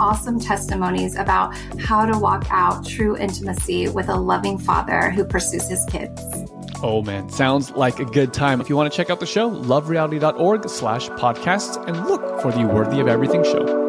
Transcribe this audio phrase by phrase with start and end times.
[0.00, 5.68] awesome testimonies about how to walk out true intimacy with a loving father who pursues
[5.68, 6.20] his kids.
[6.82, 8.60] Oh man, sounds like a good time.
[8.60, 12.64] If you want to check out the show, lovereality.org slash podcasts and look for the
[12.64, 13.88] Worthy of Everything show.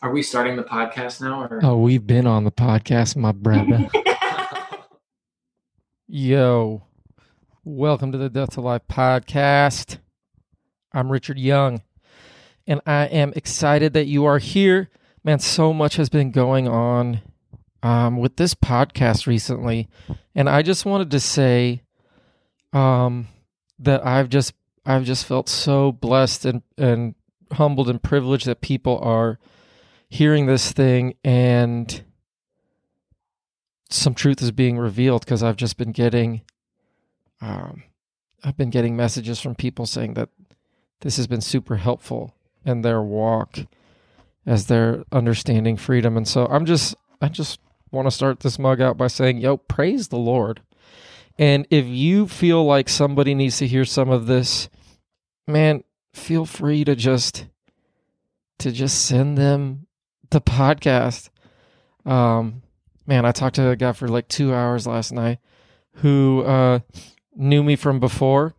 [0.00, 1.42] Are we starting the podcast now?
[1.50, 1.60] Or?
[1.62, 3.88] Oh, we've been on the podcast, my brother.
[6.06, 6.84] Yo,
[7.64, 9.98] welcome to the Death to Life podcast.
[10.92, 11.82] I'm Richard Young,
[12.68, 14.90] and I am excited that you are here.
[15.24, 17.22] Man, so much has been going on
[17.82, 19.88] um, with this podcast recently,
[20.34, 21.82] and I just wanted to say
[22.74, 23.26] um,
[23.78, 24.52] that I've just
[24.84, 27.14] I've just felt so blessed and and
[27.52, 29.38] humbled and privileged that people are
[30.10, 32.02] hearing this thing and
[33.90, 36.42] some truth is being revealed because I've just been getting
[37.40, 37.84] um,
[38.44, 40.28] I've been getting messages from people saying that
[41.00, 43.58] this has been super helpful in their walk
[44.46, 47.60] as they're understanding freedom and so I'm just I just
[47.90, 50.62] want to start this mug out by saying yo praise the Lord
[51.38, 54.68] and if you feel like somebody needs to hear some of this
[55.46, 55.82] man
[56.12, 57.46] feel free to just
[58.58, 59.86] to just send them
[60.30, 61.30] the podcast.
[62.04, 62.62] Um,
[63.06, 65.38] man, I talked to a guy for like two hours last night
[65.96, 66.80] who uh,
[67.34, 68.54] knew me from before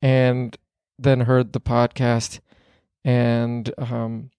[0.00, 0.56] and
[0.98, 2.40] then heard the podcast.
[3.04, 4.30] And um,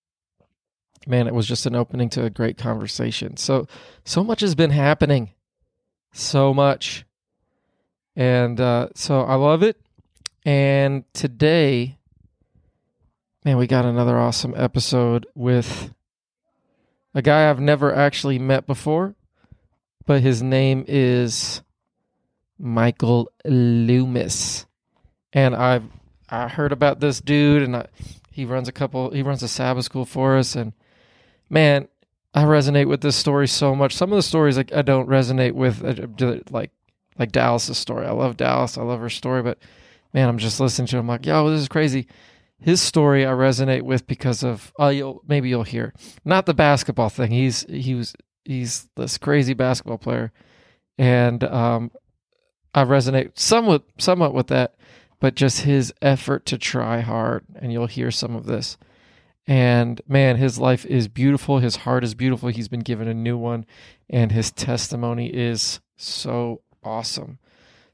[1.06, 3.38] man, it was just an opening to a great conversation.
[3.38, 3.68] So,
[4.06, 5.31] so much has been happening.
[6.13, 7.06] So much.
[8.16, 9.79] And uh, so I love it.
[10.46, 11.97] And today,
[13.44, 15.94] man, we got another awesome episode with
[17.13, 19.16] a guy I've never actually met before,
[20.06, 21.62] but his name is
[22.59, 24.66] Michael Loomis.
[25.31, 25.84] And I've
[26.29, 27.88] I heard about this dude and I,
[28.34, 30.74] he runs a couple he runs a Sabbath school for us and
[31.50, 31.88] man,
[32.34, 33.96] I resonate with this story so much.
[33.96, 36.72] Some of the stories like I don't resonate with uh, like
[37.18, 38.08] like Dallas's story.
[38.08, 38.78] I love Dallas.
[38.78, 39.60] I love her story, but
[40.14, 42.08] man, I'm just listening to him like, yo, this is crazy
[42.64, 47.10] his story I resonate with because of uh, you'll maybe you'll hear not the basketball
[47.10, 47.32] thing.
[47.32, 48.16] He's he was
[48.46, 50.32] he's this crazy basketball player,
[50.98, 51.92] and um,
[52.74, 54.76] I resonate somewhat somewhat with that,
[55.23, 58.78] but just his effort to try hard, and you'll hear some of this.
[59.47, 61.59] And man, his life is beautiful.
[61.59, 62.50] His heart is beautiful.
[62.50, 63.66] He's been given a new one,
[64.09, 67.39] and his testimony is so awesome.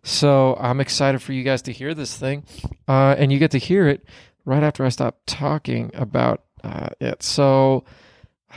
[0.02, 2.46] So I'm excited for you guys to hear this thing,
[2.88, 4.04] uh, and you get to hear it
[4.44, 7.22] right after I stop talking about uh, it.
[7.22, 7.84] So,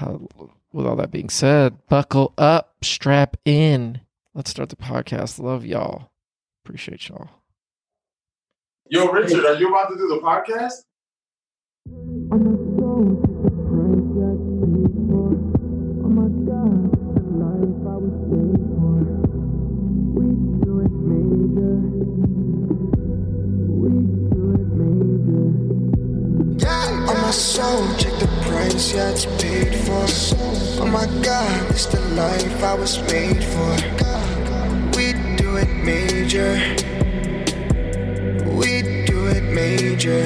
[0.01, 0.17] uh,
[0.73, 4.01] with all that being said, buckle up, strap in.
[4.33, 5.39] Let's start the podcast.
[5.39, 6.11] Love y'all.
[6.65, 7.42] Appreciate y'all.
[8.93, 10.83] Yo, Richard, are you about to do the podcast?
[27.99, 30.05] check the price, yeah, it's paid for.
[30.83, 33.73] Oh my god, it's the life I was made for.
[34.99, 37.02] We do it major.
[39.63, 40.25] Major.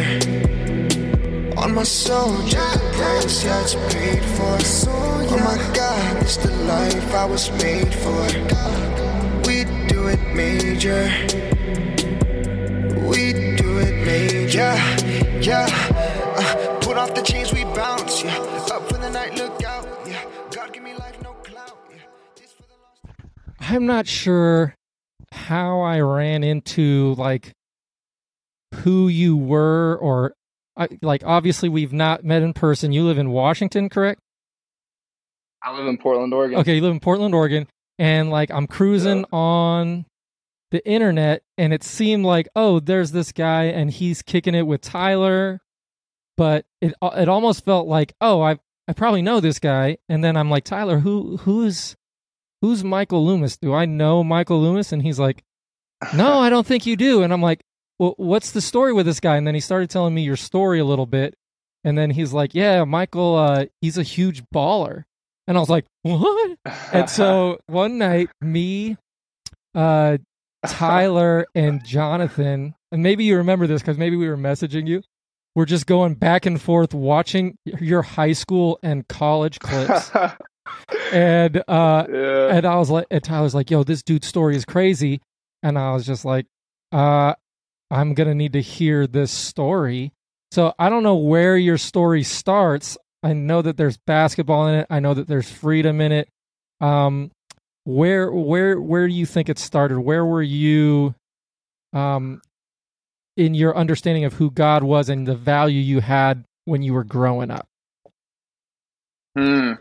[1.58, 4.56] On my soul, the price, yeah, it's paid for.
[4.88, 8.22] Oh my god, it's the life I was made for.
[9.46, 11.04] We do it major.
[13.10, 13.22] We
[13.60, 14.72] do it major.
[15.48, 15.66] Yeah,
[16.38, 18.24] uh, yeah off the chains, we bounce.
[18.24, 18.38] Yeah.
[18.72, 19.86] Up for the night, look out.
[20.06, 20.24] Yeah.
[20.50, 21.76] God give me life, no clout.
[21.90, 22.46] Yeah.
[23.60, 24.74] I'm not sure
[25.30, 27.55] how I ran into like
[28.78, 30.34] who you were or
[31.02, 32.92] like obviously we've not met in person.
[32.92, 34.20] You live in Washington, correct?
[35.62, 36.58] I live in Portland, Oregon.
[36.60, 37.66] Okay, you live in Portland, Oregon,
[37.98, 39.24] and like I'm cruising Yeah.
[39.38, 40.06] on
[40.70, 44.80] the internet, and it seemed like oh, there's this guy, and he's kicking it with
[44.82, 45.60] Tyler,
[46.36, 48.58] but it it almost felt like oh, I
[48.88, 51.96] I probably know this guy, and then I'm like Tyler, who who's
[52.60, 53.56] who's Michael Loomis?
[53.56, 54.92] Do I know Michael Loomis?
[54.92, 55.42] And he's like,
[56.14, 57.62] no, I don't think you do, and I'm like,
[57.98, 59.36] well, what's the story with this guy?
[59.36, 61.34] And then he started telling me your story a little bit,
[61.84, 65.04] and then he's like, yeah, Michael, uh, he's a huge baller.
[65.46, 66.56] And I was like, what?
[66.92, 68.96] And so one night, me,
[69.74, 70.18] uh,
[70.66, 75.02] Tyler, and Jonathan, and maybe you remember this because maybe we were messaging you.
[75.54, 80.10] We're just going back and forth watching your high school and college clips.
[81.12, 82.48] and uh, yeah.
[82.48, 85.22] and I was like, and Tyler's like, yo, this dude's story is crazy.
[85.62, 86.46] And I was just like,
[86.92, 87.34] uh,
[87.90, 90.12] I'm going to need to hear this story.
[90.50, 92.96] So I don't know where your story starts.
[93.22, 94.86] I know that there's basketball in it.
[94.90, 96.28] I know that there's freedom in it.
[96.80, 97.30] Um,
[97.84, 99.98] where, where, where do you think it started?
[99.98, 101.14] Where were you,
[101.92, 102.40] um,
[103.36, 107.04] in your understanding of who God was and the value you had when you were
[107.04, 107.66] growing up?
[109.36, 109.72] Hmm.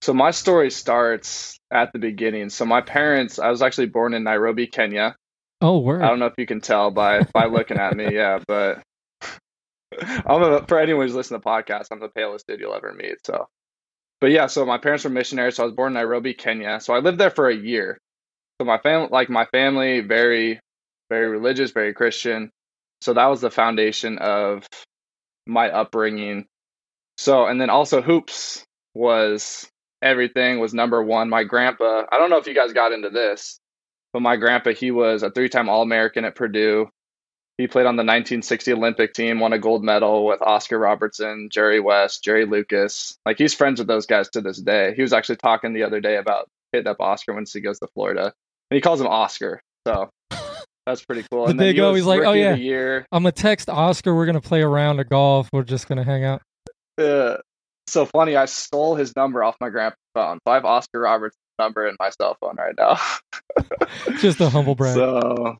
[0.00, 2.50] So my story starts at the beginning.
[2.50, 5.16] So my parents, I was actually born in Nairobi, Kenya.
[5.60, 6.02] Oh, word.
[6.02, 8.82] I don't know if you can tell by by looking at me, yeah, but
[10.00, 12.92] I'm a, for anyone who's listening to the podcast, I'm the palest dude you'll ever
[12.92, 13.16] meet.
[13.26, 13.46] So,
[14.20, 15.56] but yeah, so my parents were missionaries.
[15.56, 16.80] So I was born in Nairobi, Kenya.
[16.80, 17.98] So I lived there for a year.
[18.60, 20.60] So my family, like my family, very,
[21.10, 22.50] very religious, very Christian.
[23.00, 24.66] So that was the foundation of
[25.46, 26.46] my upbringing.
[27.16, 28.64] So and then also hoops
[28.94, 29.68] was
[30.02, 31.28] everything was number one.
[31.28, 33.58] My grandpa, I don't know if you guys got into this,
[34.12, 36.88] but my grandpa, he was a three-time All-American at Purdue.
[37.58, 41.80] He played on the 1960 Olympic team, won a gold medal with Oscar Robertson, Jerry
[41.80, 43.18] West, Jerry Lucas.
[43.26, 44.94] Like he's friends with those guys to this day.
[44.94, 47.88] He was actually talking the other day about hitting up Oscar once he goes to
[47.94, 48.32] Florida,
[48.70, 49.60] and he calls him Oscar.
[49.88, 50.08] So
[50.86, 51.48] that's pretty cool.
[51.48, 54.14] And then big he O, was he's like, "Oh, yeah." I'm gonna text Oscar.
[54.14, 55.48] We're gonna play a round of golf.
[55.52, 56.42] We're just gonna hang out.
[56.96, 57.38] Uh,
[57.88, 58.36] so funny.
[58.36, 60.38] I stole his number off my grandpa's phone.
[60.46, 62.98] So I have Oscar Robertson's number in my cell phone right now.
[64.20, 64.94] Just a humble brag.
[64.94, 65.56] So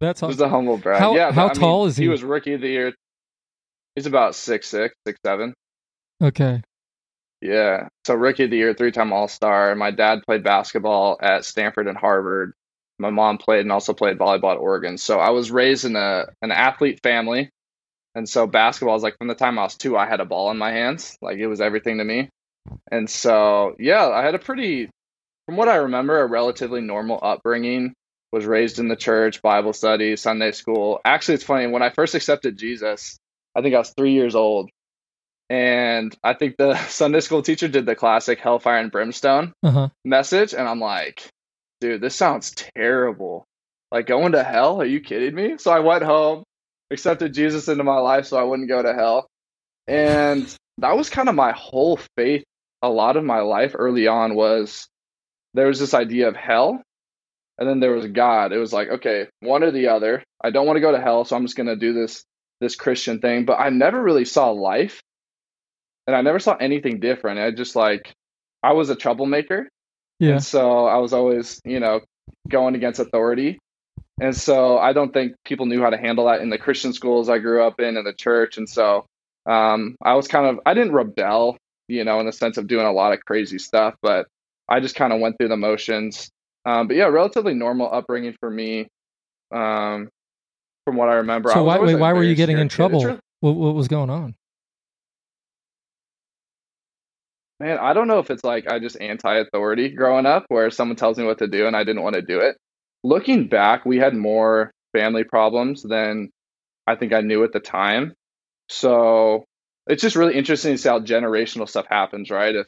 [0.00, 1.00] That's just a humble brag.
[1.00, 1.26] How- yeah.
[1.28, 2.04] but, how I mean, tall is he?
[2.04, 2.94] He was rookie of the year.
[3.94, 5.54] He's about six six, six seven.
[6.22, 6.62] Okay.
[7.40, 7.88] Yeah.
[8.06, 9.74] So rookie of the year, three time All Star.
[9.74, 12.52] My dad played basketball at Stanford and Harvard.
[12.98, 14.98] My mom played and also played volleyball at Oregon.
[14.98, 17.50] So I was raised in a an athlete family.
[18.14, 20.50] And so basketball is like from the time I was two, I had a ball
[20.50, 21.16] in my hands.
[21.22, 22.28] Like it was everything to me.
[22.90, 24.90] And so yeah, I had a pretty
[25.48, 27.94] from what I remember, a relatively normal upbringing.
[28.30, 31.00] Was raised in the church, Bible study, Sunday school.
[31.02, 31.66] Actually, it's funny.
[31.66, 33.16] When I first accepted Jesus,
[33.56, 34.68] I think I was three years old.
[35.48, 39.88] And I think the Sunday school teacher did the classic hellfire and brimstone Uh huh.
[40.04, 40.52] message.
[40.52, 41.26] And I'm like,
[41.80, 43.46] dude, this sounds terrible.
[43.90, 44.82] Like going to hell?
[44.82, 45.56] Are you kidding me?
[45.56, 46.44] So I went home,
[46.90, 49.26] accepted Jesus into my life so I wouldn't go to hell.
[49.86, 52.44] And that was kind of my whole faith.
[52.82, 54.86] A lot of my life early on was
[55.54, 56.82] there was this idea of hell
[57.58, 58.52] and then there was God.
[58.52, 60.22] It was like, okay, one or the other.
[60.42, 62.24] I don't want to go to hell, so I'm just going to do this
[62.60, 65.00] this Christian thing, but I never really saw life
[66.08, 67.38] and I never saw anything different.
[67.38, 68.12] I just like
[68.62, 69.68] I was a troublemaker.
[70.18, 70.32] Yeah.
[70.32, 72.00] And so I was always, you know,
[72.48, 73.58] going against authority.
[74.20, 77.28] And so I don't think people knew how to handle that in the Christian schools
[77.28, 78.56] I grew up in and the church.
[78.56, 79.06] And so
[79.46, 82.86] um, I was kind of I didn't rebel, you know, in the sense of doing
[82.86, 84.26] a lot of crazy stuff, but
[84.68, 86.30] I just kind of went through the motions.
[86.64, 88.88] Um, but yeah, relatively normal upbringing for me.
[89.54, 90.08] Um,
[90.84, 91.50] from what I remember.
[91.50, 92.96] So was why wait, why were you getting in scared kid.
[92.96, 93.06] It's trouble?
[93.06, 94.34] really- What, what was going on?
[97.60, 101.18] Man, I don't know if it's like I just anti-authority growing up, where someone tells
[101.18, 102.56] me what to do and I didn't want to do it.
[103.02, 106.30] Looking back, we had more family problems than
[106.86, 108.14] I think I knew at the time.
[108.68, 109.44] So
[109.86, 112.54] it's just really interesting to see how generational stuff happens, right?
[112.54, 112.66] If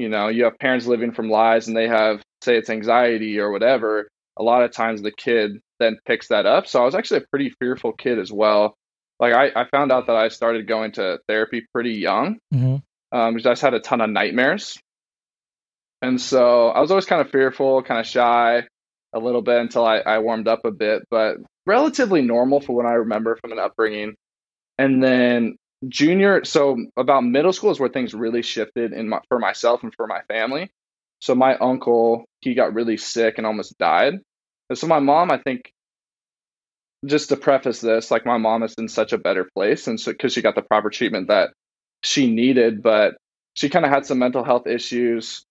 [0.00, 3.50] you know you have parents living from lies and they have say it's anxiety or
[3.50, 6.66] whatever, a lot of times the kid then picks that up.
[6.66, 8.74] So I was actually a pretty fearful kid as well.
[9.18, 12.76] Like I, I found out that I started going to therapy pretty young hmm
[13.12, 14.78] um, because I just had a ton of nightmares.
[16.02, 18.66] And so I was always kind of fearful, kind of shy
[19.12, 22.86] a little bit until I, I warmed up a bit, but relatively normal for what
[22.86, 24.14] I remember from an upbringing.
[24.78, 25.56] And then
[25.88, 29.94] junior, so about middle school is where things really shifted in my, for myself and
[29.94, 30.70] for my family.
[31.20, 34.20] So my uncle, he got really sick and almost died.
[34.68, 35.72] And so my mom, I think,
[37.06, 40.12] just to preface this, like my mom is in such a better place, and so
[40.12, 41.50] because she got the proper treatment that
[42.02, 43.16] she needed, but
[43.54, 45.44] she kind of had some mental health issues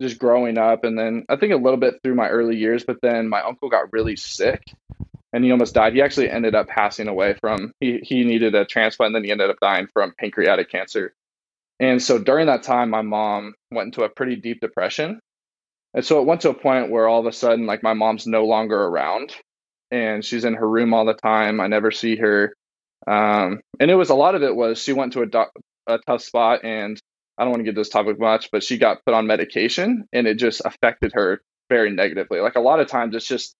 [0.00, 2.84] just growing up, and then I think a little bit through my early years.
[2.84, 4.62] But then my uncle got really sick,
[5.34, 5.94] and he almost died.
[5.94, 9.32] He actually ended up passing away from he he needed a transplant, and then he
[9.32, 11.12] ended up dying from pancreatic cancer.
[11.80, 15.18] And so during that time, my mom went into a pretty deep depression.
[15.92, 18.28] And so it went to a point where all of a sudden, like my mom's
[18.28, 19.34] no longer around
[19.90, 21.60] and she's in her room all the time.
[21.60, 22.54] I never see her.
[23.08, 25.44] Um, and it was a lot of it was she went to a, do-
[25.88, 26.98] a tough spot and
[27.36, 30.28] I don't want to get this topic much, but she got put on medication and
[30.28, 32.38] it just affected her very negatively.
[32.40, 33.54] Like a lot of times it's just,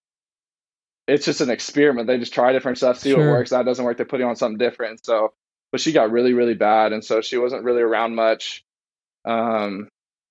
[1.07, 2.07] it's just an experiment.
[2.07, 3.19] They just try different stuff, see Sure.
[3.19, 3.51] what works.
[3.51, 3.97] That doesn't work.
[3.97, 5.05] They put you on something different.
[5.05, 5.33] So,
[5.71, 6.93] but she got really, really bad.
[6.93, 8.63] And so she wasn't really around much.
[9.25, 9.87] Um,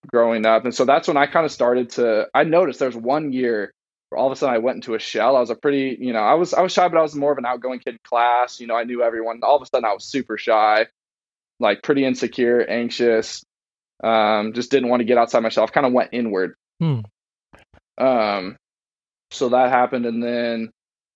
[0.06, 0.64] growing up.
[0.64, 3.72] And so that's when I kind of started to I noticed there's one year
[4.10, 5.36] where all of a sudden I went into a shell.
[5.36, 7.32] I was a pretty, you know, I was I was shy, but I was more
[7.32, 8.60] of an outgoing kid in class.
[8.60, 9.40] You know, I knew everyone.
[9.42, 10.86] All of a sudden I was super shy,
[11.58, 13.42] like pretty insecure, anxious,
[14.02, 16.54] um, just didn't want to get outside myself, kind of went inward.
[16.80, 17.00] Hmm.
[17.98, 18.56] Um
[19.34, 20.70] so that happened and then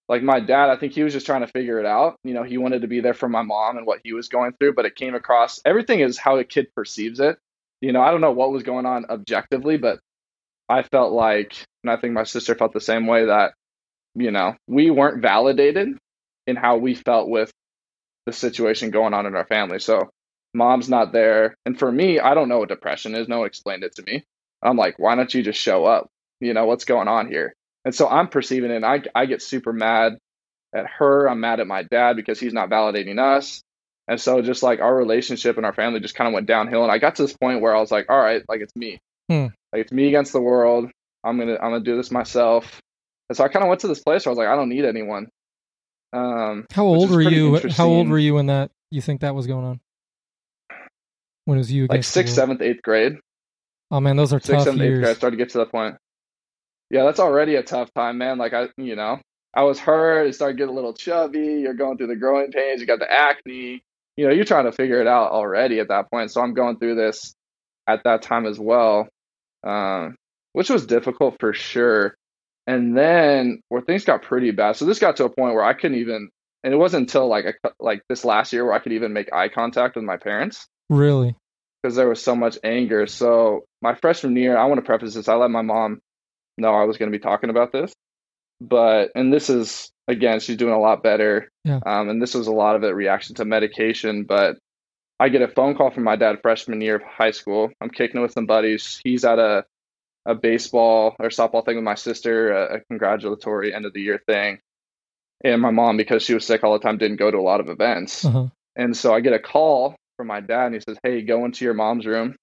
[0.08, 2.16] like my dad, I think he was just trying to figure it out.
[2.24, 4.52] You know, he wanted to be there for my mom and what he was going
[4.52, 7.38] through, but it came across everything is how a kid perceives it.
[7.80, 10.00] You know, I don't know what was going on objectively, but
[10.68, 13.52] I felt like, and I think my sister felt the same way that,
[14.14, 15.96] you know, we weren't validated
[16.46, 17.50] in how we felt with
[18.26, 19.78] the situation going on in our family.
[19.78, 20.08] So
[20.54, 21.54] mom's not there.
[21.66, 23.28] And for me, I don't know what depression is.
[23.28, 24.24] No one explained it to me.
[24.62, 26.08] I'm like, why don't you just show up?
[26.40, 27.54] You know, what's going on here?
[27.88, 28.76] And so I'm perceiving it.
[28.76, 30.18] And I, I get super mad
[30.74, 31.26] at her.
[31.26, 33.62] I'm mad at my dad because he's not validating us.
[34.06, 36.82] And so just like our relationship and our family just kind of went downhill.
[36.82, 38.98] And I got to this point where I was like, all right, like it's me.
[39.30, 39.46] Hmm.
[39.72, 40.90] Like it's me against the world.
[41.24, 42.78] I'm gonna I'm gonna do this myself.
[43.30, 44.68] And so I kind of went to this place where I was like, I don't
[44.68, 45.30] need anyone.
[46.12, 47.58] Um, How old were you?
[47.70, 49.80] How old were you when that you think that was going on?
[51.46, 53.14] When it was you like sixth, seventh, eighth grade.
[53.90, 55.06] Oh man, those are Sixth, tough seventh, eighth grade.
[55.06, 55.96] I started to get to that point.
[56.90, 58.38] Yeah, that's already a tough time, man.
[58.38, 59.18] Like I, you know,
[59.54, 60.26] I was hurt.
[60.26, 61.60] It started getting a little chubby.
[61.60, 62.80] You're going through the growing pains.
[62.80, 63.82] You got the acne.
[64.16, 66.30] You know, you're trying to figure it out already at that point.
[66.30, 67.34] So I'm going through this
[67.86, 69.08] at that time as well,
[69.64, 70.16] um,
[70.52, 72.14] which was difficult for sure.
[72.66, 74.76] And then where things got pretty bad.
[74.76, 76.28] So this got to a point where I couldn't even,
[76.64, 79.32] and it wasn't until like a, like this last year where I could even make
[79.32, 81.34] eye contact with my parents Really?
[81.82, 83.06] because there was so much anger.
[83.06, 85.28] So my freshman year, I want to preface this.
[85.28, 86.00] I let my mom
[86.58, 87.92] know I was going to be talking about this,
[88.60, 91.48] but and this is again, she's doing a lot better.
[91.64, 91.80] Yeah.
[91.84, 94.24] Um, and this was a lot of it reaction to medication.
[94.24, 94.58] But
[95.20, 97.70] I get a phone call from my dad freshman year of high school.
[97.80, 99.00] I'm kicking it with some buddies.
[99.04, 99.64] He's at a
[100.26, 104.20] a baseball or softball thing with my sister, a, a congratulatory end of the year
[104.26, 104.58] thing.
[105.42, 107.60] And my mom, because she was sick all the time, didn't go to a lot
[107.60, 108.24] of events.
[108.24, 108.48] Uh-huh.
[108.76, 111.64] And so I get a call from my dad, and he says, Hey, go into
[111.64, 112.36] your mom's room,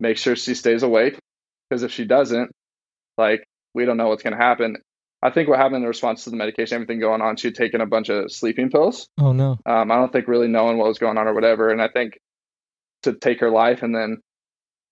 [0.00, 1.18] make sure she stays awake.
[1.68, 2.50] Because if she doesn't,
[3.18, 4.76] like, we don't know what's going to happen.
[5.22, 7.80] I think what happened in response to the medication, everything going on, she had taken
[7.80, 9.08] a bunch of sleeping pills.
[9.20, 9.56] Oh no.
[9.64, 11.70] Um, I don't think really knowing what was going on or whatever.
[11.70, 12.18] And I think
[13.04, 13.82] to take her life.
[13.82, 14.20] And then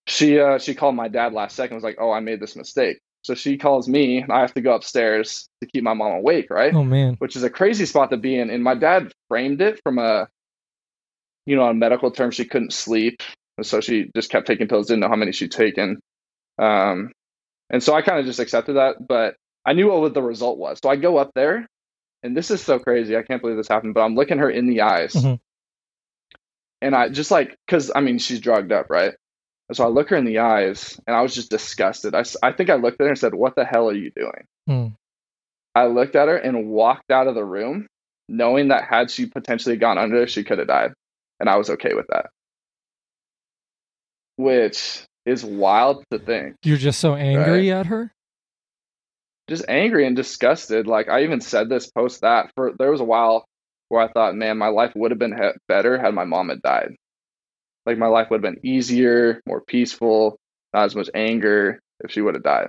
[0.06, 2.98] she uh, she called my dad last second, was like, Oh, I made this mistake.
[3.22, 6.48] So she calls me, and I have to go upstairs to keep my mom awake,
[6.48, 6.72] right?
[6.72, 7.16] Oh man.
[7.18, 8.50] which is a crazy spot to be in.
[8.50, 10.28] And my dad framed it from a,
[11.44, 13.20] you know, on medical terms, she couldn't sleep.
[13.58, 16.00] And so she just kept taking pills, didn't know how many she'd taken.
[16.58, 17.12] Um,
[17.70, 20.78] and so I kind of just accepted that, but I knew what the result was.
[20.82, 21.66] So I go up there,
[22.22, 23.16] and this is so crazy.
[23.16, 25.12] I can't believe this happened, but I'm looking her in the eyes.
[25.14, 25.40] Mhm.
[26.82, 29.14] And I just like, because I mean, she's drugged up, right?
[29.68, 32.14] And so I look her in the eyes, and I was just disgusted.
[32.14, 34.46] I, I think I looked at her and said, What the hell are you doing?
[34.66, 34.86] Hmm.
[35.74, 37.86] I looked at her and walked out of the room,
[38.28, 40.92] knowing that had she potentially gone under, she could have died.
[41.38, 42.30] And I was okay with that.
[44.36, 46.56] Which is wild to think.
[46.62, 48.12] You're just so angry at her?
[49.48, 50.86] Just angry and disgusted.
[50.86, 53.44] Like I even said this post that for there was a while
[53.88, 56.94] where I thought, man, my life would have been better had my mom had died.
[57.86, 60.38] Like my life would have been easier, more peaceful,
[60.72, 62.68] not as much anger if she would have died.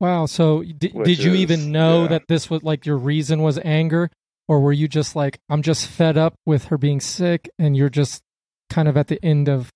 [0.00, 0.26] Wow.
[0.26, 2.08] So did, Which did you is- even know yeah.
[2.08, 4.10] that this was like your reason was anger?
[4.48, 7.88] Or were you just like, I'm just fed up with her being sick and you're
[7.88, 8.22] just
[8.68, 9.70] kind of at the end of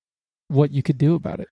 [0.48, 1.48] what you could do about it?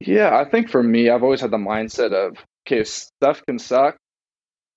[0.00, 3.96] Yeah, I think for me, I've always had the mindset of, okay, stuff can suck,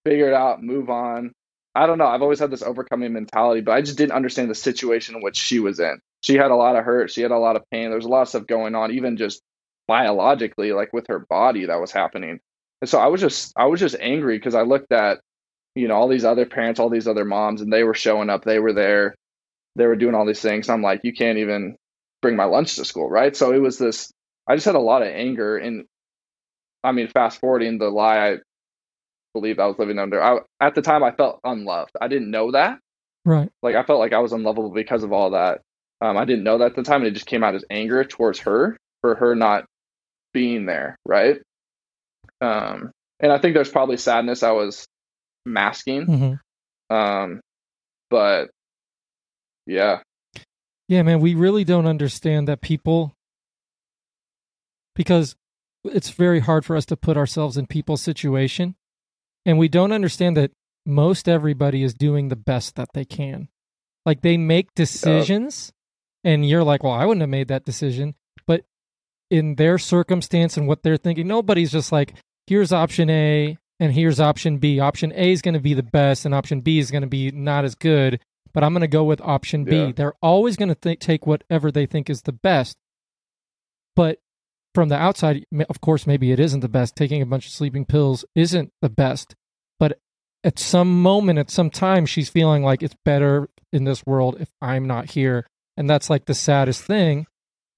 [0.05, 1.31] figure it out, move on.
[1.75, 2.07] I don't know.
[2.07, 5.37] I've always had this overcoming mentality, but I just didn't understand the situation in which
[5.37, 5.99] she was in.
[6.21, 7.11] She had a lot of hurt.
[7.11, 7.89] She had a lot of pain.
[7.89, 9.41] There was a lot of stuff going on, even just
[9.87, 12.39] biologically, like with her body that was happening.
[12.81, 15.19] And so I was just I was just angry because I looked at,
[15.75, 18.43] you know, all these other parents, all these other moms, and they were showing up,
[18.43, 19.15] they were there,
[19.75, 20.67] they were doing all these things.
[20.67, 21.77] I'm like, you can't even
[22.21, 23.35] bring my lunch to school, right?
[23.35, 24.11] So it was this
[24.47, 25.85] I just had a lot of anger and
[26.83, 28.37] I mean, fast forwarding the lie I
[29.33, 30.21] believe I was living under.
[30.21, 31.91] I, at the time, I felt unloved.
[31.99, 32.79] I didn't know that.
[33.23, 33.49] Right.
[33.61, 35.61] Like I felt like I was unlovable because of all that.
[36.01, 38.03] Um, I didn't know that at the time, and it just came out as anger
[38.03, 39.65] towards her for her not
[40.33, 41.39] being there, right?
[42.41, 44.85] Um, and I think there's probably sadness I was
[45.45, 46.39] masking.
[46.89, 47.41] hmm Um,
[48.09, 48.49] but
[49.67, 49.99] yeah,
[50.91, 53.15] Yeah, man, we really don't understand that people
[54.93, 55.37] because
[55.85, 58.75] it's very hard for us to put ourselves in people's situation
[59.45, 60.51] and we don't understand that
[60.85, 63.47] most everybody is doing the best that they can.
[64.05, 65.71] Like they make decisions
[66.25, 68.65] and you're like, "Well, I wouldn't have made that decision." But
[69.29, 72.15] in their circumstance and what they're thinking, nobody's just like,
[72.47, 74.81] "Here's option A and here's option B.
[74.81, 77.31] Option A is going to be the best and option B is going to be
[77.31, 78.19] not as good."
[78.53, 79.77] But I'm going to go with option B.
[79.77, 79.91] Yeah.
[79.95, 82.77] They're always going to th- take whatever they think is the best.
[83.95, 84.19] But
[84.73, 86.95] from the outside, of course, maybe it isn't the best.
[86.95, 89.35] Taking a bunch of sleeping pills isn't the best.
[89.79, 89.99] But
[90.43, 94.49] at some moment, at some time, she's feeling like it's better in this world if
[94.61, 95.47] I'm not here.
[95.77, 97.27] And that's like the saddest thing.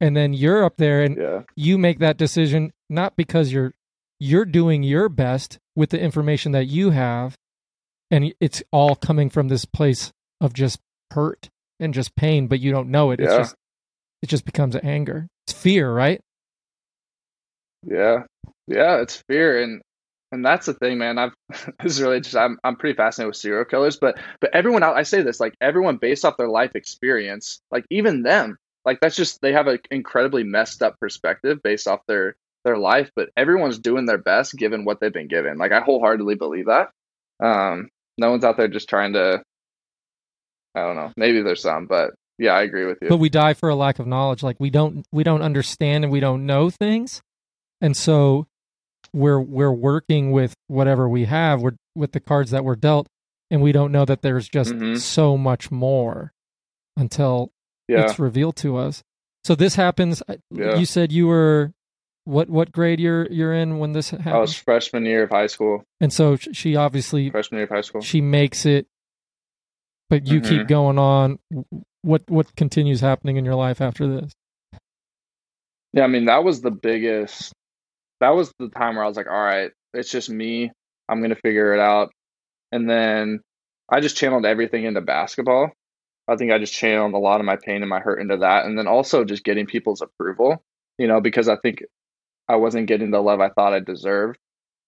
[0.01, 3.73] And then you're up there and yeah, you make that decision not because you're
[4.19, 7.37] you're doing your best with the information that you have
[8.11, 10.11] and it's all coming from this place
[10.43, 10.79] of just
[11.11, 13.55] hurt and just pain but you don't know it it's just
[14.21, 16.21] it just becomes anger it's fear right
[17.85, 18.23] yeah,
[18.67, 19.01] yeah.
[19.01, 19.81] It's fear, and
[20.31, 21.17] and that's the thing, man.
[21.17, 24.83] I've this is really just I'm I'm pretty fascinated with serial killers, but but everyone
[24.83, 28.99] out I say this like everyone based off their life experience, like even them, like
[28.99, 33.29] that's just they have an incredibly messed up perspective based off their their life, but
[33.35, 35.57] everyone's doing their best given what they've been given.
[35.57, 36.91] Like I wholeheartedly believe that.
[37.41, 39.43] Um, no one's out there just trying to.
[40.75, 41.11] I don't know.
[41.17, 43.09] Maybe there's some, but yeah, I agree with you.
[43.09, 46.11] but we die for a lack of knowledge like we don't we don't understand and
[46.11, 47.21] we don't know things
[47.79, 48.47] and so
[49.13, 53.07] we're we're working with whatever we have we're with the cards that we're dealt
[53.51, 54.97] and we don't know that there's just Mhm.
[54.99, 56.33] so much more
[56.97, 57.51] until
[57.87, 59.03] yeah, it's revealed to us.
[59.43, 60.23] So this happens.
[60.49, 60.77] Yeah.
[60.77, 61.73] You said you were
[62.25, 64.29] what what grade you're you're in when this happened?
[64.35, 65.83] I was freshman year of high school.
[65.99, 68.01] and so she obviously Freshman year of high school.
[68.01, 68.87] she makes it,
[70.09, 70.67] but you keep Mhm.
[70.67, 71.39] going on.
[72.01, 74.33] What what continues happening in your life after this?
[75.93, 77.53] Yeah, I mean that was the biggest.
[78.19, 80.71] That was the time where I was like, all right, it's just me.
[81.09, 82.11] I'm gonna figure it out.
[82.71, 83.41] And then
[83.89, 85.71] I just channeled everything into basketball.
[86.27, 88.65] I think I just channeled a lot of my pain and my hurt into that,
[88.65, 90.63] and then also just getting people's approval.
[90.97, 91.83] You know, because I think
[92.47, 94.37] I wasn't getting the love I thought I deserved.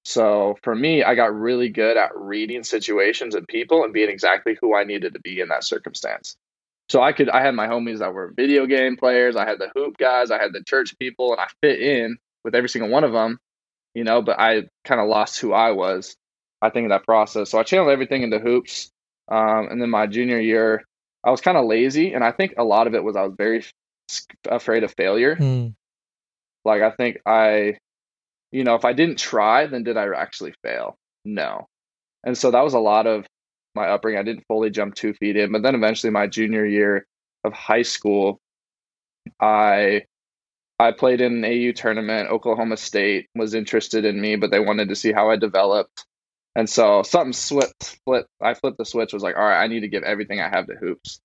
[0.06, 4.56] So for me, I got really good at reading situations and people and being exactly
[4.62, 6.38] who I needed to be in that circumstance.
[6.89, 9.72] So I could I had my homies that were video game players, I had the
[9.76, 13.04] hoop guys, I had the church people, and I fit in with every single one
[13.04, 13.39] of them,
[13.96, 16.15] you know, but I kind of lost who I was,
[16.62, 17.50] I think, in that process.
[17.50, 18.91] So I channeled everything into hoops.
[19.28, 20.86] Um, and then my junior year,
[21.24, 23.34] I was kind of lazy, and I think a lot of it was I was
[23.36, 23.65] very
[24.48, 25.36] afraid of failure.
[25.36, 25.70] Hmm.
[26.63, 27.80] Like I think I,
[28.56, 30.98] you know, if I didn't try, then did I actually fail?
[31.26, 31.68] No.
[32.24, 33.26] And so that was a lot of
[33.76, 34.18] my upbringing.
[34.18, 37.06] I didn't fully jump two feet in, but then eventually my junior year
[37.44, 38.39] of high school,
[39.41, 40.04] I
[40.80, 42.30] I played in an AU tournament.
[42.30, 46.06] Oklahoma State was interested in me, but they wanted to see how I developed.
[46.56, 48.30] And so something slipped, flipped.
[48.41, 49.12] I flipped the switch.
[49.12, 51.20] Was like, all right, I need to give everything I have to hoops.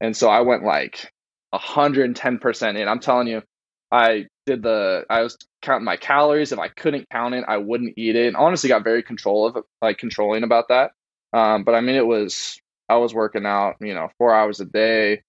[0.00, 1.12] And so I went like
[1.54, 2.88] 110% in.
[2.88, 3.42] I'm telling you,
[3.90, 6.52] I did the I was counting my calories.
[6.52, 8.26] If I couldn't count it, I wouldn't eat it.
[8.26, 10.92] And honestly got very control of like controlling about that.
[11.32, 14.64] Um, but I mean it was I was working out, you know, four hours a
[14.64, 15.22] day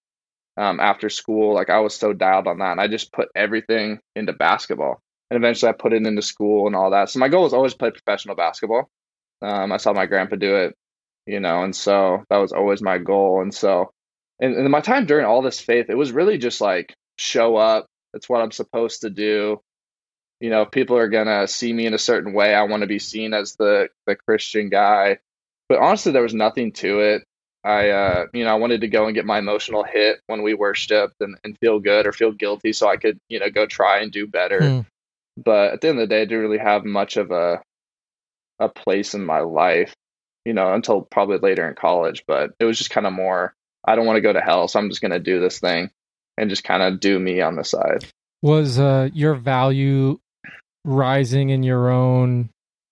[0.58, 1.54] um, after school.
[1.54, 2.72] Like I was so dialed on that.
[2.72, 5.02] And I just put everything into basketball.
[5.30, 7.10] And eventually I put it into school and all that.
[7.10, 8.90] So my goal was always play professional basketball.
[9.42, 10.76] Um, I saw my grandpa do it,
[11.26, 13.42] you know, and so that was always my goal.
[13.42, 13.92] And so
[14.40, 17.88] and, and my time during all this faith, it was really just like show up.
[18.16, 19.62] It's what I'm supposed to do.
[20.40, 22.56] You know, people are gonna see me in a certain way.
[22.56, 25.20] I want to be seen as the the Christian guy.
[25.70, 27.24] But honestly, there was nothing to it.
[27.64, 30.54] I, uh, you know, I wanted to go and get my emotional hit when we
[30.54, 34.02] worshipped and, and feel good or feel guilty, so I could, you know, go try
[34.02, 34.62] and do better.
[34.62, 34.80] Hmm.
[35.36, 37.62] But at the end of the day, I didn't really have much of a
[38.60, 39.94] a place in my life,
[40.46, 42.24] you know, until probably later in college.
[42.28, 44.80] But it was just kind of more, I don't want to go to hell, so
[44.80, 45.90] I'm just gonna do this thing
[46.38, 48.06] and just kind of do me on the side.
[48.42, 50.20] Was uh, your value
[50.84, 52.50] rising in your own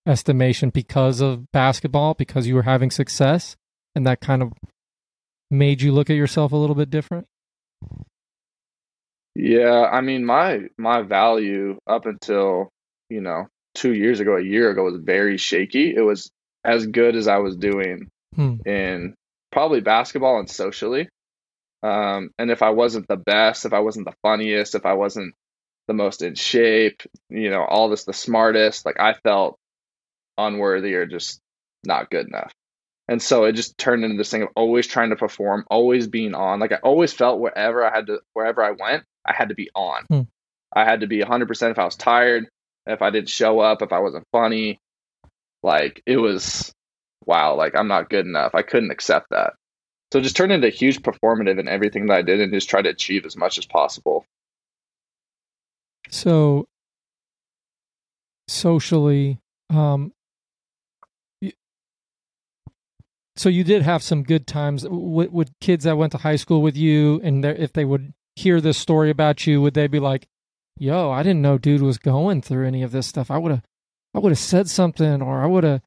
[0.08, 3.56] estimation because of basketball, because you were having success,
[3.96, 4.54] and that kind of
[5.52, 7.28] made you look at yourself a little bit different?
[9.36, 12.70] Yeah, I mean my my value up until,
[13.10, 15.94] you know, 2 years ago, a year ago was very shaky.
[15.96, 16.30] It was
[16.64, 18.56] as good as I was doing Hmm.
[18.66, 19.14] in
[19.52, 21.08] probably basketball and socially.
[21.84, 25.36] Um, and if I wasn't the best, if I wasn't the funniest, if I wasn't
[25.88, 29.58] the most in shape, you know, all this the smartest, like I felt
[30.38, 31.42] unworthy or just
[31.86, 32.54] not good enough.
[33.10, 36.34] And so it just turned into this thing of always trying to perform, always being
[36.34, 36.62] on.
[36.62, 39.70] Like I always felt wherever I had to, wherever I went, I had to be
[39.76, 40.06] on.
[40.10, 40.22] Hmm.
[40.74, 42.48] I had to be 100% if I was tired,
[42.86, 44.80] if I didn't show up, if I wasn't funny.
[45.62, 46.74] Like it was,
[47.26, 48.56] wow, like I'm not good enough.
[48.56, 49.54] I couldn't accept that.
[50.14, 52.90] So just turned into huge performative in everything that I did and just try to
[52.90, 54.28] achieve as much as possible.
[56.12, 56.68] So
[58.48, 59.40] socially,
[59.72, 60.14] um,
[63.36, 64.88] so you did have some good times.
[64.88, 68.62] Would, would kids that went to high school with you, and if they would hear
[68.62, 70.28] this story about you, would they be like,
[70.78, 73.32] "Yo, I didn't know dude was going through any of this stuff.
[73.32, 73.64] I would have,
[74.14, 75.82] I would have said something, or I would have."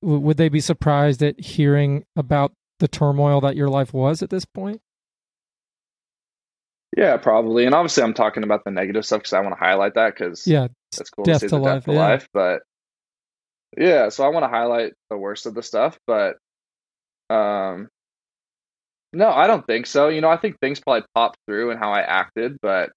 [0.00, 4.44] Would they be surprised at hearing about the turmoil that your life was at this
[4.44, 4.80] point?
[6.96, 7.66] Yeah, probably.
[7.66, 10.46] And obviously, I'm talking about the negative stuff because I want to highlight that because
[10.46, 11.98] Yeah, that's cool death to see to the life, death to yeah.
[11.98, 12.28] life.
[12.32, 12.62] But
[13.76, 15.98] yeah, so I want to highlight the worst of the stuff.
[16.06, 16.36] But
[17.30, 17.88] um,
[19.12, 20.08] no, I don't think so.
[20.08, 22.90] You know, I think things probably popped through and how I acted, but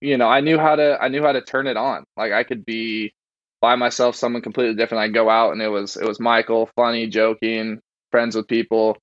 [0.00, 2.04] you know, I knew how to I knew how to turn it on.
[2.16, 3.12] Like I could be
[3.60, 5.02] by myself, someone completely different.
[5.04, 8.96] I'd go out and it was it was Michael, funny, joking, friends with people.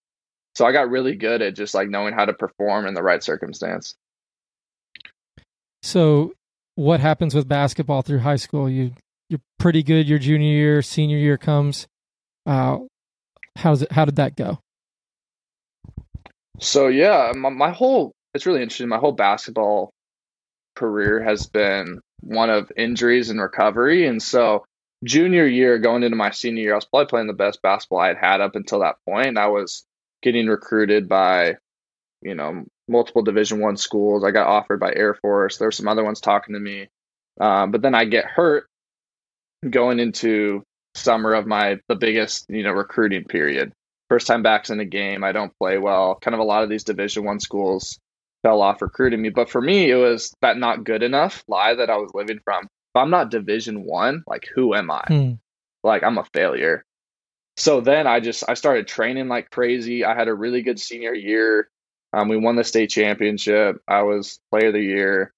[0.56, 3.24] So I got really good at just like knowing how to perform in the right
[3.24, 3.96] circumstance.
[5.84, 6.34] So,
[6.76, 8.70] what happens with basketball through high school?
[8.70, 8.94] You
[9.30, 11.88] you're pretty good your junior year, senior year comes.
[12.46, 12.80] Uh,
[13.56, 13.92] how's it?
[13.92, 14.60] How did that go?
[16.60, 18.88] So yeah, my, my whole it's really interesting.
[18.88, 19.92] My whole basketball
[20.76, 24.66] career has been one of injuries and recovery, and so
[25.04, 28.08] junior year going into my senior year, I was probably playing the best basketball I
[28.08, 29.38] had had up until that point.
[29.38, 29.86] I was
[30.22, 31.58] getting recruited by,
[32.22, 34.24] you know, multiple Division One schools.
[34.24, 35.58] I got offered by Air Force.
[35.58, 36.88] There were some other ones talking to me,
[37.40, 38.68] um, but then I get hurt
[39.70, 40.64] going into
[40.98, 43.72] summer of my the biggest you know recruiting period
[44.10, 46.70] first time back in the game i don't play well kind of a lot of
[46.70, 48.00] these division one schools
[48.44, 51.90] fell off recruiting me but for me it was that not good enough lie that
[51.90, 55.04] i was living from i'm not division one like who am i?
[55.08, 55.34] Hmm.
[55.84, 56.84] like i'm a failure.
[57.56, 60.06] So then i just i started training like crazy.
[60.06, 61.70] I had a really good senior year.
[62.14, 63.78] Um, we won the state championship.
[63.88, 65.34] I was player of the year.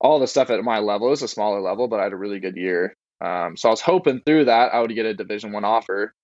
[0.00, 2.16] All the stuff at my level it was a smaller level but i had a
[2.16, 2.96] really good year.
[3.20, 6.14] Um, so i was hoping through that i would get a division one offer.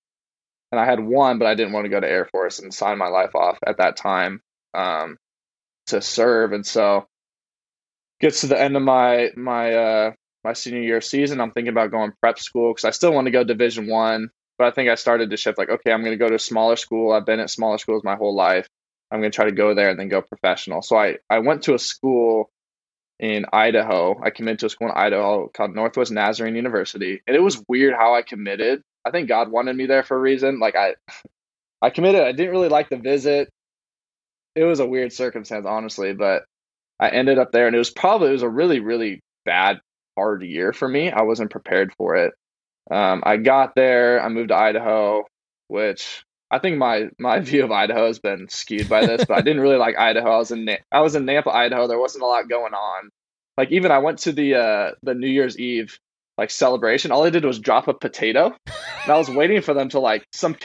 [0.71, 2.99] And i had one but i didn't want to go to air force and sign
[2.99, 4.41] my life off at that time
[4.75, 5.17] um,
[5.87, 6.53] to serve.
[6.53, 7.07] And so
[8.21, 10.13] gets to the end of my my uh
[10.45, 13.31] my senior year season i'm thinking about going prep school because i still want to
[13.31, 14.29] go division one
[14.59, 16.39] but i think i started to shift like okay i'm going to go to a
[16.39, 17.13] smaller school.
[17.13, 18.69] I've been at smaller schools my whole life.
[19.11, 20.83] I'm going to try to go there and then go professional.
[20.83, 22.51] So i i went to a school
[23.21, 24.21] in idaho.
[24.21, 27.95] I committed to a school in idaho called northwest nazarene university and it was weird
[27.95, 28.83] how i committed.
[29.05, 30.59] I think god wanted me there for a reason.
[30.61, 30.95] Like i
[31.83, 32.23] i committed.
[32.23, 33.49] I didn't really like the visit.
[34.55, 36.45] It was a weird circumstance honestly but
[37.01, 39.81] I ended up there, and it was probably it was a really really bad
[40.17, 41.11] hard year for me.
[41.11, 42.35] I wasn't prepared for it.
[42.91, 45.25] Um, I got there, I moved to Idaho,
[45.69, 49.41] which I think my my view of Idaho has been skewed by this, but I
[49.41, 50.31] didn't really like Idaho.
[50.31, 51.87] I was in Na- I was in Nampa, Idaho.
[51.89, 53.11] There wasn't a lot going on.
[53.57, 55.99] Like even I went to the uh, the New Year's Eve
[56.37, 57.13] like celebration.
[57.13, 60.25] All I did was drop a potato, and I was waiting for them to like
[60.33, 60.57] some.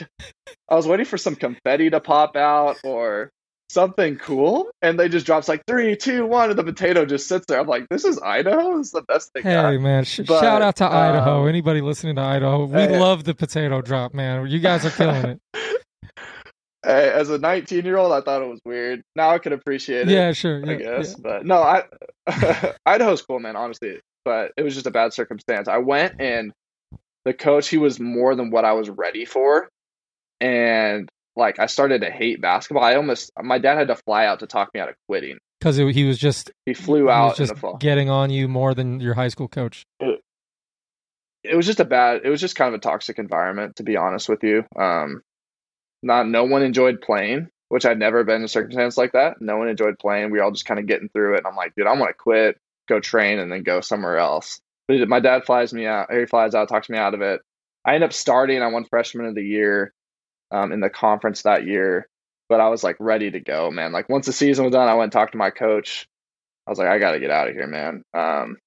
[0.68, 3.30] I was waiting for some confetti to pop out or
[3.70, 7.46] something cool, and they just drops like three, two, one, and the potato just sits
[7.46, 7.60] there.
[7.60, 8.78] I'm like, this is Idaho.
[8.78, 9.42] This is the best thing.
[9.44, 11.42] Hey man, sh- But, shout out to Idaho.
[11.42, 12.98] um, Anybody listening to Idaho, we hey.
[12.98, 14.46] love the potato drop, man.
[14.48, 15.40] You guys are killing it.
[16.82, 19.02] Hey, as a 19 year old, I thought it was weird.
[19.14, 20.14] Now I can appreciate it.
[20.14, 20.62] yeah, sure.
[20.66, 21.10] I guess.
[21.10, 21.14] yeah.
[21.22, 21.84] But no, I
[22.86, 23.54] Idaho's cool, man.
[23.54, 25.68] Honestly, but it was just a bad circumstance.
[25.68, 26.52] I went and
[27.26, 29.68] the coach, he was more than what I was ready for,
[30.40, 32.82] and like I started to hate basketball.
[32.84, 35.38] I almost my dad had to fly out to talk me out of quitting.
[35.60, 37.76] Because he was just He flew he out was in just the fall.
[37.76, 39.84] getting on you more than your high school coach.
[40.00, 43.96] it was just a bad it was just kind of a toxic environment to be
[43.96, 45.22] honest with you um
[46.02, 49.56] not no one enjoyed playing which i'd never been in a circumstance like that no
[49.56, 51.74] one enjoyed playing we were all just kind of getting through it and i'm like
[51.74, 55.44] dude i want to quit go train and then go somewhere else but my dad
[55.44, 57.40] flies me out he flies out talks me out of it
[57.82, 58.60] I end up starting.
[58.60, 59.94] I won freshman of the year
[60.50, 62.06] um, in the conference that year,
[62.48, 63.92] but I was like ready to go, man.
[63.92, 66.06] Like once the season was done, I went and talked to my coach.
[66.66, 68.02] I was like, I got to get out of here, man.
[68.14, 68.58] Um,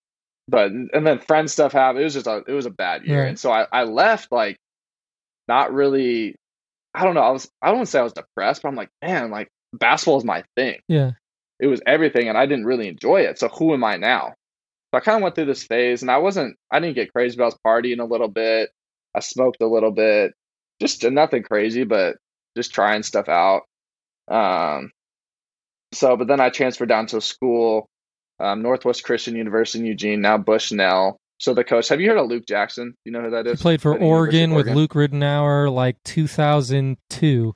[0.48, 2.02] but and then friend stuff happened.
[2.02, 3.30] It was just a it was a bad year, Right.
[3.30, 4.58] and so I I left like
[5.48, 6.36] not really.
[6.96, 7.22] I don't know.
[7.22, 10.24] I was I don't say I was depressed, but I'm like, man, like basketball is
[10.26, 10.80] my thing.
[10.88, 11.12] Yeah.
[11.60, 13.39] It was everything, and I didn't really enjoy it.
[13.39, 14.34] So who am I now?
[14.93, 16.56] So I kind of went through this phase, and I wasn't.
[16.72, 18.69] I didn't get crazy, but I was partying a little bit.
[19.15, 20.34] I smoked a little bit,
[20.84, 22.17] just nothing crazy, but
[22.58, 23.62] just trying stuff out.
[24.28, 24.91] Um,
[25.93, 27.88] so, but then I transferred down to a school,
[28.39, 31.17] um, Northwest Christian University in Eugene, now Bushnell.
[31.39, 32.96] So the coach, have you heard of Luke Jackson?
[33.06, 34.76] You know who that He played for At the University of Oregon with Oregon?
[34.76, 37.56] Luke Ridnour like 2002.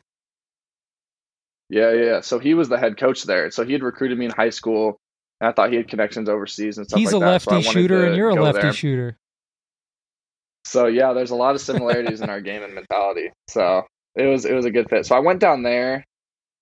[1.69, 2.21] Yeah, yeah.
[2.21, 3.51] So he was the head coach there.
[3.51, 4.99] So he had recruited me in high school.
[5.39, 7.41] And I thought he had connections overseas and stuff He's like a that.
[7.41, 8.73] So lefty wanted shooter, and you're a lefty there.
[8.73, 9.17] shooter.
[10.67, 13.31] So yeah, there's a lot of similarities in our game and mentality.
[13.47, 15.05] So it was it was a good fit.
[15.05, 16.05] So I went down there.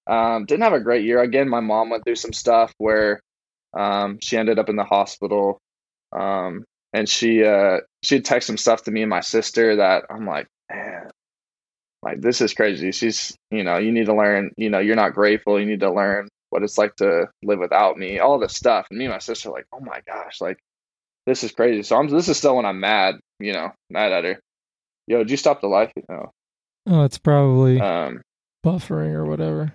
[0.08, 1.22] Um, didn't have a great year.
[1.22, 3.20] Again, my mom went through some stuff where
[3.76, 5.60] um, she ended up in the hospital.
[6.15, 6.63] Um,
[6.94, 10.26] and she uh, she had texted some stuff to me and my sister that I'm
[10.28, 11.10] like, man,
[12.04, 12.91] like this is crazy.
[12.91, 15.60] She's you know, you need to learn, you know, you're not grateful.
[15.60, 18.88] You need to learn what it's like to live without me, all this stuff.
[18.89, 20.58] And me and my sister like, oh my gosh, like
[21.25, 21.83] this is crazy.
[21.83, 24.39] So I'm this is still when I'm mad, you know, mad at her.
[25.07, 25.91] Yo, did you stop the live?
[26.09, 26.31] No.
[26.88, 28.21] Oh, it's probably Um,
[28.65, 29.73] buffering or whatever.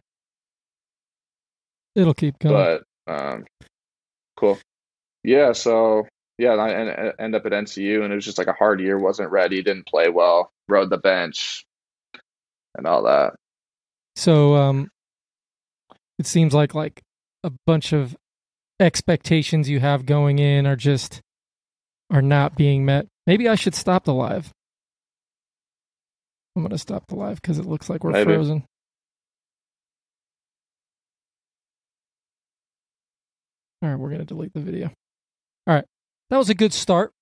[1.94, 2.80] It'll keep going.
[3.06, 3.44] but um,
[4.36, 4.58] cool.
[5.24, 5.52] Yeah.
[5.52, 6.06] So
[6.38, 8.98] yeah, I en- end up at NCU, and it was just like a hard year.
[8.98, 11.64] wasn't ready, didn't play well, rode the bench,
[12.76, 13.34] and all that.
[14.16, 14.88] So um
[16.18, 17.00] it seems like like
[17.44, 18.16] a bunch of
[18.78, 21.20] expectations you have going in are just
[22.11, 23.07] are not being met.
[23.27, 24.51] Maybe I should stop the live.
[26.57, 28.25] I'm going to stop the live cuz it looks like we're Maybe.
[28.33, 28.64] frozen.
[33.83, 34.88] All right, we're going to delete the video.
[35.66, 35.85] All right.
[36.31, 37.12] That was a good start.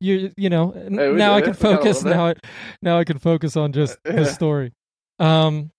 [0.00, 1.56] You you know, Hey, now I can it.
[1.56, 2.34] We got a focus now I,
[2.82, 4.72] now I can focus on just the story.
[5.18, 5.70] Um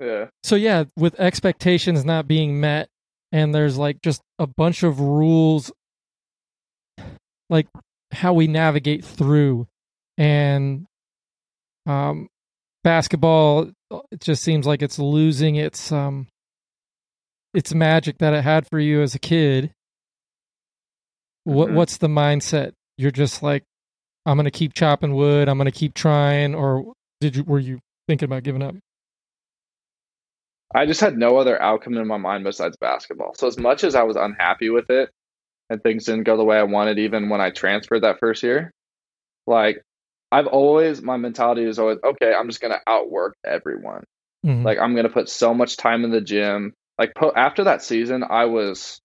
[0.00, 0.28] Yeah.
[0.42, 2.88] so yeah, with expectations not being met,
[3.32, 5.70] and there's like just a bunch of rules,
[7.54, 7.68] like
[8.10, 9.66] how we navigate through,
[10.18, 10.86] and
[11.86, 12.28] um,
[12.82, 13.70] basketball.
[14.10, 16.26] It just seems like it's losing its um,
[17.54, 19.70] its magic that it had for you as a kid.
[21.44, 21.74] What Mhm.
[21.74, 22.72] what's the mindset?
[22.98, 23.62] You're just like,
[24.26, 25.48] I'm gonna keep chopping wood.
[25.48, 28.74] I'm gonna keep trying, or did you were you thinking about giving up?
[30.74, 33.34] I just had no other outcome in my mind besides basketball.
[33.36, 35.08] So as much as I was unhappy with it
[35.70, 38.70] and things didn't go the way I wanted even when I transferred that first year,
[39.46, 39.82] like
[40.30, 44.04] I've always my mentality is always okay, I'm just going to outwork everyone.
[44.44, 44.64] Mhm.
[44.64, 46.74] Like I'm going to put so much time in the gym.
[46.98, 49.00] Like po- after that season, I was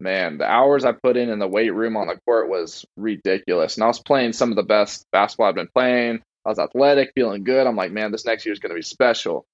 [0.00, 3.76] man, the hours I put in in the weight room on the court was ridiculous.
[3.76, 6.20] And I was playing some of the best basketball I've been playing.
[6.44, 7.66] I was athletic, feeling good.
[7.66, 9.46] I'm like, man, this next year is going to be special.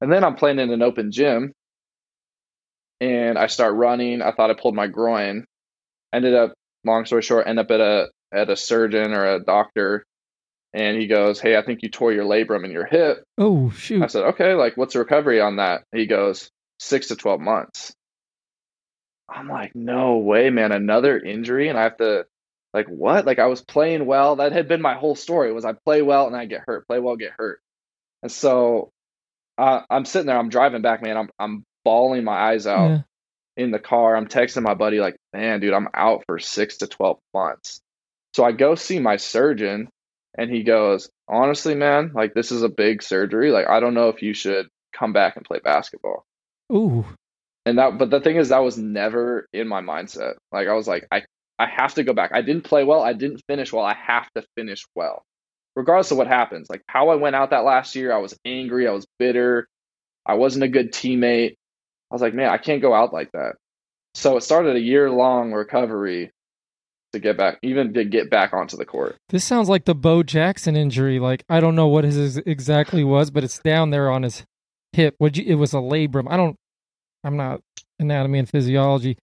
[0.00, 1.52] And then I'm playing in an open gym
[3.00, 4.22] and I start running.
[4.22, 5.44] I thought I pulled my groin.
[6.12, 10.04] Ended up, long story short, end up at a at a surgeon or a doctor
[10.72, 13.24] and he goes, Hey, I think you tore your labrum in your hip.
[13.38, 14.02] Oh shoot!
[14.02, 15.82] I said, Okay, like what's the recovery on that?
[15.92, 17.92] He goes, six to twelve months.
[19.28, 22.26] I'm like, no way, man, another injury, and I have to
[22.74, 23.26] like what?
[23.26, 24.36] Like I was playing well.
[24.36, 26.98] That had been my whole story was I play well and I get hurt, play
[26.98, 27.60] well, get hurt.
[28.22, 28.90] And so
[29.58, 31.16] uh, I'm sitting there, I'm driving back, man.
[31.16, 33.02] I'm I'm bawling my eyes out Yeah.
[33.56, 34.16] In the car.
[34.16, 37.80] I'm texting my buddy, like, man, dude, I'm out for six to 12 months.
[38.34, 39.88] So I go see my surgeon,
[40.36, 43.50] and he goes, honestly, man, like, this is a big surgery.
[43.50, 46.24] Like, I don't know if you should come back and play basketball.
[46.72, 47.04] Ooh,
[47.66, 50.34] And that, but the thing is, that was never in my mindset.
[50.50, 51.22] Like, I was like, I,
[51.58, 52.30] I have to go back.
[52.32, 53.02] I didn't play well.
[53.02, 53.84] I didn't finish well.
[53.84, 55.22] I have to finish well,
[55.76, 56.70] regardless of what happens.
[56.70, 58.88] Like, how I went out that last year, I was angry.
[58.88, 59.68] I was bitter.
[60.24, 61.56] I wasn't a good teammate.
[62.12, 63.54] I was like, man, I can't go out like that.
[64.14, 66.30] So it started a year long recovery
[67.14, 69.16] to get back, even to get back onto the court.
[69.30, 71.18] this sounds like the Bo Jackson injury.
[71.18, 74.44] Like I don't know what his exactly was, but it's down there on his
[74.92, 75.16] hip.
[75.20, 75.44] Would you?
[75.46, 76.26] It was a labrum.
[76.28, 76.56] I don't.
[77.24, 77.62] I'm not
[77.98, 79.16] anatomy and physiology.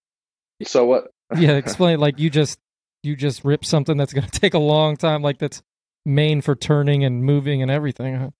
[0.64, 1.12] So what?
[1.36, 2.00] Yeah, explain.
[2.00, 2.58] like you just
[3.04, 5.22] you just rip something that's going to take a long time.
[5.22, 5.62] Like that's
[6.04, 8.16] main for turning and moving and everything.
[8.16, 8.30] Huh?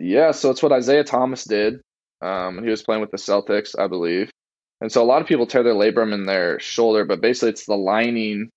[0.00, 1.80] Yeah, so it's what Isaiah Thomas did.
[2.22, 4.30] Um, he was playing with the Celtics, I believe.
[4.80, 7.66] And so a lot of people tear their labrum in their shoulder, but basically it's
[7.66, 8.50] the lining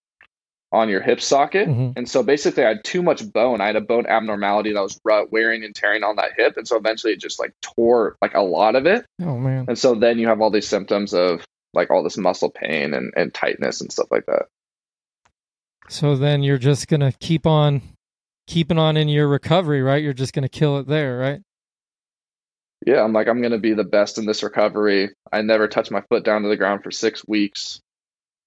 [0.72, 1.70] on your hip socket.
[1.70, 1.94] Mhm.
[1.96, 3.62] And so basically, I had too much bone.
[3.62, 5.00] I had a bone abnormality that was
[5.32, 6.58] wearing and tearing on that hip.
[6.58, 9.06] And so eventually it just like tore like a lot of it.
[9.22, 9.66] Oh man.
[9.68, 13.14] And so then you have all these symptoms of like all this muscle pain and,
[13.16, 14.48] and tightness and stuff like that.
[15.88, 17.82] So then you're just gonna keep on
[18.48, 20.04] keeping on in your recovery, right?
[20.04, 21.42] You're just gonna kill it there, right?
[22.86, 25.10] Yeah, I'm like, I'm going to be the best in this recovery.
[25.34, 27.82] I never touched my foot down to the ground for six weeks.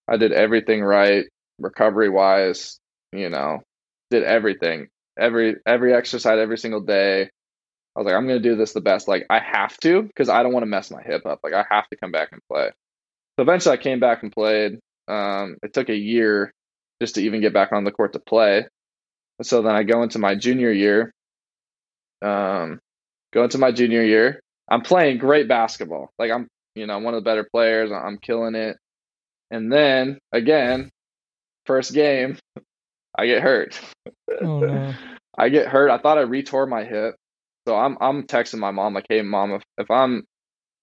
[0.09, 1.27] I did everything right,
[1.59, 2.79] recovery wise,
[3.13, 3.63] you know,
[4.11, 4.89] did everything.
[5.19, 7.23] Every every exercise every single day.
[7.23, 9.09] I was like, I'm gonna do this the best.
[9.09, 11.41] Like I have to because I don't want to mess my hip up.
[11.43, 12.71] Like I have to come back and play.
[13.37, 14.79] So eventually I came back and played.
[15.09, 16.53] Um, it took a year
[17.03, 18.67] just to even get back on the court to play.
[19.43, 21.13] So then I go into my junior year.
[22.23, 22.81] Um,
[23.33, 24.41] go into my junior year.
[24.71, 26.11] I'm playing great basketball.
[26.19, 27.91] Like I'm, you know, one of the better players.
[27.93, 28.77] I'm killing it.
[29.51, 30.91] And then again,
[31.67, 32.39] first game,
[33.17, 33.81] I get hurt.
[34.43, 34.95] Oh no.
[35.39, 35.91] I get hurt.
[35.91, 37.15] I thought I retore my hip.
[37.67, 40.25] So I'm I'm texting my mom like, "Hey mom, if, if I'm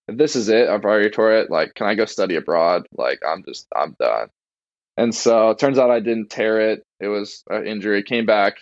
[0.07, 1.49] if this is it, I've already tore it.
[1.49, 2.85] Like, can I go study abroad?
[2.95, 4.29] Like, I'm just I'm done."
[4.97, 6.83] And so it turns out I didn't tear it.
[6.99, 8.03] It was an injury.
[8.03, 8.57] Came back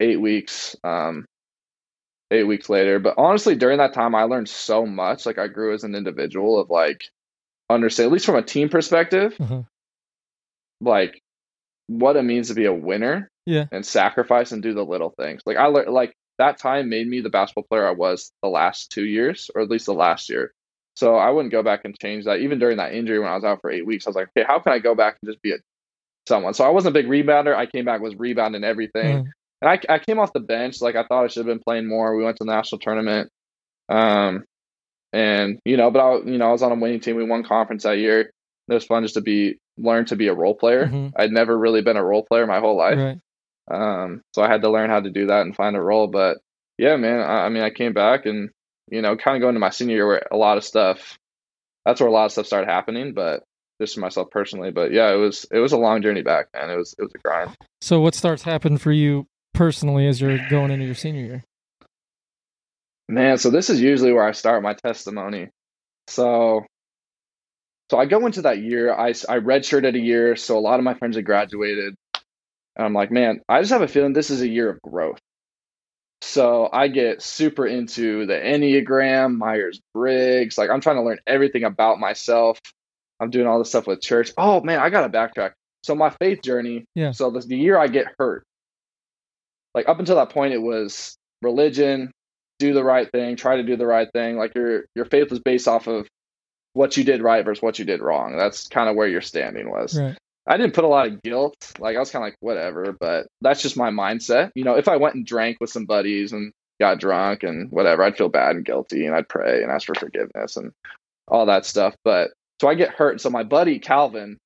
[0.00, 0.76] eight weeks.
[0.84, 1.24] Um,
[2.30, 2.98] eight weeks later.
[2.98, 5.26] But honestly, during that time, I learned so much.
[5.26, 7.04] Like, I grew as an individual of like
[7.70, 9.62] understand, at least from a team perspective, Uh-huh.
[10.80, 11.20] like
[11.86, 13.66] what it means to be a winner Yeah.
[13.72, 15.42] and sacrifice and do the little things.
[15.46, 18.90] Like I learned like that time made me the basketball player I was the last
[18.90, 20.52] two years, or at least the last year.
[20.96, 22.40] So I wouldn't go back and change that.
[22.40, 24.46] Even during that injury when I was out for eight weeks, I was like, okay,
[24.46, 25.56] how can I go back and just be a
[26.26, 26.54] someone?
[26.54, 27.54] So I wasn't a big rebounder.
[27.54, 29.24] I came back was rebounding everything.
[29.24, 29.30] Mm.
[29.64, 30.82] And I, I came off the bench.
[30.82, 32.14] Like I thought I should have been playing more.
[32.14, 33.30] We went to the national tournament.
[33.88, 34.44] Um,
[35.10, 37.16] and you know, but I, you know, I was on a winning team.
[37.16, 38.20] We won conference that year.
[38.20, 38.30] It
[38.74, 40.86] was fun just to be learn to be a role player.
[40.86, 41.12] Mhm.
[41.16, 42.98] I'd never really been a role player my whole life.
[42.98, 43.18] Right.
[43.70, 46.08] Um, so I had to learn how to do that and find a role.
[46.08, 46.36] But
[46.76, 48.50] yeah, man, I, I mean, I came back and
[48.90, 51.16] you know, kind of going to my senior year where a lot of stuff.
[51.86, 53.14] That's where a lot of stuff started happening.
[53.14, 53.44] But
[53.80, 56.68] just for myself personally, but yeah, it was it was a long journey back, man.
[56.68, 57.56] It was it was a grind.
[57.80, 61.44] So what starts happening for you personally as you're going into your senior year?
[63.08, 65.48] Man, so this is usually where I start my testimony.
[66.08, 66.64] So,
[67.90, 68.92] so I go into that year.
[68.92, 71.94] I I redshirted a year, so a lot of my friends had graduated.
[72.76, 75.20] And I'm like, man, I just have a feeling this is a year of growth.
[76.22, 80.56] So I get super into the Enneagram, Myers Briggs.
[80.56, 82.58] Like I'm trying to learn everything about myself.
[83.20, 84.32] I'm doing all this stuff with church.
[84.38, 85.52] Oh man, I gotta backtrack.
[85.82, 86.86] So my faith journey.
[86.94, 87.12] Yeah.
[87.12, 88.44] So this, the year I get hurt.
[89.74, 92.10] Like up until that point, it was religion,
[92.58, 94.36] do the right thing, try to do the right thing.
[94.36, 96.06] Like your your faith was based off of
[96.74, 98.36] what you did right versus what you did wrong.
[98.36, 99.98] That's kind of where your standing was.
[99.98, 100.16] Right.
[100.46, 101.72] I didn't put a lot of guilt.
[101.78, 104.50] Like I was kind of like whatever, but that's just my mindset.
[104.54, 108.02] You know, if I went and drank with some buddies and got drunk and whatever,
[108.02, 110.72] I'd feel bad and guilty and I'd pray and ask for forgiveness and
[111.28, 111.94] all that stuff.
[112.04, 113.20] But so I get hurt.
[113.20, 114.36] So my buddy Calvin,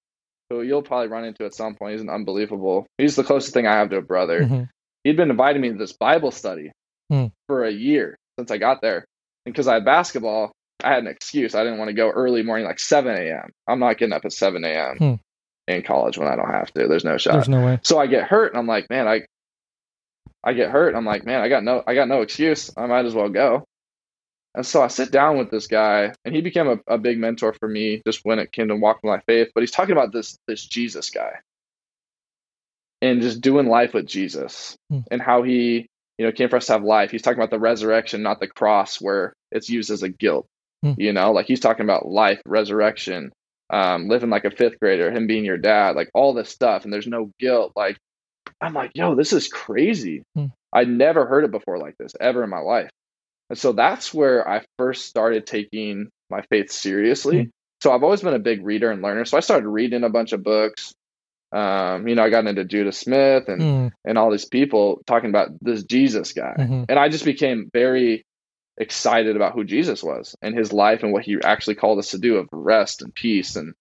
[0.51, 2.87] who you'll probably run into at some point, he's an unbelievable.
[2.99, 4.69] He's the closest thing I have to a brother Mhm.
[5.09, 6.71] He'd been inviting me to this Bible study
[7.11, 7.27] Hmm.
[7.47, 9.05] for a year since I got there.
[9.47, 10.53] And because I had basketball,
[10.85, 11.55] I had an excuse.
[11.55, 13.51] I didn't want to go early morning, like 7 a.m.
[13.67, 14.97] I'm not getting up at 7 a.m.
[14.99, 15.15] Hmm.
[15.67, 16.87] in college when I don't have to.
[16.87, 17.33] There's no shot.
[17.33, 17.81] There's no way.
[17.83, 19.23] so I get hurt, and I'm like, man, I,
[20.45, 20.89] I get hurt.
[20.89, 22.71] And I'm like, man, I got no, I got no excuse.
[22.77, 23.65] I might as well go.
[24.55, 27.53] And so I sit down with this guy, and he became a, a big mentor
[27.55, 29.49] for me just when it came to walking my faith.
[29.55, 31.33] But he's talking about this this Jesus guy,
[33.01, 35.01] and just doing life with Jesus, Hmm.
[35.11, 35.87] and how he,
[36.19, 37.11] you know, came for us to have life.
[37.11, 40.47] He's talking about the resurrection, not the cross, where it's used as a guilt.
[40.83, 40.93] Hmm.
[40.97, 43.33] You know, like he's talking about life, resurrection,
[43.71, 46.93] um, living like a fifth grader, him being your dad, like all this stuff, and
[46.93, 47.73] there's no guilt.
[47.77, 47.99] Like
[48.61, 50.23] I'm like, yo, this is crazy.
[50.35, 50.47] Hmm.
[50.73, 52.91] I'd never heard it before like this ever in my life.
[53.51, 57.45] And so that's where I first started taking my faith seriously.
[57.45, 57.49] Hmm.
[57.83, 59.25] So I've always been a big reader and learner.
[59.25, 60.93] So I started reading a bunch of books.
[61.53, 65.31] Um, you know, I got into Judah Smith and Mm, and all these people talking
[65.31, 66.55] about this Jesus guy.
[66.59, 66.87] mhm.
[66.89, 68.25] And I just became very
[68.77, 72.19] excited about who Jesus was and his life and what he actually called us to
[72.19, 73.75] do of rest and peace and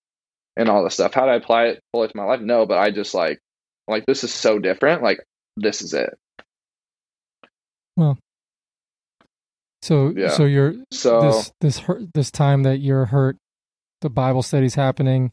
[0.55, 1.13] and all this stuff.
[1.13, 2.41] How do I apply it fully to my life?
[2.41, 3.39] No, but I just like
[3.87, 5.03] like this is so different.
[5.03, 5.19] Like
[5.55, 6.17] this is it.
[7.95, 8.17] Well,
[9.81, 10.29] so Yeah.
[10.29, 13.37] so you're So this this hurt this time that you're hurt,
[14.01, 15.31] the Bible study's happening,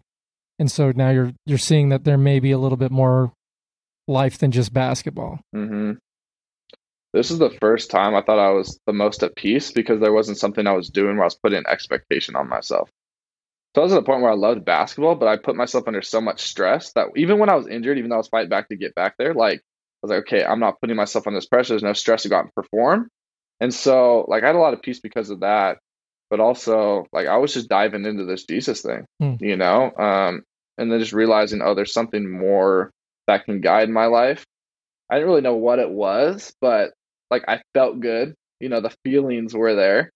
[0.58, 3.32] and so now you're you're seeing that there may be a little bit more
[4.06, 5.40] life than just basketball.
[5.52, 5.92] hmm
[7.12, 10.12] This is the first time I thought I was the most at peace because there
[10.12, 12.90] wasn't something I was doing where I was putting an expectation on myself.
[13.74, 16.02] So I was at a point where I loved basketball, but I put myself under
[16.02, 18.68] so much stress that even when I was injured, even though I was fighting back
[18.68, 19.62] to get back there, like I
[20.02, 21.72] was like, okay, I'm not putting myself on this pressure.
[21.72, 23.08] There's no stress to go out and perform.
[23.60, 25.78] And so like I had a lot of peace because of that.
[26.34, 29.34] But also like I was just diving into this Jesus thing, Hmm.
[29.38, 29.92] you know?
[29.96, 30.42] Um,
[30.76, 32.90] and then just realizing, oh, there's something more
[33.28, 34.44] that can guide my life.
[35.08, 36.90] I didn't really know what it was, but
[37.30, 38.34] like I felt good.
[38.58, 40.10] You know, the feelings were there.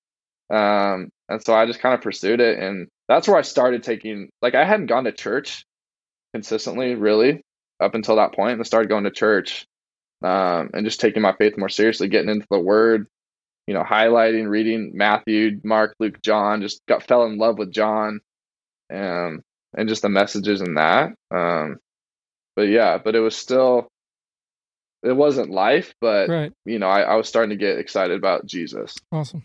[0.51, 2.59] Um, and so I just kind of pursued it.
[2.59, 5.63] And that's where I started taking, like, I hadn't gone to church
[6.35, 7.43] consistently, really,
[7.79, 8.55] up until that point.
[8.55, 9.67] And I started going to church
[10.25, 13.07] um, and just taking my faith more seriously, getting into the word,
[13.69, 18.21] you know, highlighting, reading Matthew, Mark, Luke, John, just got fell in love with John.
[18.91, 19.43] Um,
[19.77, 21.11] and just the messages in that.
[21.31, 21.77] Um,
[22.57, 23.87] but yeah, but it was still,
[25.03, 26.51] it wasn't life, but Right.
[26.65, 28.95] you know, I, I was starting to get excited about Jesus.
[29.13, 29.45] Awesome.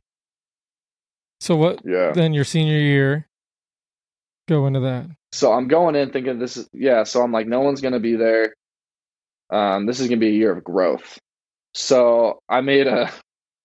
[1.42, 2.14] So what Yeah.
[2.14, 3.28] then your senior year
[4.48, 5.08] go into that.
[5.34, 7.04] So I'm going in thinking this is yeah.
[7.04, 8.54] So I'm like, no one's gonna be there.
[9.50, 11.20] Um, this is gonna be a year of growth.
[11.74, 13.12] So I made a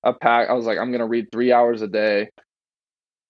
[0.02, 0.48] a pack.
[0.48, 2.30] I was like, I'm gonna read three hours a day.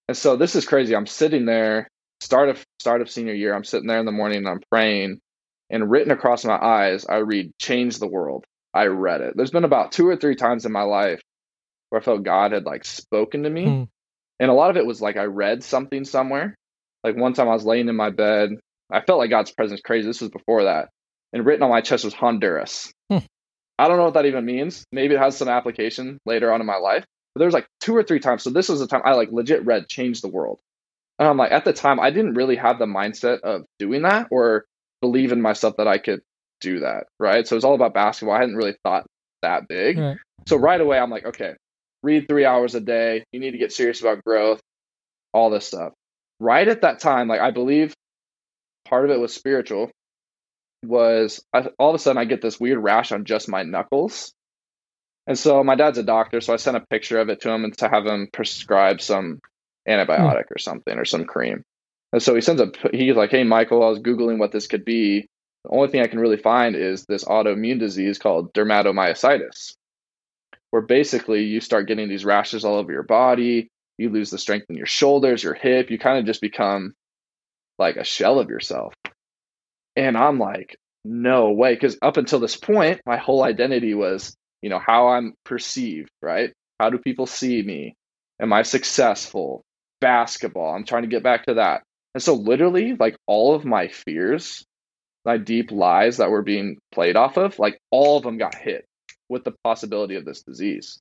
[0.09, 0.95] And so this is crazy.
[0.97, 1.89] I'm sitting there,
[2.21, 3.55] start of start of senior year.
[3.55, 5.21] I'm sitting there in the morning and I'm praying,
[5.71, 8.45] and written across my eyes, I read "Change the World."
[8.75, 9.35] I read it.
[9.37, 11.21] There's been about two or three times in my life
[11.89, 13.83] where I felt God had like spoken to me, Hmm.
[14.41, 16.55] and a lot of it was like I read something somewhere.
[17.05, 18.51] Like one time I was laying in my bed,
[18.91, 20.07] I felt like God's presence crazy.
[20.07, 20.91] This was before that,
[21.33, 22.93] and written on my chest was Honduras.
[23.11, 23.19] Hmm.
[23.79, 24.85] I don't know what that even means.
[24.93, 27.05] Maybe it has some application later on in my life.
[27.35, 28.43] But there's like two or three times.
[28.43, 30.59] So this was the time I like legit read "Change the World,"
[31.19, 34.29] and I'm like, at the time, I didn't really have the mindset of doing that
[34.31, 34.65] or
[35.01, 36.23] believe in myself that I could
[36.61, 37.07] do that.
[37.21, 37.47] Right.
[37.47, 38.35] So it was all about basketball.
[38.35, 39.07] I hadn't really thought
[39.43, 39.99] that big.
[39.99, 40.17] Right.
[40.49, 41.55] So right away, I'm like, okay,
[42.03, 43.25] read three hours a day.
[43.33, 44.61] You need to get serious about growth,
[45.33, 45.93] all this stuff.
[46.41, 47.95] Right at that time, like I believe
[48.85, 49.91] part of it was spiritual,
[50.85, 54.33] was I, all of a sudden I get this weird rash on just my knuckles.
[55.27, 57.65] And so my dad's a doctor, so I sent a picture of it to him
[57.65, 59.41] and to have him prescribe some
[59.87, 61.63] antibiotic or something or some cream.
[62.13, 64.85] And so he sends a he's like, "Hey Michael, I was googling what this could
[64.85, 65.27] be.
[65.65, 69.75] The only thing I can really find is this autoimmune disease called dermatomyositis,
[70.71, 73.69] where basically you start getting these rashes all over your body,
[73.99, 76.95] you lose the strength in your shoulders, your hip, you kind of just become
[77.79, 78.95] like a shell of yourself."
[79.99, 84.71] And I'm like, "No way," because up until this point, my whole identity was, you
[84.71, 86.53] know, how I'm perceived, right?
[86.81, 87.97] How do people see me?
[88.41, 89.65] Am I successful?
[90.01, 90.75] Basketball.
[90.75, 91.83] I'm trying to get back to that.
[92.15, 94.65] And so, literally, like all of my fears,
[95.25, 98.87] my deep lies that were being played off of, like all of them got hit
[99.29, 101.01] with the possibility of this disease.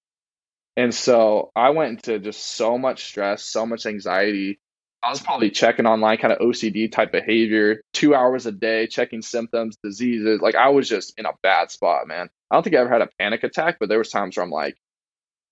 [0.77, 4.59] And so, I went into just so much stress, so much anxiety.
[5.07, 9.21] I was probably checking online, kind of OCD type behavior, two hours a day, checking
[9.21, 10.41] symptoms, diseases.
[10.41, 12.27] Like I was just in a bad spot, man.
[12.51, 14.51] I don't think I ever had a panic attack, but there was times where I'm
[14.51, 14.75] like,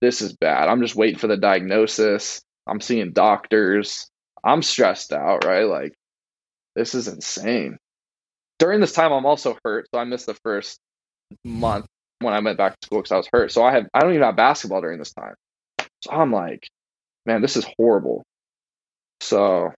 [0.02, 0.68] this is bad.
[0.68, 2.42] I'm just waiting for the diagnosis.
[2.68, 4.10] I'm seeing doctors.
[4.44, 5.64] I'm stressed out, right?
[5.64, 5.94] Like,
[6.76, 7.78] this is insane.
[8.60, 10.80] During this time, I'm also hurt, so I missed the first
[11.46, 11.86] month
[12.20, 13.54] when I went back to school because I was hurt.
[13.54, 15.36] So I have I don't even have basketball during this time.
[16.02, 16.68] So I'm like,
[17.26, 18.26] man, this is horrible.
[19.26, 19.72] So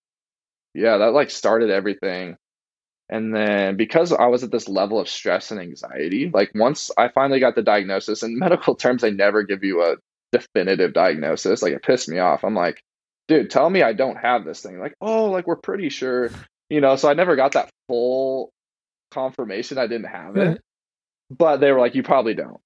[0.73, 2.37] yeah, that like started everything.
[3.09, 7.07] And then because I was at this level of stress and anxiety, like once I
[7.07, 9.95] finally got the diagnosis, in medical terms, they never give you a
[10.31, 11.61] definitive diagnosis.
[11.61, 12.43] Like it pissed me off.
[12.43, 12.81] I'm like,
[13.27, 14.79] dude, tell me I don't have this thing.
[14.79, 16.29] Like, oh, like we're pretty sure,
[16.69, 16.95] you know.
[16.95, 18.51] So I never got that full
[19.11, 20.47] confirmation I didn't have it.
[20.47, 21.35] Hmm.
[21.35, 22.59] But they were like, you probably don't.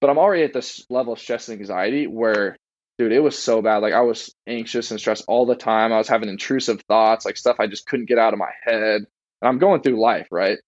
[0.00, 2.56] But I'm already at this level of stress and anxiety where,
[2.98, 3.78] dude, it was so bad.
[3.78, 5.92] Like I was anxious and stressed all the time.
[5.92, 9.06] I was having intrusive thoughts, like stuff I just couldn't get out of my head.
[9.40, 10.58] And I'm going through life, right?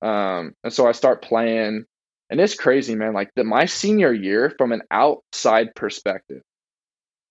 [0.00, 1.84] Um, and so I start playing,
[2.30, 3.12] and it's crazy, man.
[3.12, 6.42] Like the, my senior year, from an outside perspective,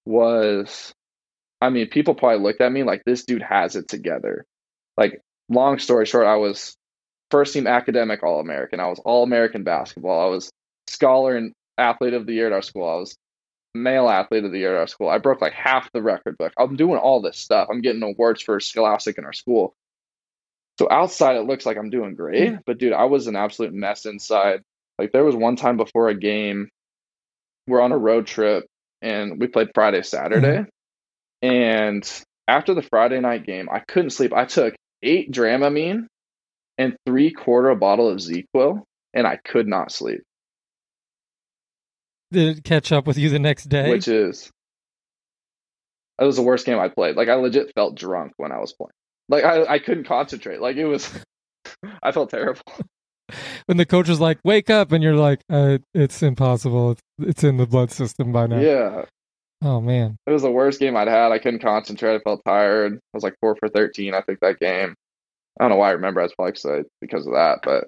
[0.06, 0.94] was,
[1.60, 4.46] I mean, people probably looked at me like this dude has it together.
[4.98, 6.76] Like, long story short, I was
[7.32, 8.80] first team academic All American.
[8.80, 10.28] I was All American basketball.
[10.28, 10.52] I was
[10.88, 12.88] scholar and athlete of the year at our school.
[12.88, 13.16] I was
[13.76, 15.10] male athlete of the year at our school.
[15.10, 16.54] I broke like half the record book.
[16.58, 17.68] I'm doing all this stuff.
[17.72, 19.74] I'm getting awards for Scholastic in our school.
[20.80, 24.06] So outside, it looks like I'm doing great, but dude, I was an absolute mess
[24.06, 24.62] inside.
[24.98, 26.70] Like there was one time before a game,
[27.68, 28.66] we're on a road trip
[29.02, 30.66] and we played Friday, Saturday.
[31.44, 31.50] Mm-hmm.
[31.50, 34.34] And after the Friday night game, I couldn't sleep.
[34.34, 36.08] I took eight Dramamine
[36.78, 38.82] and three quarter a bottle of ZzzQuil,
[39.14, 40.24] and I could not sleep.
[42.34, 43.90] Did catch up with you the next day?
[43.90, 44.50] Which is
[46.20, 47.16] It was the worst game I played.
[47.16, 48.92] Like I legit felt drunk when I was playing.
[49.30, 50.60] Like I, I couldn't concentrate.
[50.62, 51.10] Like it was,
[52.04, 52.62] I felt terrible.
[53.68, 56.92] when the coach was like, "Wake up," and you're like, uh, "It's impossible.
[56.92, 59.06] It's, it's in the blood system by now." Yeah,
[59.64, 60.18] Oh man.
[60.28, 61.32] it was the worst game I'd had.
[61.32, 62.16] I couldn't concentrate.
[62.16, 62.94] I felt tired.
[62.96, 64.14] I was like four for thirteen.
[64.14, 64.94] I think that game.
[65.60, 66.20] I don't know why I remember.
[66.20, 67.88] I was probably excited because of that, but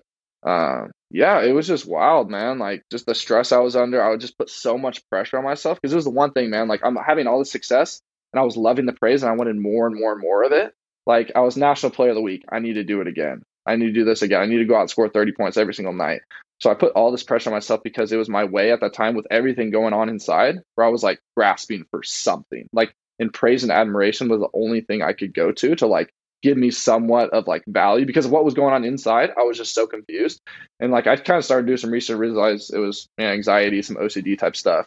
[0.50, 2.60] um, yeah, it was just wild, man.
[2.60, 4.02] Like just the stress I was under.
[4.02, 6.50] I would just put so much pressure on myself because it was the one thing,
[6.50, 6.68] man.
[6.68, 8.02] Like I'm having all this success
[8.34, 10.52] and I was loving the praise and I wanted more and more and more of
[10.52, 10.74] it.
[11.06, 12.44] Like I was national player of the week.
[12.52, 13.44] I need to do it again.
[13.66, 14.42] I need to do this again.
[14.42, 16.22] I need to go out and score 30 points every single night.
[16.60, 18.94] So I put all this pressure on myself because it was my way at that
[18.94, 22.68] time with everything going on inside where I was like grasping for something.
[22.74, 26.14] Like in praise and admiration was the only thing I could go to to like
[26.46, 29.32] give me somewhat of like value because of what was going on inside.
[29.36, 30.40] I was just so confused.
[30.80, 33.82] And like I kind of started doing some research, realized it was you know, anxiety,
[33.82, 34.86] some OCD type stuff.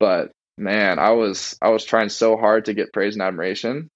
[0.00, 3.90] But man, I was I was trying so hard to get praise and admiration.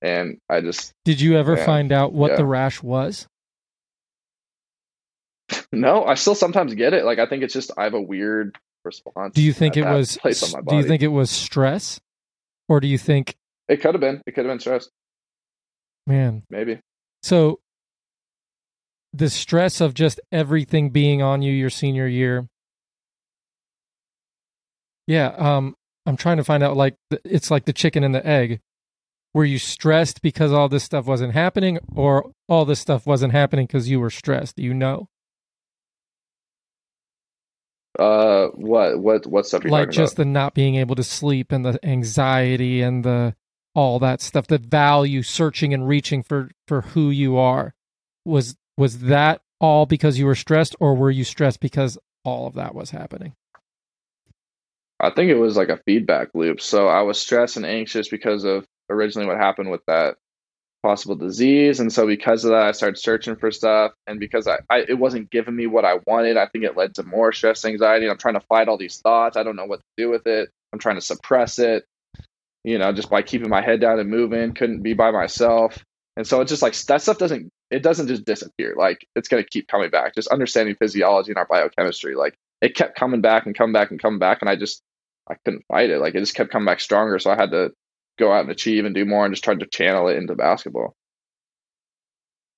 [0.00, 1.66] And I just Did you ever Yeah.
[1.66, 2.36] find out what Yeah.
[2.36, 3.26] the rash was?
[5.72, 7.04] no, I still sometimes get it.
[7.04, 9.34] Like I think it's just I have a weird response.
[9.34, 10.16] Do you think it was?
[10.18, 11.98] place on my Do you think it was stress,
[12.68, 13.34] or do you think,
[13.68, 14.22] it could have been?
[14.24, 14.88] It could have been stress,
[16.08, 16.42] man?
[16.50, 16.80] maybe.
[17.22, 17.60] So
[19.12, 22.48] the stress of just everything being on you your senior year.
[25.06, 25.74] Yeah, um
[26.06, 28.60] I'm trying to find out like it's like the chicken and the egg.
[29.34, 33.66] Were you stressed because all this stuff wasn't happening or all this stuff wasn't happening
[33.66, 34.56] because you were stressed?
[34.56, 35.08] Do you know?
[37.98, 40.22] Uh, what what what stuff Like just about?
[40.22, 43.34] the not being able to sleep and the anxiety and the
[43.78, 47.74] all that stuff, the value searching and reaching for for who you are.
[48.24, 52.54] Was was that all because you were stressed or were you stressed because all of
[52.54, 53.34] that was happening?
[54.98, 56.60] I think it was like a feedback loop.
[56.60, 60.16] So I was stressed and anxious because of originally what happened with that
[60.82, 64.58] possible disease, and so because of that, I started searching for stuff, and because I,
[64.68, 67.64] I it wasn't giving me what I wanted, I think it led to more stress,
[67.64, 68.10] anxiety.
[68.10, 69.36] I'm trying to fight all these thoughts.
[69.36, 70.50] I don't know what to do with it.
[70.72, 71.84] I'm trying to suppress it.
[72.68, 75.82] You know, just by keeping my head down and moving, couldn't be by myself.
[76.16, 78.74] And so it's just like that stuff doesn't it doesn't just disappear.
[78.76, 80.14] Like it's gonna keep coming back.
[80.14, 82.14] Just understanding physiology and our biochemistry.
[82.14, 84.82] Like it kept coming back and coming back and coming back, and I just
[85.30, 85.98] I couldn't fight it.
[85.98, 87.18] Like it just kept coming back stronger.
[87.18, 87.72] So I had to
[88.18, 90.94] go out and achieve and do more and just tried to channel it into basketball.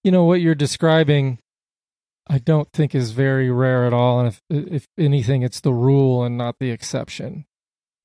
[0.03, 1.39] You know what you're describing
[2.31, 6.25] I don't think is very rare at all and if if anything it's the rule
[6.25, 7.45] and not the exception.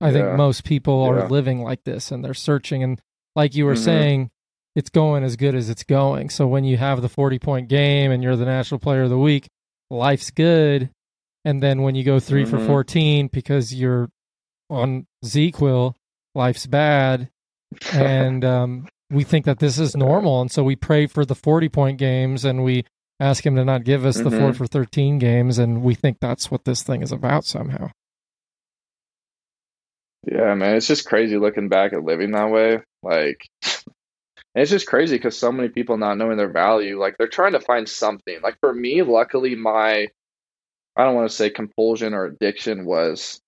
[0.01, 0.35] I think Yeah.
[0.35, 1.27] most people are Yeah.
[1.27, 3.01] living like this and they're searching and
[3.35, 3.83] like you were Mhm.
[3.83, 4.29] saying
[4.75, 6.29] it's going as good as it's going.
[6.29, 9.17] So when you have the 40 point game and you're the national player of the
[9.17, 9.47] week,
[9.89, 10.89] life's good.
[11.45, 12.65] And then when you go 3 for Mhm.
[12.67, 14.09] 14 because you're
[14.69, 15.93] on ZzzQuil,
[16.33, 17.29] life's bad.
[17.93, 20.41] And um, we think that this is normal.
[20.41, 22.83] And so we pray for the 40 point games and we
[23.19, 24.55] ask him to not give us the 4 Mhm.
[24.55, 25.57] for 13 games.
[25.57, 27.91] And we think that's what this thing is about somehow.
[30.25, 32.79] Yeah, man, it's just crazy looking back at living that way.
[33.03, 33.37] Like,
[34.55, 37.59] it's just crazy because so many people not knowing their value, like they're trying to
[37.59, 38.39] find something.
[38.41, 40.07] Like for me, luckily, my
[40.97, 43.41] I don't want to say compulsion or addiction was,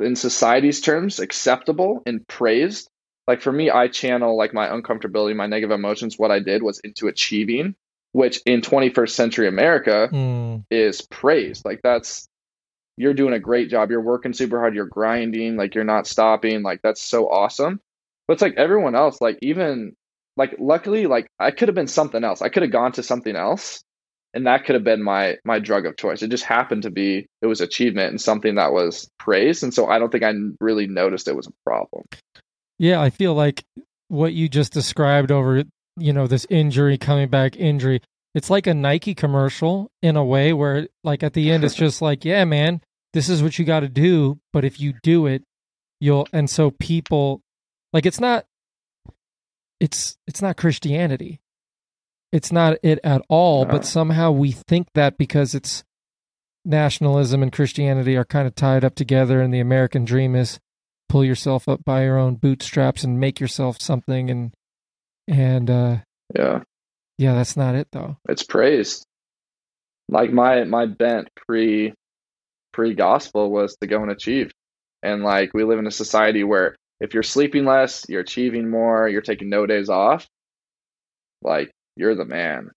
[0.00, 2.88] in society's terms, acceptable and praised.
[3.28, 6.18] Like for me, I channel like my uncomfortability, my negative emotions.
[6.18, 7.76] What I did was into achieving,
[8.10, 10.64] which in 21st century America, Mm.
[10.72, 11.64] is praised.
[11.64, 12.26] Like that's
[12.96, 13.90] you're doing a great job.
[13.90, 14.74] You're working super hard.
[14.74, 15.56] You're grinding.
[15.56, 16.62] Like you're not stopping.
[16.62, 17.80] Like that's so awesome.
[18.26, 19.20] But it's like everyone else.
[19.20, 19.94] Like even
[20.36, 22.42] like luckily, like I could have been something else.
[22.42, 23.82] I could have gone to something else,
[24.34, 26.22] and that could have been my my drug of choice.
[26.22, 29.62] It just happened to be it was achievement and something that was praised.
[29.62, 32.04] And so I don't think I really noticed it was a problem.
[32.78, 33.64] Yeah, I feel like
[34.08, 35.64] what you just described over,
[35.96, 38.00] you know, this injury coming back injury.
[38.34, 42.00] It's like a Nike commercial in a way where like at the end it's just
[42.00, 42.80] like, yeah, man,
[43.12, 45.42] this is what you got to do, but if you do it,
[46.00, 47.42] you'll and so people
[47.92, 48.46] like it's not
[49.80, 51.40] it's it's not Christianity.
[52.32, 55.84] It's not it at all, but somehow we think that because it's
[56.64, 60.58] nationalism and Christianity are kind of tied up together and the American dream is
[61.08, 64.54] pull yourself up by your own bootstraps and make yourself something and
[65.28, 65.96] and uh
[66.34, 66.60] Yeah.
[67.22, 69.06] Yeah that's not it though it's praised.
[70.08, 71.94] Like my my bent pre
[72.72, 74.50] pre gospel was to go and achieve.
[75.02, 79.08] And like we live in a society where if you're sleeping less, you're achieving more,
[79.08, 80.26] you're taking no days off,
[81.42, 82.70] like you're the man.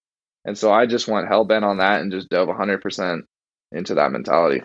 [0.46, 3.22] And so I just went hell bent on that and just dove 100%
[3.72, 4.62] into that mentality.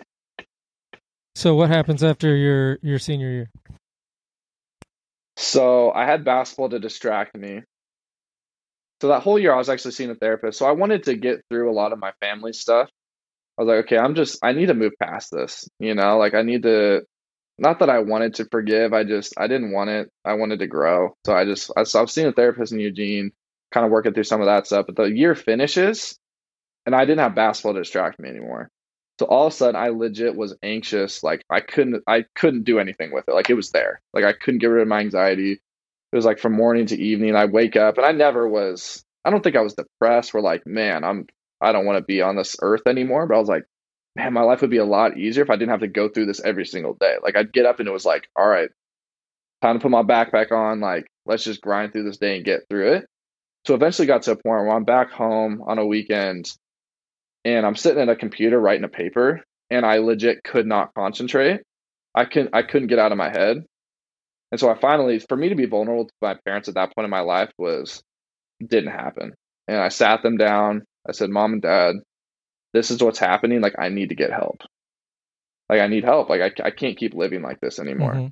[1.35, 3.49] so what happens after your your senior year
[5.37, 7.63] So I had basketball to distract me.
[9.01, 10.59] So that whole year I was actually seeing a therapist.
[10.59, 12.87] So I wanted to get through a lot of my family stuff.
[13.57, 15.67] I was like, okay, I'm just I need to move past this.
[15.79, 17.01] You know, like I need to
[17.57, 20.09] not that I wanted to forgive, I just I didn't want it.
[20.23, 21.15] I wanted to grow.
[21.25, 23.31] So I just I, so I was seeing a therapist in Eugene,
[23.73, 24.85] kind of working through some of that stuff.
[24.85, 26.15] But the year finishes
[26.85, 28.69] and I didn't have basketball to distract me anymore.
[29.19, 31.23] So all of a sudden I legit was anxious.
[31.23, 33.33] Like I couldn't I couldn't do anything with it.
[33.33, 33.99] Like it was there.
[34.13, 35.59] Like I couldn't get rid of my anxiety.
[36.11, 37.35] It was like from morning to evening.
[37.35, 40.33] I wake up and I never was I don't think I was depressed.
[40.33, 41.27] We're like, man, I'm
[41.61, 43.27] I don't want to be on this earth anymore.
[43.27, 43.63] But I was like,
[44.15, 46.25] man, my life would be a lot easier if I didn't have to go through
[46.25, 47.15] this every single day.
[47.21, 48.69] Like I'd get up and it was like, all right,
[49.61, 50.79] time to put my backpack on.
[50.79, 53.05] Like let's just grind through this day and get through it.
[53.67, 56.51] So eventually got to a point where I'm back home on a weekend
[57.45, 61.61] and I'm sitting at a computer writing a paper and I legit could not concentrate.
[62.13, 63.63] I couldn't I couldn't get out of my head.
[64.51, 67.05] And so I finally for me to be vulnerable to my parents at that point
[67.05, 68.01] in my life was
[68.65, 69.33] didn't happen.
[69.67, 70.83] And I sat them down.
[71.07, 71.95] I said, "Mom and Dad,
[72.73, 73.61] this is what's happening.
[73.61, 74.61] Like I need to get help.
[75.69, 76.29] Like I need help.
[76.29, 78.31] Like I I can't keep living like this anymore." Mhm.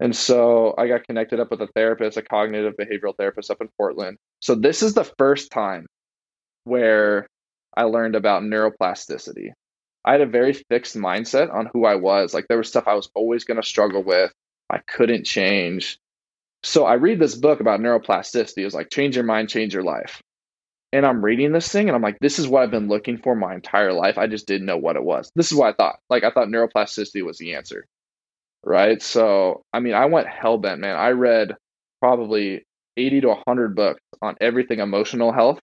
[0.00, 3.68] And so I got connected up with a therapist, a cognitive behavioral therapist up in
[3.76, 4.16] Portland.
[4.40, 5.86] So this is the first time
[6.64, 7.26] where
[7.76, 9.52] I learned about neuroplasticity.
[10.04, 12.32] I had a very fixed mindset on who I was.
[12.34, 14.32] Like there was stuff I was always going to struggle with.
[14.70, 15.98] I couldn't change.
[16.62, 18.58] So I read this book about neuroplasticity.
[18.58, 20.22] It was like change your mind, change your life.
[20.92, 23.34] And I'm reading this thing and I'm like, this is what I've been looking for
[23.36, 24.18] my entire life.
[24.18, 25.30] I just didn't know what it was.
[25.36, 25.98] This is what I thought.
[26.10, 27.86] Like I thought neuroplasticity was the answer.
[28.64, 29.00] Right.
[29.00, 30.96] So I mean I went hell bent, man.
[30.96, 31.56] I read
[32.00, 32.64] probably
[32.96, 35.60] 80 to 100 books on everything emotional health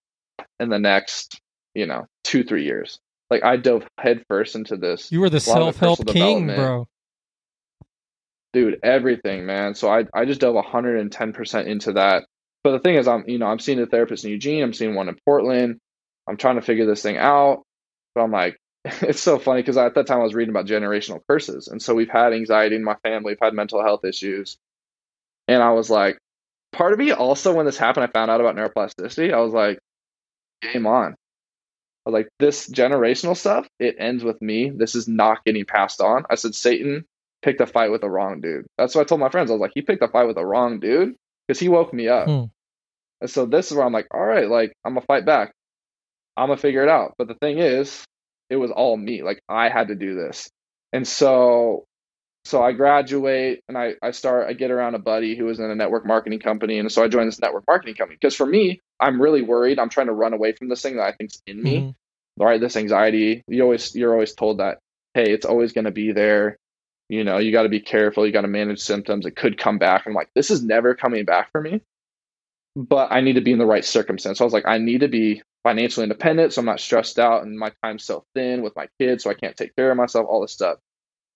[0.58, 1.40] in the next
[1.78, 2.98] you know, two, three years.
[3.30, 5.12] Like I dove headfirst into this.
[5.12, 6.88] You were the A lot of self help king, bro.
[8.52, 9.74] Dude, everything, man.
[9.74, 12.24] So I I just dove 110% into that.
[12.64, 14.62] But the thing is, I'm you know I'm seeing a therapist in Eugene.
[14.62, 15.78] I'm seeing one in Portland.
[16.28, 17.62] I'm trying to figure this thing out.
[18.14, 21.20] But I'm like, it's so funny because at that time I was reading about generational
[21.28, 23.32] curses, and so we've had anxiety in my family.
[23.32, 24.56] We've had mental health issues,
[25.46, 26.18] and I was like,
[26.72, 29.32] part of me also when this happened, I found out about neuroplasticity.
[29.32, 29.78] I was like,
[30.62, 31.12] game on.
[32.06, 34.70] I was like, this generational stuff, it ends with me.
[34.70, 36.24] This is not getting passed on.
[36.30, 37.04] I said, Satan
[37.42, 38.66] picked a fight with the wrong dude.
[38.76, 39.50] That's what I told my friends.
[39.50, 41.14] I was like, he picked a fight with the wrong dude
[41.46, 42.26] because he woke me up.
[42.26, 42.44] Hmm.
[43.20, 45.52] And so this is where I'm like, all right, like I'm gonna fight back.
[46.36, 47.14] I'm gonna figure it out.
[47.18, 48.04] But the thing is,
[48.50, 49.22] it was all me.
[49.22, 50.48] Like I had to do this.
[50.92, 51.84] And so
[52.44, 55.70] so I graduate and I, I start I get around a buddy who was in
[55.70, 56.78] a network marketing company.
[56.78, 58.16] And so I joined this network marketing company.
[58.20, 59.78] Because for me, I'm really worried.
[59.78, 61.78] I'm trying to run away from this thing that I think's in me.
[61.78, 61.94] Mhm.
[62.38, 62.60] Right?
[62.60, 63.42] This anxiety.
[63.48, 64.78] You always you're always told that,
[65.14, 66.56] hey, it's always gonna be there.
[67.08, 69.26] You know, you gotta be careful, you gotta manage symptoms.
[69.26, 70.04] It could come back.
[70.06, 71.80] I'm like, this is never coming back for me.
[72.76, 74.38] But I need to be in the right circumstance.
[74.38, 77.42] So I was like, I need to be financially independent so I'm not stressed out
[77.42, 80.26] and my time's so thin with my kids, so I can't take care of myself,
[80.28, 80.78] all this stuff.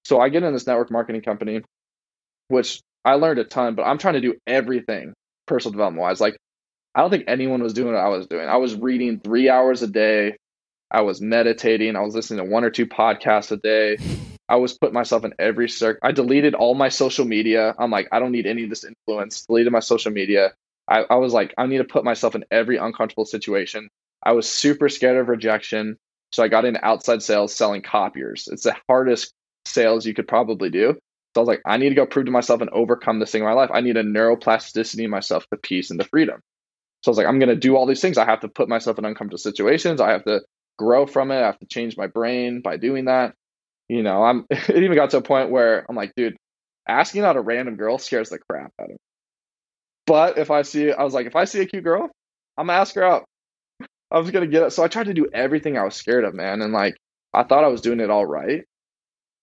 [0.05, 1.63] So I get in this network marketing company,
[2.49, 5.15] which I learned a ton, but I'm trying to do everything
[5.47, 6.21] personal development wise.
[6.21, 6.37] Like,
[6.95, 8.49] I don't think anyone was doing what I was doing.
[8.49, 10.37] I was reading three hours a day.
[10.91, 11.97] I was meditating.
[11.97, 13.97] I was listening to one or two podcasts a day.
[14.53, 16.01] I was putting myself in every circle.
[16.03, 17.75] I deleted all my social media.
[17.79, 19.47] I'm like, I don't need any of this influence.
[19.47, 20.53] Deleted my social media.
[20.87, 23.89] I, I was like, I need to put myself in every uncomfortable situation.
[24.23, 25.97] I was super scared of rejection.
[26.33, 28.47] So I got into outside sales selling copiers.
[28.53, 29.33] It's the hardest
[29.65, 30.99] sales you could probably do.
[31.35, 33.41] So I was like, I need to go prove to myself and overcome this thing
[33.41, 33.71] in my life.
[33.73, 36.41] I need a neuroplasticity in myself to peace and to freedom.
[37.03, 38.19] So I was like, I'm going to do all these things.
[38.19, 39.99] I have to put myself in uncomfortable situations.
[39.99, 40.43] I have to
[40.79, 41.41] grow from it.
[41.41, 43.35] I have to change my brain by doing that.
[43.89, 46.37] You know, I'm, it even got to a point where I'm like, dude,
[46.89, 48.97] asking out a random girl scares the crap out of me.
[50.07, 52.11] But if I see, I was like, if I see a cute girl,
[52.57, 53.25] I'm gonna ask her out.
[54.11, 54.71] I was gonna get it.
[54.73, 56.61] So I tried to do everything I was scared of, man.
[56.61, 56.97] And like,
[57.33, 58.65] I thought I was doing it all right.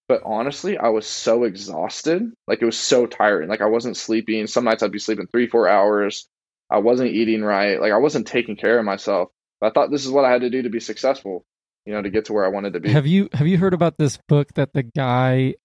[0.07, 2.31] But honestly, I was so exhausted.
[2.47, 3.47] Like, it was so tiring.
[3.47, 4.47] Like, I wasn't sleeping.
[4.47, 6.27] Some nights I'd be sleeping three, four hours.
[6.69, 7.79] I wasn't eating right.
[7.79, 9.29] Like, I wasn't taking care of myself.
[9.61, 11.45] I thought this is what I had to do to be successful,
[11.89, 12.89] you know, to get to where I wanted to be.
[12.91, 15.55] Have you have you heard about this book that the guy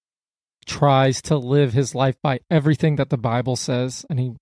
[0.65, 4.33] tries to live his life by everything that the Bible says and he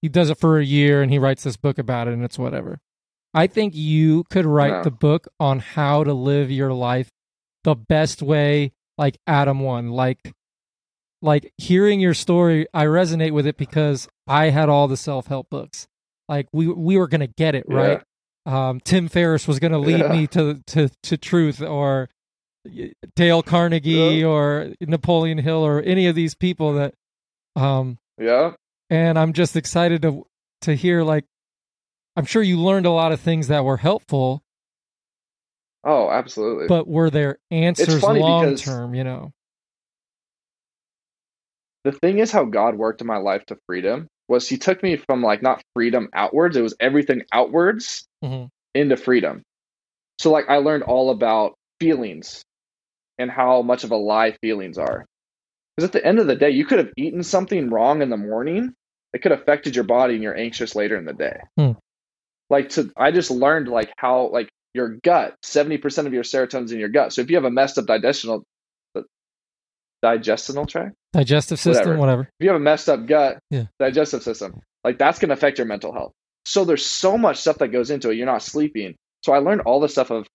[0.00, 2.40] he does it for a year and he writes this book about it and it's
[2.40, 2.80] whatever.
[3.32, 4.82] I think you could write No.
[4.82, 7.08] the book on how to live your life
[7.62, 10.32] the best way like Adam one like
[11.22, 15.86] like hearing your story I resonate with it because I had all the self-help books.
[16.28, 18.00] Like we we were going to get it, Yeah.
[18.46, 20.12] Um Tim Ferriss was going to lead Yeah.
[20.12, 22.08] me to to to truth or
[23.16, 23.90] Dale Carnegie
[24.20, 24.26] Yeah.
[24.26, 26.94] or Napoleon Hill or any of these people that
[27.56, 28.52] um Yeah.
[28.90, 30.26] and I'm just excited to
[30.62, 31.24] to hear like
[32.16, 34.42] I'm sure you learned a lot of things that were helpful,
[35.84, 36.66] Oh, absolutely.
[36.68, 39.32] but were there answers long term, you know?
[41.84, 44.96] the thing is how God worked in my life to freedom was he took me
[44.96, 48.48] from like not freedom outwards, it was everything outwards Mhm.
[48.74, 49.42] into freedom.
[50.18, 52.42] So like I learned all about feelings
[53.18, 55.06] and how much of a lie feelings are.
[55.76, 58.16] Because at the end of the day, you could have eaten something wrong in the
[58.16, 58.74] morning.
[59.12, 61.40] It could have affected your body and you're anxious later in the day.
[61.58, 61.72] Hmm.
[62.50, 66.78] Like to I just learned like how like your gut, 70% of your serotonin's in
[66.78, 67.12] your gut.
[67.12, 68.42] So if you have a messed up digestional
[70.04, 71.98] digestional tract, Digestive system, Whatever.
[72.00, 72.22] whatever.
[72.22, 73.64] if you have a messed up gut, Yeah.
[73.78, 76.12] digestive system, like that's going to affect your mental health.
[76.44, 78.16] So there's so much stuff that goes into it.
[78.16, 78.94] You're not sleeping.
[79.22, 80.26] So I learned all the stuff of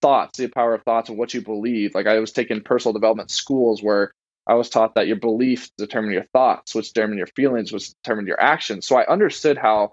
[0.00, 1.94] thoughts, the power of thoughts and what you believe.
[1.94, 4.12] Like I was taking personal development schools where
[4.46, 8.26] I was taught that your beliefs determine your thoughts, which determine your feelings, which determine
[8.26, 8.86] your actions.
[8.86, 9.92] So I understood how,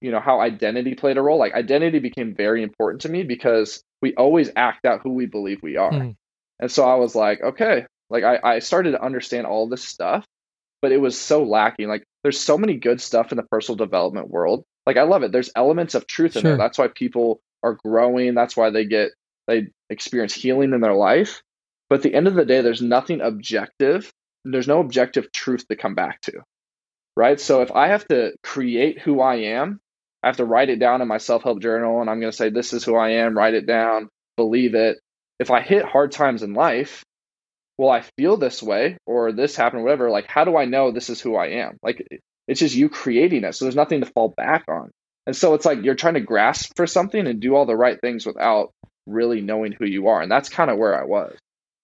[0.00, 1.38] you know, how identity played a role.
[1.38, 5.62] Like identity became very important to me because we always act out who we believe
[5.62, 5.92] we are.
[5.92, 6.10] Hmm.
[6.58, 10.24] And so I was like, okay, like I, I started to understand all this stuff,
[10.82, 11.88] but it was so lacking.
[11.88, 14.62] Like there's so many good stuff in the personal development world.
[14.86, 15.32] Like I love it.
[15.32, 16.50] There's elements of truth in Sure.
[16.52, 16.58] there.
[16.58, 18.34] That's why people are growing.
[18.34, 19.12] That's why they get
[19.48, 21.42] they experience healing in their life.
[21.88, 24.12] But at the end of the day, there's nothing objective.
[24.44, 26.42] There's no objective truth to come back to.
[27.16, 27.40] Right.
[27.40, 29.80] So if I have to create who I am,
[30.22, 32.36] I have to write it down in my self help journal and I'm going to
[32.36, 34.98] say, this is who I am, write it down, believe it.
[35.38, 37.02] If I hit hard times in life,
[37.78, 40.10] well, I feel this way or this happened, whatever.
[40.10, 41.78] Like, how do I know this is who I am?
[41.82, 42.06] Like,
[42.46, 43.54] it's just you creating it.
[43.54, 44.90] So there's nothing to fall back on.
[45.26, 48.00] And so it's like you're trying to grasp for something and do all the right
[48.00, 48.72] things without
[49.06, 50.20] really knowing who you are.
[50.20, 51.36] And that's kind of where I was.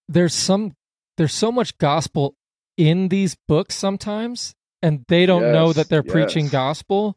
[0.07, 0.73] There's some
[1.17, 2.33] there's so much gospel
[2.77, 7.15] in these books sometimes, and they don't know that they're preaching gospel.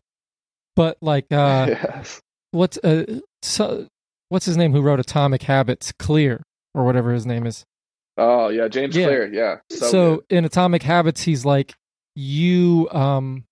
[0.76, 2.20] But like uh yes.
[2.52, 3.88] what's uh so,
[4.28, 5.92] what's his name who wrote Atomic Habits?
[5.98, 6.42] Clear
[6.74, 7.64] or whatever his name is.
[8.16, 8.68] Oh, yeah.
[8.68, 9.06] James Yeah.
[9.06, 9.32] Clear.
[9.32, 9.56] Yeah.
[9.70, 11.74] So, So, in Atomic Habits, he's like,
[12.14, 13.44] you um,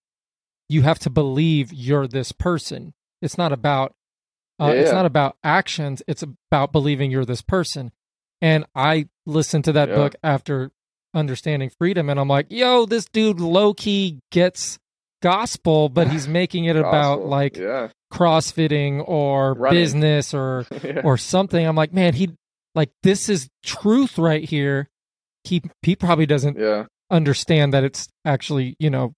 [0.68, 2.92] you have to believe you're this person.
[3.22, 3.92] It's not about
[4.60, 4.96] uh, it's Yeah.
[4.96, 6.02] not about actions.
[6.06, 7.90] It's about believing you're this person.
[8.42, 9.94] And I listened to that Yeah.
[9.96, 10.70] book after
[11.14, 14.78] understanding freedom, and I'm like, yo, this dude low key gets
[15.22, 17.88] gospel, but he's making it about like yeah.
[18.12, 19.78] crossfitting or Running.
[19.80, 21.00] business or yeah.
[21.02, 21.66] or something.
[21.66, 22.30] I'm like, man, he
[22.74, 24.88] like this is truth right here.
[25.44, 26.86] He he probably doesn't Yeah.
[27.10, 29.14] understand that it's actually you know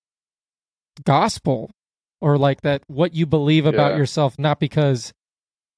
[1.05, 1.71] gospel
[2.21, 3.99] or like that what you believe about Yeah.
[3.99, 5.13] yourself, not because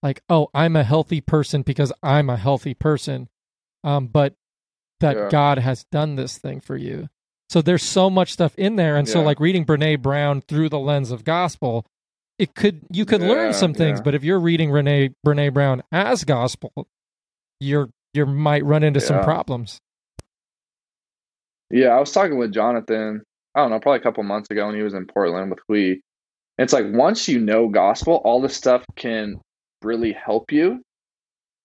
[0.03, 3.29] like oh I'm a healthy person because I'm a healthy person,
[3.83, 4.35] um, but
[5.01, 5.29] that Yeah.
[5.31, 7.09] God has done this thing for you.
[7.51, 10.79] So there's so much stuff in there, and so like reading Brene Brown through the
[10.79, 11.87] lens of gospel,
[12.39, 14.03] it could you could learn some things, yeah.
[14.03, 16.73] but if you're reading Renee Brene Brown as gospel,
[17.61, 19.79] you're you might run into some problems.
[21.71, 23.23] Yeah, I was talking with Jonathan,
[23.55, 25.97] I don't know, probably a couple months ago when he was in Portland with Hui.
[26.57, 29.41] It's like once you know gospel, all this stuff can
[29.83, 30.81] really help you.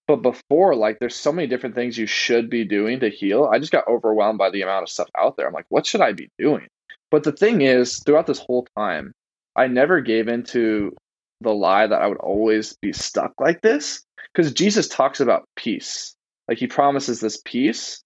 [0.08, 3.48] But before, like, there's so many different things you should be doing to heal.
[3.54, 5.46] I just got overwhelmed by the amount of stuff out there.
[5.46, 6.68] I'm like, what should I be doing?
[7.12, 9.14] But the thing is, throughout this whole time,
[9.56, 10.96] I never gave into
[11.42, 14.04] the lie that I would always be stuck like this
[14.34, 16.16] because Jesus talks about peace.
[16.48, 18.02] Like, he promises this peace.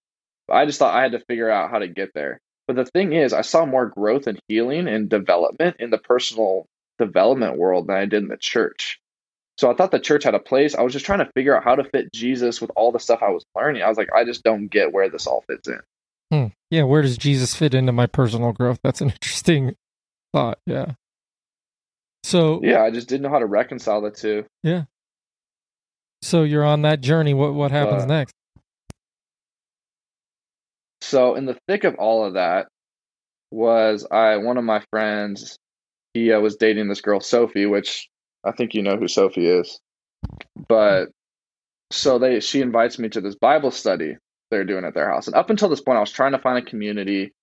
[0.50, 2.40] I just thought I had to figure out how to get there.
[2.68, 6.66] But the thing is, I saw more growth and healing and development in the personal
[6.98, 9.00] development world than I did in the church.
[9.58, 10.74] So I thought the church had a place.
[10.74, 13.20] I was just trying to figure out how to fit Jesus with all the stuff
[13.22, 13.84] I was learning.
[13.84, 15.80] I was like, I just don't get where this all fits in.
[16.32, 16.48] Hmm.
[16.72, 18.80] Yeah, where does Jesus fit into my personal growth?
[18.84, 19.76] That's an interesting
[20.34, 20.60] thought.
[20.66, 20.94] Yeah.
[22.24, 24.46] So Yeah, I just didn't know how to reconcile the two.
[26.24, 27.34] So you're on that journey.
[27.34, 28.34] What what happens Uh, next?
[31.02, 32.68] So in the thick of all of that
[33.52, 35.58] was I one of my friends.
[36.14, 38.08] He uh, was dating this girl Sophie, which
[38.44, 39.80] I think you know who Sophie is.
[40.68, 41.10] But
[41.92, 44.18] so they she invites me to this Bible study
[44.50, 46.58] they're doing at their house, and up until this point, I was trying to find
[46.58, 47.34] a community,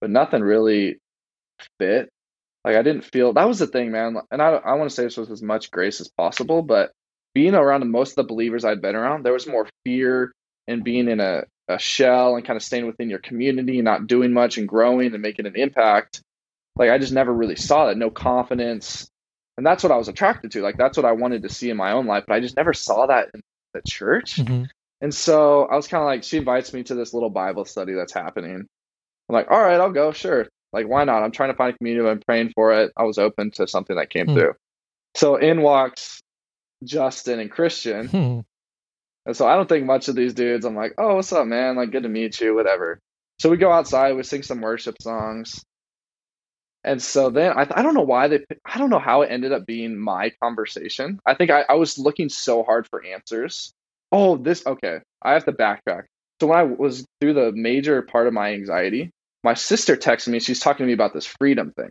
[0.00, 0.98] but nothing really
[1.78, 2.10] fit.
[2.64, 4.16] Like I didn't feel that was the thing, man.
[4.30, 6.92] And I I want to say this with as much grace as possible, but
[7.36, 10.32] being around most of the believers I'd been around, there was more fear
[10.66, 14.06] and being in a, a shell and kind of staying within your community and not
[14.06, 16.22] doing much and growing and making an impact.
[16.76, 17.98] Like I just never really saw that.
[17.98, 19.06] No confidence.
[19.58, 20.62] And that's what I was attracted to.
[20.62, 22.72] Like that's what I wanted to see in my own life, but I just never
[22.72, 23.42] saw that in
[23.74, 24.36] the church.
[24.36, 24.68] Mhm.
[25.02, 27.92] And so I was kind of like, she invites me to this little Bible study
[27.92, 28.54] that's happening.
[29.28, 30.46] I'm like, all right, I'll go, sure.
[30.72, 31.22] Like, why not?
[31.22, 32.08] I'm trying to find a community.
[32.08, 32.92] I'm praying for it.
[32.96, 34.34] I was open to something that came Hmm.
[34.34, 34.54] through.
[35.16, 36.22] So in walks
[36.84, 38.08] Justin and Christian.
[38.08, 38.40] Hmm.
[39.26, 40.64] And so I don't think much of these dudes.
[40.64, 41.74] I'm like, oh, what's up, man?
[41.74, 43.00] Like, good to meet you, whatever.
[43.40, 45.64] So we go outside, we sing some worship songs.
[46.84, 49.50] And so then I, I don't know why they, I don't know how it ended
[49.50, 51.18] up being my conversation.
[51.26, 53.72] I think I, I was looking so hard for answers.
[54.12, 55.00] Oh, this, okay.
[55.20, 56.04] I have to backtrack.
[56.40, 59.10] So when I was through the major part of my anxiety,
[59.42, 60.38] my sister texted me.
[60.38, 61.90] She's talking to me about this freedom thing.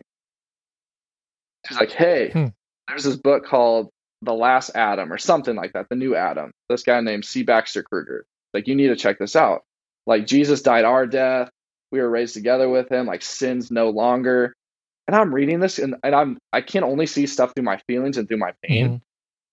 [1.68, 2.46] She's like, hey, Hmm.
[2.88, 3.90] there's this book called
[4.22, 6.50] The Last Adam or something like that, The New Adam.
[6.68, 7.42] This guy named C.
[7.42, 8.24] Baxter Kruger.
[8.54, 9.62] Like, you need to check this out.
[10.06, 11.50] Like, Jesus died our death.
[11.92, 13.06] We were raised together with him.
[13.06, 14.54] Like, sin's no longer.
[15.06, 18.18] And I'm reading this and, and I'm I can only see stuff through my feelings
[18.18, 19.00] and through my pain Mhm.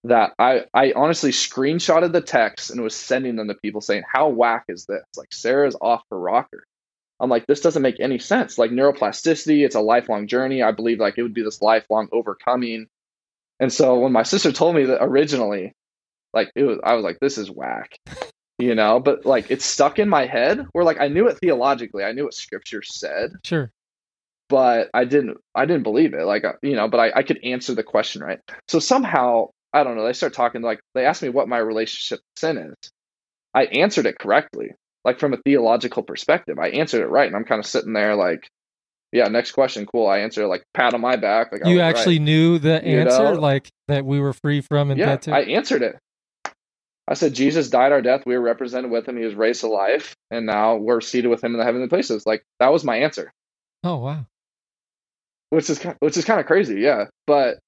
[0.05, 4.30] that I I honestly screenshotted the text and was sending them to people saying, How
[4.30, 5.03] whack is this?
[5.16, 6.64] Like Sarah's off her rocker.
[7.20, 8.57] I'm like, this doesn't make any sense.
[8.57, 10.64] Like neuroplasticity, it's a lifelong journey.
[10.64, 12.88] I believe like it would be this lifelong overcoming.
[13.60, 15.74] And so when my sister told me that originally,
[16.34, 17.95] like it was I was like, this is whack.
[18.60, 22.04] You know, but like it's stuck in my head where like I knew it theologically,
[22.04, 23.72] I knew what scripture said, Sure.
[24.49, 26.24] but I didn't I didn't believe it.
[26.26, 28.39] Like uh, you know, but I, I could answer the question right.
[28.68, 30.06] So somehow I don't know.
[30.06, 32.91] They start talking like they asked me what my relationship to sin is.
[33.56, 34.72] I answered it correctly,
[35.04, 36.60] like from a theological perspective.
[36.60, 38.47] I answered it right, and I'm kind of sitting there like,
[39.14, 40.07] yeah, next question, cool.
[40.07, 41.89] I answer like pat on my back, like I You was right.
[41.95, 43.39] actually knew the You answer, know?
[43.39, 45.18] like that we were free from and yeah.
[45.28, 45.99] I answered it.
[47.07, 48.24] I said Jesus died our death.
[48.26, 49.18] We were represented with him.
[49.18, 52.26] He was raised to life, and now we're seated with him in the heavenly places.
[52.26, 53.32] Like that was my answer.
[53.84, 54.26] oh wow.
[55.49, 57.05] which is which is kind of crazy, yeah.
[57.28, 57.59] But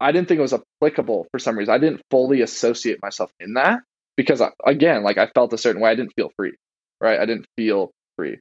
[0.00, 1.74] I didn't think it was applicable for some reason.
[1.74, 3.80] I didn't fully associate myself in that
[4.16, 5.90] because I, again, like I felt a certain way.
[5.90, 6.54] I didn't feel free,
[7.00, 7.18] right?
[7.18, 8.38] I didn't feel free,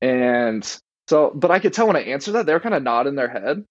[0.00, 0.64] and
[1.08, 3.28] so, but I could tell when I answered that they were kind of nodding their
[3.28, 3.64] head.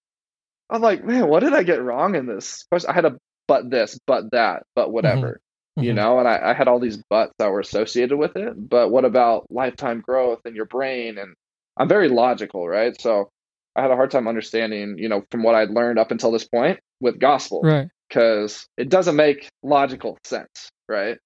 [0.69, 2.89] I'm like, man, what did I get wrong in this question?
[2.89, 3.17] I had a
[3.47, 5.39] but this, but that, but whatever,
[5.77, 5.95] you Mhm.
[5.95, 6.19] know.
[6.19, 8.53] And I, I had all these buts that were associated with it.
[8.57, 11.19] But what about lifetime growth in your brain?
[11.19, 11.35] And
[11.77, 12.99] I'm very logical, right?
[12.99, 13.29] So
[13.75, 16.47] I had a hard time understanding, you know, from what I'd learned up until this
[16.47, 17.87] point with gospel, Right.
[18.09, 21.19] because it doesn't make logical sense, right?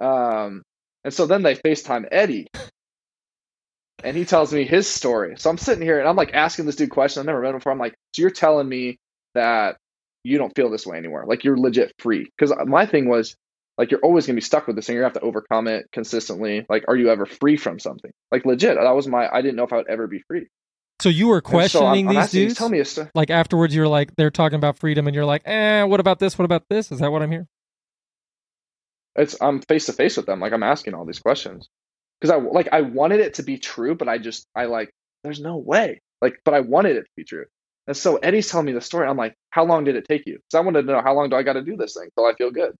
[0.00, 0.62] Um,
[1.04, 2.46] and so then they FaceTime Eddie,
[4.04, 5.34] and he tells me his story.
[5.38, 7.56] So I'm sitting here and I'm like asking this dude questions I've never met him
[7.58, 7.72] before.
[7.72, 8.98] I'm like, so you're telling me
[9.34, 9.76] that
[10.24, 11.24] you don't feel this way anymore?
[11.26, 12.28] Like you're legit free?
[12.36, 13.34] Because my thing was,
[13.78, 14.96] like, you're always gonna be stuck with this thing.
[14.96, 16.66] You have to overcome it consistently.
[16.68, 18.10] Like, are you ever free from something?
[18.30, 19.26] Like legit, that was my.
[19.32, 20.48] I didn't know if I would ever be free.
[21.00, 22.54] So you were And so I'm- questioning I'm these dudes?
[22.56, 23.08] Tell me a story.
[23.14, 26.38] like afterwards you're like they're talking about freedom and you're like, "Eh, what about this?
[26.38, 27.46] What about this?" Is that what I'm here?
[29.16, 30.40] it's I'm face to face with them.
[30.40, 31.68] Like I'm asking all these questions
[32.20, 34.90] because I like I wanted it to be true, but I just I like
[35.24, 36.00] there's no way.
[36.22, 37.46] Like, but I wanted it to be true.
[37.86, 39.08] And so Eddie's telling me the story.
[39.08, 40.34] I'm like, how long did it take you?
[40.34, 42.26] Because I wanted to know how long do I got to do this thing till
[42.26, 42.74] I feel good.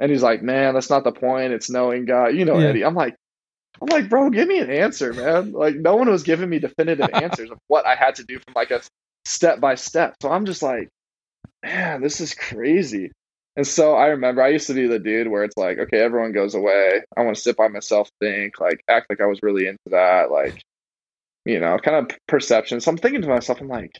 [0.00, 1.52] And he's like, man, that's not the point.
[1.52, 2.28] It's knowing God.
[2.34, 2.68] You know, Yeah.
[2.68, 2.84] Eddie.
[2.84, 3.16] I'm like,
[3.80, 5.52] I'm like, bro, give me an answer, man.
[5.52, 8.54] Like, no one was giving me definitive answers of what I had to do from
[8.54, 8.82] like a
[9.24, 10.14] step by step.
[10.22, 10.88] So I'm just like,
[11.64, 13.10] man, this is crazy.
[13.56, 16.32] And so I remember I used to be the dude where it's like, okay, everyone
[16.32, 17.02] goes away.
[17.16, 20.30] I want to sit by myself, think, like, act like I was really into that,
[20.30, 20.60] like,
[21.44, 22.80] you know, kind of perception.
[22.80, 23.92] So I'm thinking to myself, I'm like,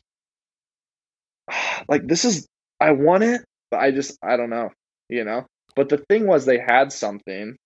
[1.88, 2.46] like this is,
[2.80, 4.70] I want it, but I just, I don't know,
[5.08, 5.46] you know.
[5.76, 7.56] But the thing was, they had something,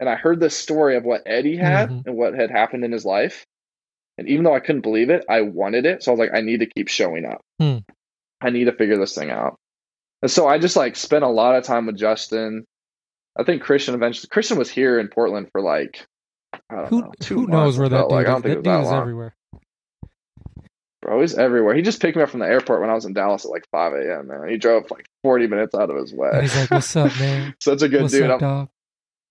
[0.00, 2.06] and I heard this story of what Eddie had Mhm.
[2.06, 3.44] and what had happened in his life.
[4.18, 6.02] And even though I couldn't believe it, I wanted it.
[6.02, 7.40] So I was like, I need to keep showing up.
[7.60, 7.78] Hmm.
[8.40, 9.56] I need to figure this thing out.
[10.24, 12.64] And so I just like spent a lot of time with Justin.
[13.38, 16.06] I think Christian eventually Christian was here in Portland for like
[16.70, 18.26] I don't Who know, who months, knows where that dude like.
[18.26, 19.00] I don't think That dude is that long.
[19.02, 19.34] everywhere.
[21.02, 21.74] Bro, he's everywhere.
[21.74, 23.66] He just picked me up from the airport when I was in Dallas at like
[23.70, 24.28] 5 a.m.
[24.28, 26.30] Man, he drove like 40 minutes out of his way.
[26.32, 27.54] And he's like, "What's up, man?
[27.60, 28.30] Such a good What's dude.
[28.30, 28.68] up, I'm, dog?"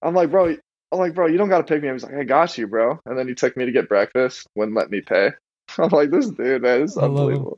[0.03, 0.55] I'm like, bro,
[0.91, 1.95] I'm like, bro, you don't got to pick me up.
[1.95, 2.99] He's like, I got you, bro.
[3.07, 5.31] And then he took me to get breakfast, wouldn't let me pay.
[5.79, 7.57] I'm like, this dude, man, this is I unbelievable.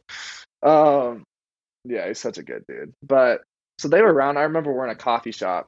[0.63, 1.25] Um,
[1.85, 2.93] yeah, he's such a good dude.
[3.03, 3.41] But
[3.77, 4.37] so they were around.
[4.37, 5.67] I remember we're in a coffee shop,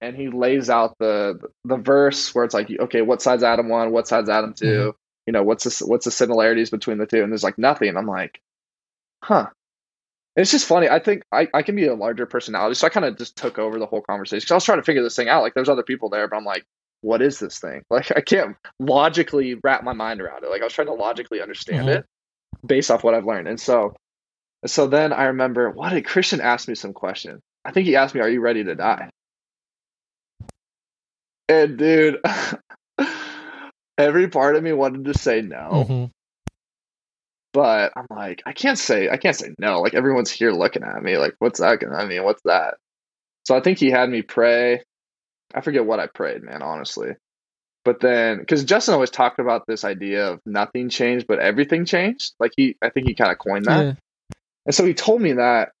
[0.00, 3.90] and he lays out the the verse where it's like, okay, what side's Adam one?
[3.92, 4.92] What side's Adam 2 Mhm.
[5.26, 7.22] You know, what's the what's the similarities between the two?
[7.22, 7.96] And there's like nothing.
[7.96, 8.40] I'm like,
[9.22, 9.48] huh.
[10.36, 10.88] It's just funny.
[10.88, 13.58] I think I, I can be a larger personality, so I kind of just took
[13.58, 15.42] over the whole conversation because I was trying to figure this thing out.
[15.42, 16.64] Like, there's other people there, but I'm like,
[17.00, 17.82] what is this thing?
[17.90, 20.50] Like, I can't logically wrap my mind around it.
[20.50, 21.96] Like, I was trying to logically understand Mhm.
[21.98, 22.06] it
[22.64, 23.48] based off what I've learned.
[23.48, 23.96] And so,
[24.66, 27.40] so then I remember, what did Christian ask me some question?
[27.64, 29.10] I think he asked me, "Are you ready to die?"
[31.48, 32.20] And dude,
[33.98, 36.10] every part of me wanted to say no, Mhm.
[37.52, 39.80] But I'm like, I can't say I can't say no.
[39.80, 41.16] Like everyone's here looking at me.
[41.16, 42.76] Like, what's that gonna I mean, what's that?
[43.46, 44.82] So I think he had me pray.
[45.54, 47.12] I forget what I prayed, man, honestly.
[47.84, 52.32] But then because Justin always talked about this idea of nothing changed, but everything changed.
[52.38, 53.86] Like he I think he kind of coined that.
[53.86, 53.92] Yeah.
[54.68, 55.72] And so he told me that.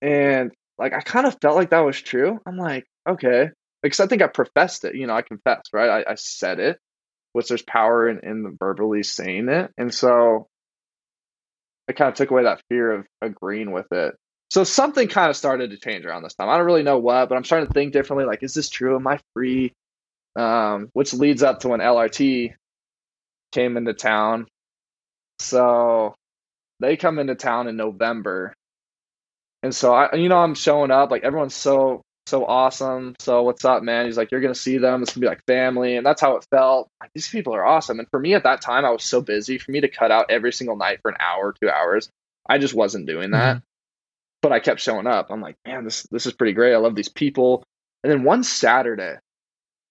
[0.00, 2.40] And like I kind of felt like that was true.
[2.46, 3.50] I'm like, okay.
[3.82, 6.04] Because I think I professed it, you know, I confessed, right?
[6.06, 6.78] I, I said it,
[7.34, 9.70] which there's power in, in verbally saying it.
[9.76, 10.48] And so
[11.86, 14.14] it kind of took away that fear of agreeing with it.
[14.50, 16.48] So something kind of started to change around this time.
[16.48, 18.24] I don't really know what, but I'm starting to think differently.
[18.24, 18.96] Like, is this true?
[18.96, 19.74] Am I free?
[20.34, 22.54] Um, which leads up to when LRT
[23.52, 24.46] came into town.
[25.40, 26.14] So
[26.80, 28.52] they come into town in November.
[29.62, 33.14] And so I you know I'm showing up like everyone's so so awesome.
[33.18, 34.06] So what's up, man?
[34.06, 36.46] He's like, You're gonna see them, it's gonna be like family, and that's how it
[36.50, 36.88] felt.
[37.00, 37.98] Like these people are awesome.
[37.98, 40.30] And for me at that time I was so busy for me to cut out
[40.30, 42.08] every single night for an hour, two hours.
[42.48, 43.56] I just wasn't doing that.
[44.42, 45.26] But I kept showing up.
[45.30, 46.72] I'm like, man, this this is pretty great.
[46.72, 47.62] I love these people.
[48.02, 49.16] And then one Saturday,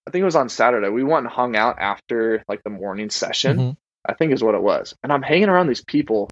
[0.07, 3.11] I think it was on Saturday, we went and hung out after like the morning
[3.11, 3.57] session.
[3.57, 3.77] Mhm.
[4.07, 4.95] I think is what it was.
[5.03, 6.29] And I'm hanging around these people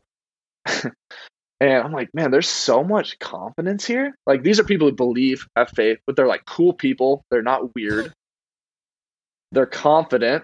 [1.59, 4.15] and I'm like, man, there's so much confidence here.
[4.25, 7.23] Like these are people who believe, have faith, but they're like cool people.
[7.31, 8.13] They're not weird.
[9.51, 10.43] they're confident.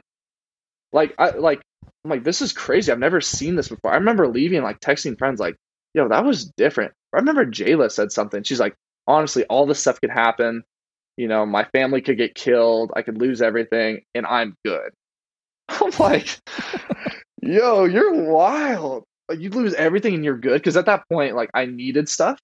[0.91, 1.61] Like I like
[2.03, 2.91] I'm like, this is crazy.
[2.91, 3.91] I've never seen this before.
[3.91, 5.55] I remember leaving like texting friends like,
[5.93, 6.93] yo, that was different.
[7.13, 8.43] I remember Jayla said something.
[8.43, 8.75] She's like,
[9.07, 10.63] honestly, all this stuff could happen.
[11.17, 12.91] You know, my family could get killed.
[12.95, 14.91] I could lose everything, and I'm good.
[15.69, 16.39] I'm like,
[17.41, 19.03] yo, you're wild.
[19.29, 20.55] Like you lose everything and you're good.
[20.61, 22.39] Because at that point, like I needed stuff.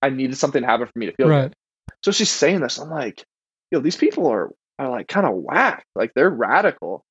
[0.00, 1.42] I needed something to happen for me to feel Right.
[1.44, 1.54] good.
[2.04, 2.78] So she's saying this.
[2.78, 3.24] I'm like,
[3.70, 5.84] yo, these people are are like kind of whack.
[5.94, 7.04] Like they're radical.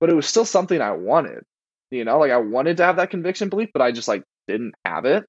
[0.00, 1.44] But it was still something I wanted.
[1.90, 4.74] You know, like I wanted to have that conviction belief, but I just like didn't
[4.84, 5.24] have it.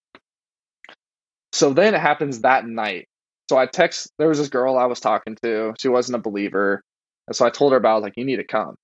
[1.52, 3.08] So then it happens that night.
[3.50, 5.74] So I text there was this girl I was talking to.
[5.80, 6.82] She wasn't a believer.
[7.28, 8.76] And so I told her about like, you need to come.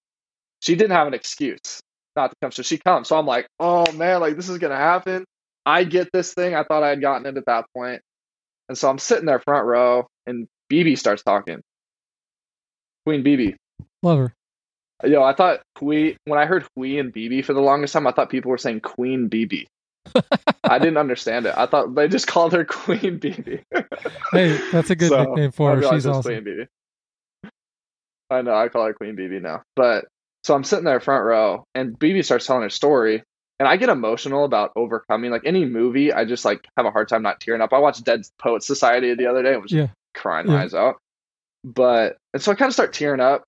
[0.60, 1.82] She didn't have an excuse
[2.16, 2.52] not to come.
[2.52, 3.08] So she comes.
[3.08, 5.26] So I'm like, oh man, like this is gonna happen.
[5.66, 6.56] I get this thing.
[6.56, 8.02] I thought I had gotten it at that point.
[8.68, 11.62] And so I'm sitting there front row and BB starts talking.
[13.06, 13.56] Queen BB.
[14.04, 14.34] Love her.
[15.04, 18.12] Yo, I thought Hui when I heard Hui and BB for the longest time, I
[18.12, 19.66] thought people were saying Queen BB.
[20.64, 21.54] I didn't understand it.
[21.58, 23.64] I thought they just called her Queen BB.
[24.32, 25.82] Hey, that's a good So, nickname for her.
[25.82, 26.44] She's awesome.
[26.44, 26.68] Queen BB.
[28.30, 29.64] I know, I call her Queen BB now.
[29.76, 30.06] But
[30.44, 33.24] so I'm sitting there front row and BB starts telling her story.
[33.60, 36.14] And I get emotional about overcoming like any movie.
[36.14, 37.74] I just like have a hard time not tearing up.
[37.74, 39.88] I watched Dead Poet Society the other day and was Yeah.
[40.14, 40.96] crying my eyes out.
[41.66, 43.44] But and so I kind of start tearing up.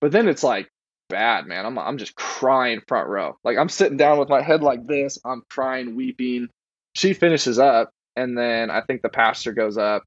[0.00, 0.68] But then it's like
[1.08, 1.66] bad, man.
[1.66, 3.36] I'm I'm just crying front row.
[3.42, 5.18] Like I'm sitting down with my head like this.
[5.24, 6.48] I'm crying, weeping.
[6.94, 10.04] She finishes up, and then I think the pastor goes up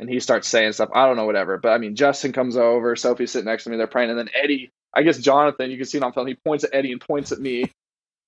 [0.00, 0.90] and he starts saying stuff.
[0.94, 1.58] I don't know, whatever.
[1.58, 2.94] But I mean, Justin comes over.
[2.94, 3.76] Sophie's sitting next to me.
[3.78, 4.70] They're praying, and then Eddie.
[4.94, 5.70] I guess Jonathan.
[5.70, 6.26] You can see it on film.
[6.26, 7.64] He points at Eddie and points at me.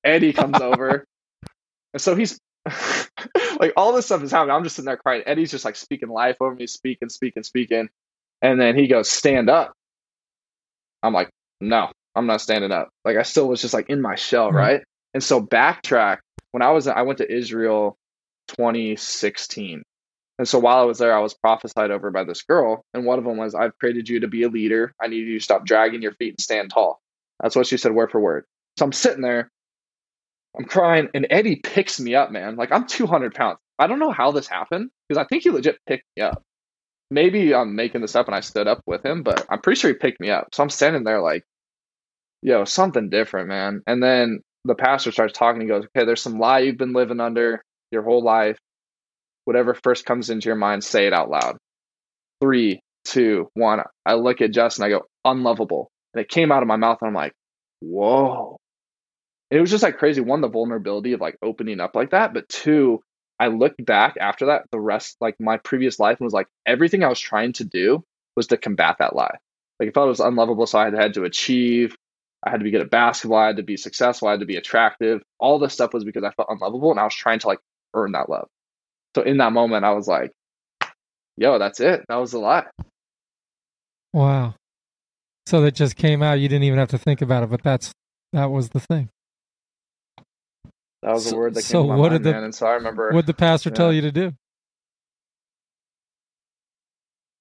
[0.05, 1.05] Eddie comes over,
[1.95, 2.39] and so he's
[3.61, 4.55] like, all this stuff is happening.
[4.57, 5.23] I'm just sitting there crying.
[5.27, 7.89] Eddie's just like speaking life over me, speaking, speaking, speaking,
[8.43, 9.73] and then he goes, "Stand up."
[11.03, 11.31] I'm like,
[11.61, 14.75] "No, I'm not standing up." Like I still was just like in my shell, Right.
[14.75, 14.85] right?
[15.15, 16.19] And so backtrack.
[16.53, 17.97] When I was, I went to Israel
[18.49, 19.83] 2016.
[20.41, 22.83] And so while I was there, I was prophesied over by this girl.
[22.95, 24.95] And one of them was, I've created you to be a leader.
[24.99, 26.99] I need you to stop dragging your feet and stand tall.
[27.43, 28.47] That's what she said, word for word.
[28.79, 29.51] So I'm sitting there,
[30.57, 32.57] I'm crying, and Eddie picks me up, man.
[32.57, 33.59] Like I'm 200 pounds.
[33.79, 36.43] I don't know how this happened because I think he legit picked me up.
[37.11, 39.91] Maybe I'm making this up and I stood up with him, but I'm pretty sure
[39.91, 40.55] he picked me up.
[40.55, 41.45] So I'm standing there like,
[42.41, 43.83] yo, something different, man.
[43.87, 45.61] And then the pastor starts talking.
[45.61, 48.57] He goes, okay, there's some lie you've been living under your whole life
[49.51, 51.57] whatever first comes into your mind, say it out loud.
[52.41, 53.81] Three, two, one.
[54.07, 55.91] I look at Justin, I go, unlovable.
[56.15, 57.33] And it came out of my mouth, and I'm like,
[57.81, 58.57] whoa.
[59.51, 60.21] It was just like crazy.
[60.21, 62.33] One, the vulnerability of like opening up like that.
[62.33, 63.01] But two,
[63.41, 67.03] I looked back after that, the rest, like my previous life, and was like, everything
[67.03, 68.05] I was trying to do
[68.37, 69.39] was to combat that lie.
[69.81, 71.97] Like, I felt it was unlovable, so I had to achieve.
[72.47, 73.41] I had to be good at basketball.
[73.41, 74.29] I had to be successful.
[74.29, 75.23] I had to be attractive.
[75.41, 77.59] All this stuff was because I felt unlovable, and I was trying to like
[77.95, 78.47] earn that love.
[79.17, 80.31] So in that moment, I was like,
[81.37, 82.05] yo, that's it.
[82.09, 82.69] That was a lot.
[84.13, 84.55] Wow.
[85.47, 86.35] So that just came out.
[86.35, 87.93] You didn't even have to think about it, but that's
[88.33, 89.09] that was the thing.
[91.03, 92.45] That was So- a word that came so to my what mind, did the- man.
[92.45, 94.33] And so I remember, What'd the pastor tell you to do?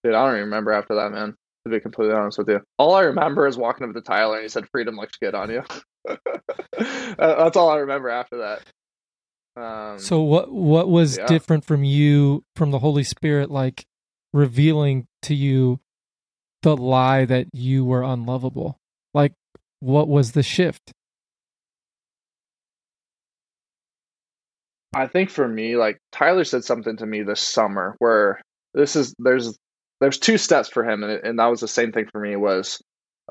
[0.04, 1.36] dude, I don't even remember after that, man.
[1.66, 4.44] To be completely honest with you, all I remember is walking up to Tyler and
[4.44, 5.62] he said, "Freedom looks good on you."
[7.18, 8.62] That's all I remember after that.
[9.60, 11.26] Um, So what what was yeah.
[11.28, 13.86] different from you from the Holy Spirit like
[14.34, 15.80] revealing to you
[16.62, 18.78] the lie that you were unlovable?
[19.14, 19.34] Like
[19.80, 20.92] what was the shift?
[24.94, 28.42] I think for me, like Tyler said something to me this summer where
[28.74, 29.58] this is there's
[30.00, 32.36] there's two steps for him, and it, and that was the same thing for me.
[32.36, 32.82] Was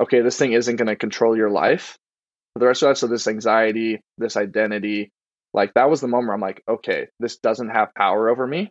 [0.00, 1.96] okay, this thing isn't going to control your life
[2.52, 2.98] for the rest of your life.
[2.98, 5.10] So this anxiety, this identity,
[5.54, 8.70] like that was the moment where I'm like, okay, this doesn't have power over me.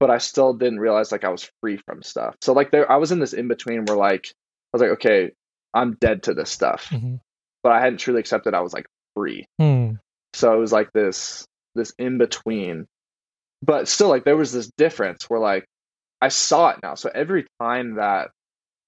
[0.00, 2.34] But I still didn't realize like I was free from stuff.
[2.42, 5.32] So like there, I was in this in between where like I was like, okay,
[5.72, 7.20] I'm dead to this stuff, Mhm.
[7.62, 9.92] but I hadn't truly accepted I was like free Hmm.
[10.32, 12.86] so it was like this this in between
[13.62, 15.64] but still like there was this difference where like
[16.20, 18.32] i saw it now so every time that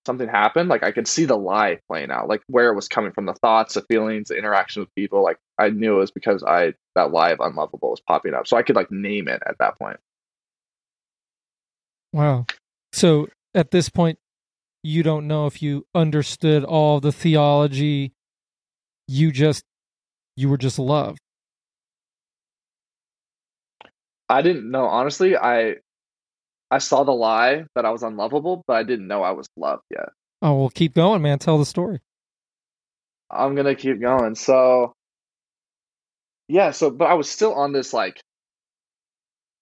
[0.06, 3.12] something happened like i could see the lie playing out like where it was coming
[3.12, 6.42] from the thoughts the feelings the interaction with people like i knew it was because
[6.44, 9.56] i that lie of unlovable was popping up so i could like name it at
[9.58, 9.98] that point
[12.16, 12.46] Wow.
[12.92, 14.18] So at this point
[14.82, 18.12] you don't know if you understood all the theology
[19.06, 19.64] you just
[20.34, 21.18] you were just loved.
[24.28, 25.76] i didn't know honestly i
[26.70, 29.82] i saw the lie that i was unlovable but i didn't know i was loved
[29.90, 30.08] yet
[30.42, 31.38] Oh, well keep going, man.
[31.38, 32.00] Tell the story.
[33.30, 34.34] I'm gonna keep going.
[34.34, 34.92] So
[36.48, 38.20] yeah, so but I was still on this like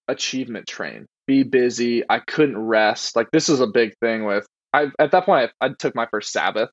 [0.09, 1.07] achievement train.
[1.27, 2.03] Be busy.
[2.09, 3.17] I couldn't rest.
[3.17, 6.07] Like this is a big thing with I at that point I, I took my
[6.11, 6.71] first Sabbath.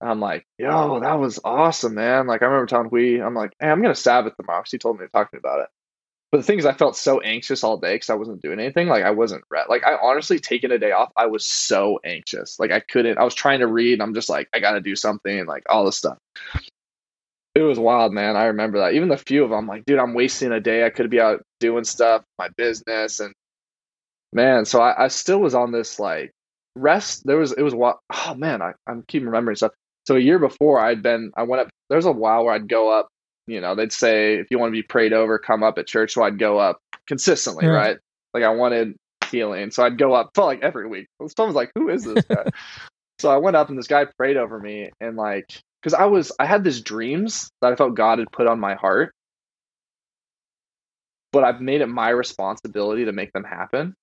[0.00, 2.26] And I'm like, yo, that was awesome, man.
[2.26, 4.62] Like I remember telling we, I'm like, hey, I'm gonna Sabbath tomorrow.
[4.64, 5.68] She told me to talk to me about it.
[6.30, 8.86] But the thing is, I felt so anxious all day because I wasn't doing anything.
[8.86, 11.10] Like I wasn't re- like I honestly taking a day off.
[11.16, 12.58] I was so anxious.
[12.60, 13.18] Like I couldn't.
[13.18, 13.94] I was trying to read.
[13.94, 15.46] And I'm just like I got to do something.
[15.46, 16.18] Like all this stuff.
[17.56, 18.36] It was wild, man.
[18.36, 18.94] I remember that.
[18.94, 20.86] Even the few of them, like, dude, I'm wasting a day.
[20.86, 23.34] I could be out doing stuff, my business, and
[24.32, 24.64] man.
[24.64, 26.30] So I, I still was on this like
[26.76, 27.26] rest.
[27.26, 27.98] There was it was what?
[28.14, 29.72] Oh man, I I'm keeping remembering stuff.
[30.06, 31.68] So a year before, I'd been I went up.
[31.88, 33.08] There's a while where I'd go up
[33.50, 36.12] you know, they'd say if you want to be prayed over, come up at church.
[36.12, 37.72] So I'd go up consistently, Yeah.
[37.72, 37.98] right?
[38.32, 38.94] Like I wanted
[39.30, 39.70] healing.
[39.70, 41.06] So I'd go up, felt like every week.
[41.36, 42.44] Someone was like, who is this guy?
[43.18, 46.32] so I went up and this guy prayed over me and like, cause I was,
[46.38, 49.12] I had these dreams that I felt God had put on my heart,
[51.32, 53.94] but I've made it my responsibility to make them happen.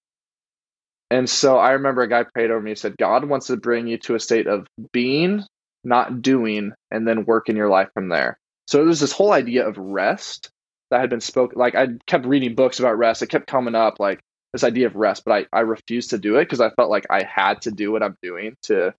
[1.09, 3.87] And so I remember a guy prayed over me and said, God wants to bring
[3.87, 5.43] you to a state of being,
[5.83, 8.37] not doing, and then work in your life from there.
[8.67, 10.51] So there's this whole idea of rest
[10.91, 11.57] that had been spoken.
[11.57, 13.21] Like I kept reading books about rest.
[13.21, 14.19] It kept coming up, like
[14.53, 17.07] this idea of rest, but I, I refused to do it because I felt like
[17.09, 18.93] I had to do what I'm doing to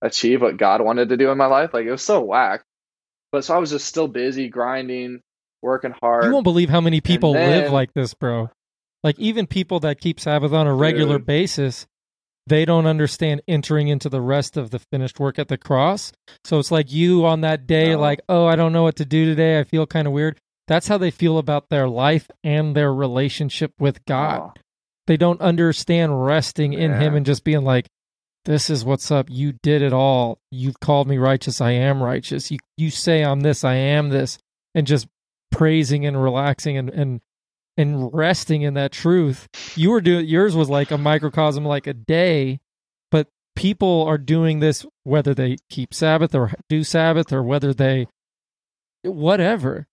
[0.00, 1.72] achieve what God wanted to do in my life.
[1.72, 2.62] Like it was so whack.
[3.30, 5.20] But so I was just still busy grinding,
[5.62, 6.24] working hard.
[6.24, 8.50] You won't believe how many people live like this, bro.
[9.02, 11.26] Like even people that keep Sabbath on a regular Dude.
[11.26, 11.86] basis,
[12.46, 16.12] they don't understand entering into the rest of the finished work at the cross.
[16.44, 18.00] So it's like you on that day, No.
[18.00, 19.58] like, oh, I don't know what to do today.
[19.60, 20.38] I feel kind of weird.
[20.68, 24.40] That's how they feel about their life and their relationship with God.
[24.42, 24.60] Oh,
[25.06, 27.88] They don't understand resting in Him and just being like,
[28.44, 29.28] "This is what's up.
[29.28, 30.38] You did it all.
[30.50, 31.60] You've called me righteous.
[31.60, 32.50] I am righteous.
[32.50, 33.64] You you say I'm this.
[33.64, 34.38] I am this."
[34.74, 35.06] And just
[35.50, 37.20] praising and relaxing and and
[37.76, 39.48] and resting in that truth.
[39.76, 42.60] You were doing yours was like a microcosm, like a day,
[43.10, 48.06] but people are doing this whether they keep Sabbath or do Sabbath or whether they
[49.02, 49.86] whatever.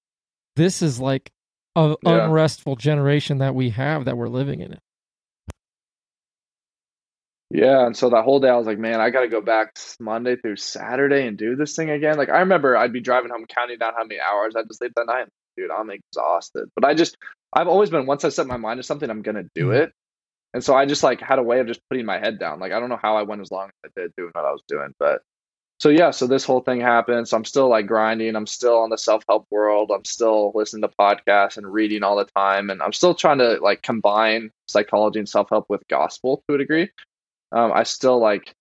[0.56, 1.32] This is like
[1.76, 2.26] a Yeah.
[2.26, 4.78] unrestful generation that we have that we're living in.
[7.52, 9.76] Yeah, and so that whole day I was like, man, I got to go back
[10.00, 12.16] Monday through Saturday and do this thing again.
[12.16, 15.08] Like I remember I'd be driving home counting down how many hours I'd sleep that
[15.08, 15.28] night.
[15.58, 16.70] Dude, I'm exhausted.
[16.76, 17.18] But I just
[17.54, 19.74] I've always been once I set my mind to something, I'm gonna do Mhm.
[19.74, 19.94] it.
[20.54, 22.60] And so I just like had a way of just putting my head down.
[22.60, 24.52] Like I don't know how I went as long as I did doing what I
[24.52, 25.22] was doing, but
[25.80, 27.28] so yeah, so this whole thing happened.
[27.28, 28.36] So I'm still like grinding.
[28.36, 29.92] I'm still on the self help world.
[29.94, 33.60] I'm still listening to podcasts and reading all the time, and I'm still trying to
[33.62, 36.92] like combine psychology and self help with gospel to a degree.
[37.52, 38.54] Um, I still like,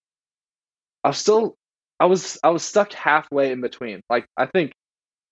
[1.05, 1.57] I was still,
[2.01, 4.03] I was, I was stuck halfway in between.
[4.11, 4.73] Like I think,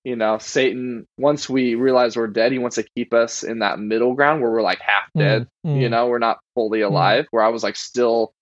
[0.06, 1.04] you know, Satan.
[1.18, 4.52] Once we realize we're dead, he wants to keep us in that middle ground where
[4.52, 5.48] we're like half dead.
[5.66, 5.90] Mm, You mm.
[5.90, 7.26] know, we're not fully alive.
[7.32, 8.32] Where I was like still,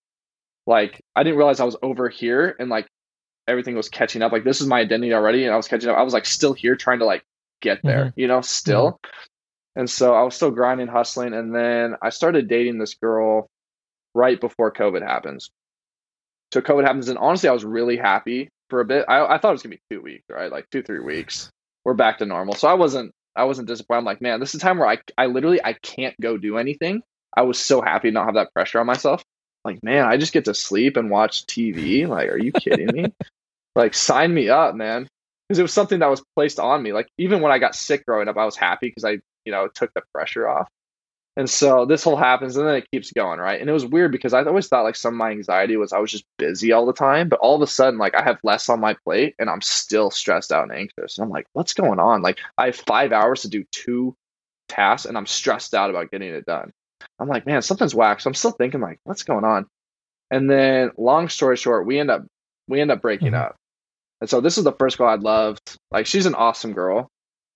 [0.67, 2.87] like I didn't realize I was over here and like
[3.47, 4.31] everything was catching up.
[4.31, 5.97] Like this is my identity already, and I was catching up.
[5.97, 7.23] I was like still here trying to like
[7.63, 8.13] get there.
[8.15, 8.99] You know, still.
[9.75, 13.49] And so I was still grinding, hustling, and then I started dating this girl
[14.13, 15.49] right before COVID happens.
[16.53, 19.05] So COVID happens, and honestly, I was really happy for a bit.
[19.09, 20.51] I, I thought it was gonna be two weeks, right?
[20.51, 21.49] Like two, three weeks.
[21.85, 22.55] We're back to normal.
[22.55, 23.99] So I wasn't I wasn't disappointed.
[23.99, 26.57] I'm like, man, this is a time where I I literally I can't go do
[26.57, 27.01] anything.
[27.35, 29.23] I was so happy to not have that pressure on myself.
[29.65, 32.07] Like, man, I just get to sleep and watch TV.
[32.07, 33.13] Like, are you kidding me?
[33.75, 35.07] like, sign me up, man.
[35.47, 36.93] Because it was something that was placed on me.
[36.93, 39.67] Like, even when I got sick growing up, I was happy because I, you know,
[39.67, 40.69] took the pressure off.
[41.37, 43.59] And so this whole happens and then it keeps going, right?
[43.59, 45.99] And it was weird because I always thought like some of my anxiety was I
[45.99, 48.69] was just busy all the time, but all of a sudden like I have less
[48.69, 51.17] on my plate and I'm still stressed out and anxious.
[51.17, 52.21] And I'm like, what's going on?
[52.21, 54.15] Like I have 5 hours to do two
[54.69, 56.71] tasks and I'm stressed out about getting it done.
[57.19, 58.21] I'm like, man, something's whack.
[58.21, 59.67] So I'm still thinking like, what's going on?
[60.31, 62.25] And then long story short, we end up
[62.67, 63.43] we end up breaking mm-hmm.
[63.43, 63.55] up.
[64.21, 65.77] And so this is the first girl I loved.
[65.91, 67.09] Like she's an awesome girl.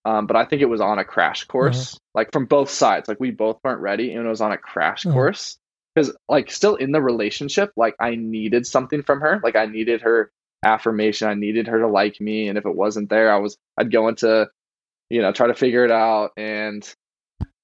[0.09, 1.97] Um, but I think it was on a crash course, mm-hmm.
[2.15, 3.07] like from both sides.
[3.07, 5.13] Like we both weren't ready, and it was on a crash mm-hmm.
[5.13, 5.59] course
[5.93, 9.39] because, like, still in the relationship, like I needed something from her.
[9.43, 10.31] Like I needed her
[10.65, 11.27] affirmation.
[11.27, 14.07] I needed her to like me, and if it wasn't there, I was I'd go
[14.07, 14.49] into,
[15.11, 16.31] you know, try to figure it out.
[16.37, 16.91] And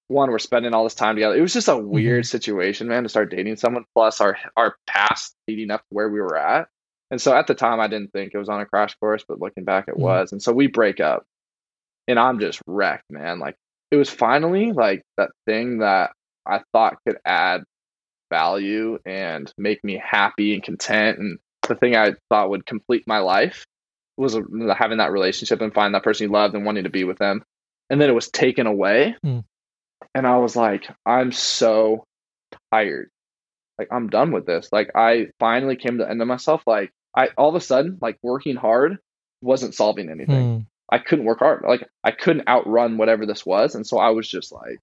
[0.07, 1.35] one, we're spending all this time together.
[1.35, 2.27] It was just a weird mm-hmm.
[2.27, 3.85] situation, man, to start dating someone.
[3.95, 6.67] Plus our our past leading up to where we were at.
[7.09, 9.41] And so at the time, I didn't think it was on a crash course, but
[9.41, 10.03] looking back, it mm-hmm.
[10.03, 10.31] was.
[10.31, 11.25] And so we break up
[12.07, 13.39] and I'm just wrecked, man.
[13.39, 13.55] Like
[13.91, 16.11] it was finally like that thing that
[16.45, 17.63] I thought could add
[18.29, 23.19] value and make me happy and content and the thing I thought would complete my
[23.19, 23.65] life
[24.17, 24.37] was
[24.77, 27.43] having that relationship and find that person you loved and wanting to be with them.
[27.89, 29.15] And then it was taken away.
[29.25, 29.43] Mm.
[30.13, 32.05] And I was like, I'm so
[32.71, 33.09] tired.
[33.77, 34.69] Like I'm done with this.
[34.71, 36.63] Like I finally came to the end of myself.
[36.65, 38.97] Like I all of a sudden, like working hard
[39.41, 40.59] wasn't solving anything.
[40.59, 40.65] Mm.
[40.89, 41.63] I couldn't work hard.
[41.67, 43.75] Like I couldn't outrun whatever this was.
[43.75, 44.79] And so I was just like,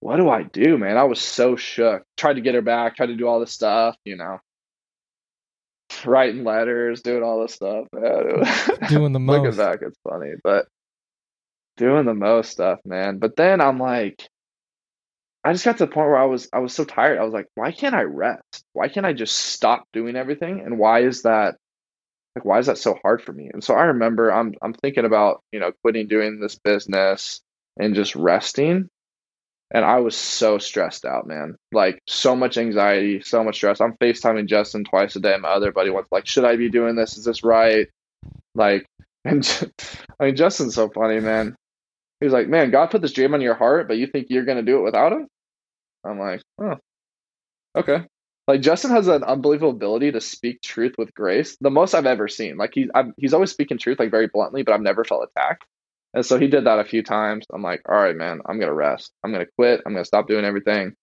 [0.00, 0.96] what do I do, man?
[0.96, 2.02] I was so shook.
[2.16, 4.38] Tried to get her back, tried to do all this stuff, you know.
[6.04, 7.86] Writing letters, doing all this stuff.
[8.88, 9.42] Doing the most.
[9.42, 10.66] Looking back, it's funny, but
[11.76, 13.18] doing the most stuff, man.
[13.18, 14.28] But then I'm like,
[15.42, 17.18] I just got to the point where I was I was so tired.
[17.18, 18.64] I was like, why can't I rest?
[18.72, 20.60] Why can't I just stop doing everything?
[20.60, 21.56] And why is that
[22.36, 23.50] like why is that so hard for me?
[23.52, 27.40] And so i remember i'm i'm thinking about you know quitting doing this business
[27.78, 28.88] and just resting.
[29.72, 31.56] And i was so stressed out man.
[31.72, 33.80] Like so much anxiety so much stress.
[33.80, 35.36] I'm facetiming justin twice a day.
[35.38, 37.16] My other buddy wants like should i be doing this?
[37.16, 37.88] Is this right?
[38.54, 38.86] Like
[39.24, 39.72] and
[40.18, 41.56] i mean justin's so funny man.
[42.20, 44.62] He's like man god put this dream on your heart but you think you're gonna
[44.62, 45.26] do it without him?
[46.04, 46.76] I'm like oh
[47.76, 48.04] okay
[48.50, 52.26] like Justin has an unbelievable ability to speak truth with grace, the most I've ever
[52.26, 52.56] seen.
[52.56, 55.64] Like he's he's always speaking truth like very bluntly, but I've never felt attacked.
[56.14, 57.46] And so he did that a few times.
[57.52, 59.12] I'm like, all right, man, I'm gonna rest.
[59.22, 59.82] I'm gonna quit.
[59.86, 60.94] I'm gonna stop doing everything.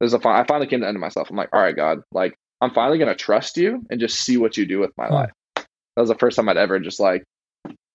[0.00, 1.28] There's a I finally came to the end of myself.
[1.28, 4.56] I'm like, all right, God, like I'm finally gonna trust you and just see what
[4.56, 5.14] you do with my hmm.
[5.14, 5.32] life.
[5.56, 5.66] That
[6.02, 7.24] was the first time I'd ever just like,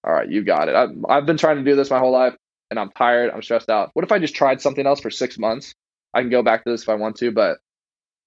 [0.03, 0.76] all right, you got it.
[0.76, 2.36] I've, I've been trying to do this my whole life,
[2.69, 3.32] and I'm tired.
[3.32, 3.90] I'm stressed out.
[3.94, 5.73] What if I just tried something else for six months?
[6.14, 7.57] I can go back to this if I want to, but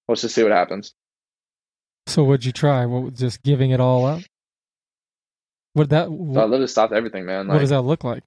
[0.07, 0.93] let's just see what happens.
[2.07, 2.85] So what'd you try?
[2.85, 4.21] What just giving it all up?
[5.75, 6.11] Would that?
[6.11, 7.47] What, so I literally stopped everything, man.
[7.47, 8.23] Like, what does that look like?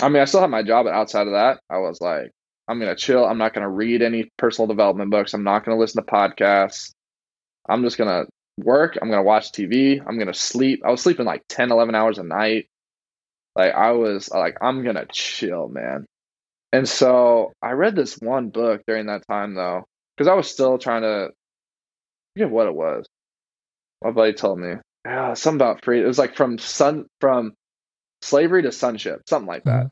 [0.00, 2.30] I mean, I still have my job, but outside of that, I was like,
[2.68, 3.24] I'm gonna chill.
[3.24, 5.34] I'm not gonna read any personal development books.
[5.34, 6.92] I'm not gonna listen to podcasts.
[7.68, 8.24] I'm just gonna
[8.58, 8.98] work.
[9.00, 10.00] I'm gonna watch TV.
[10.04, 10.82] I'm gonna sleep.
[10.84, 12.66] I was sleeping like 10, 11 hours a night.
[13.54, 16.06] Like I was like, I'm gonna chill, man.
[16.74, 19.84] And so I read this one book during that time though,
[20.16, 21.30] because I was still trying to
[22.34, 23.06] forget what it was.
[24.02, 24.74] My buddy told me.
[25.06, 26.02] Yeah, something about free.
[26.02, 27.52] It was like from sun from
[28.22, 29.70] slavery to sonship, something like that.
[29.70, 29.86] Mm-hmm.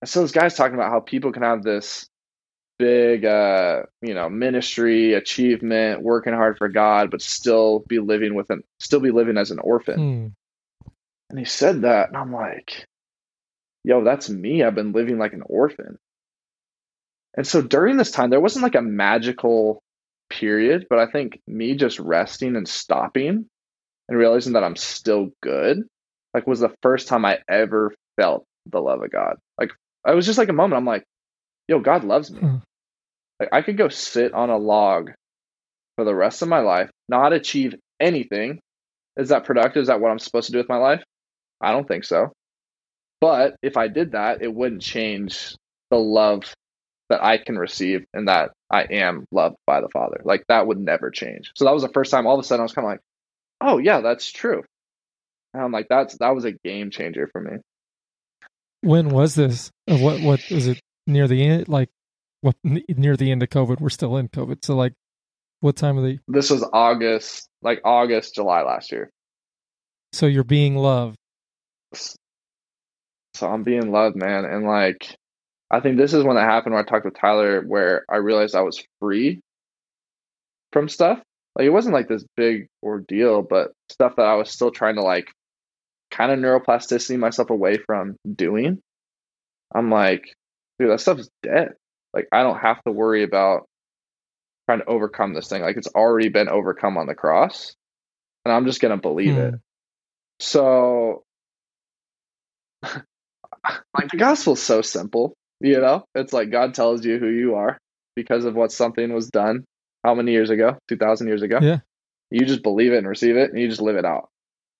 [0.00, 2.06] And so this guy's talking about how people can have this
[2.78, 8.50] big uh you know ministry achievement working hard for god but still be living with
[8.50, 10.32] an still be living as an orphan mm.
[11.30, 12.84] and he said that and i'm like
[13.84, 14.62] yo, that's me.
[14.62, 15.98] I've been living like an orphan.
[17.36, 19.82] And so during this time, there wasn't like a magical
[20.30, 23.46] period, but I think me just resting and stopping
[24.08, 25.82] and realizing that I'm still good,
[26.32, 29.36] like was the first time I ever felt the love of God.
[29.58, 29.72] Like
[30.04, 30.78] I was just like a moment.
[30.78, 31.04] I'm like,
[31.68, 32.40] yo, God loves me.
[32.40, 32.62] Mm.
[33.40, 35.10] Like I could go sit on a log
[35.96, 38.60] for the rest of my life, not achieve anything.
[39.16, 39.82] Is that productive?
[39.82, 41.02] Is that what I'm supposed to do with my life?
[41.60, 42.32] I don't think so.
[43.24, 45.56] But if I did that, it wouldn't change
[45.90, 46.54] the love
[47.08, 50.20] that I can receive and that I am loved by the Father.
[50.24, 51.50] Like that would never change.
[51.56, 53.00] So that was the first time all of a sudden I was kind of like,
[53.62, 54.62] oh yeah, that's true.
[55.54, 57.52] And I'm like, that's that was a game changer for me.
[58.82, 59.70] When was this?
[59.86, 61.66] What what was it near the end?
[61.66, 61.88] Like
[62.42, 63.80] what near the end of COVID?
[63.80, 64.62] We're still in COVID.
[64.66, 64.92] So like,
[65.60, 66.18] What time of the?
[66.28, 69.08] This was August, like August, July last year.
[70.12, 71.16] So you're being loved.
[73.34, 74.44] So I'm being loved, man.
[74.44, 75.16] And like,
[75.70, 78.54] I think this is when it happened where I talked with Tyler, where I realized
[78.54, 79.40] I was free
[80.72, 81.20] from stuff.
[81.56, 85.02] Like, it wasn't like this big ordeal, but stuff that I was still trying to
[85.02, 85.32] like
[86.10, 88.80] kind of neuroplasticity myself away from doing.
[89.74, 90.32] I'm like,
[90.78, 91.70] dude, that stuff's dead.
[92.12, 93.66] Like, I don't have to worry about
[94.68, 95.62] trying to overcome this thing.
[95.62, 97.74] Like, it's already been overcome on the cross,
[98.44, 99.50] and I'm just gonna believe it.
[99.50, 99.56] Hmm.
[100.38, 101.23] So,
[103.94, 105.34] like, the gospel's so simple.
[105.60, 107.78] You know, it's like God tells you who you are
[108.16, 109.64] because of what something was done
[110.04, 110.76] how many years ago?
[110.88, 111.58] 2,000 years ago?
[111.62, 111.78] Yeah.
[112.30, 114.28] You just believe it and receive it and you just live it out.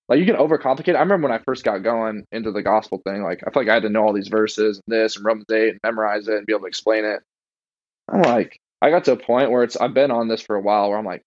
[0.07, 0.89] Like you can overcomplicate.
[0.89, 0.95] it.
[0.95, 3.69] I remember when I first got going into the gospel thing, like I feel like
[3.69, 6.35] I had to know all these verses and this and Romans 8 and memorize it
[6.35, 7.21] and be able to explain it.
[8.07, 10.61] I'm like, I got to a point where it's, I've been on this for a
[10.61, 11.23] while where I'm like,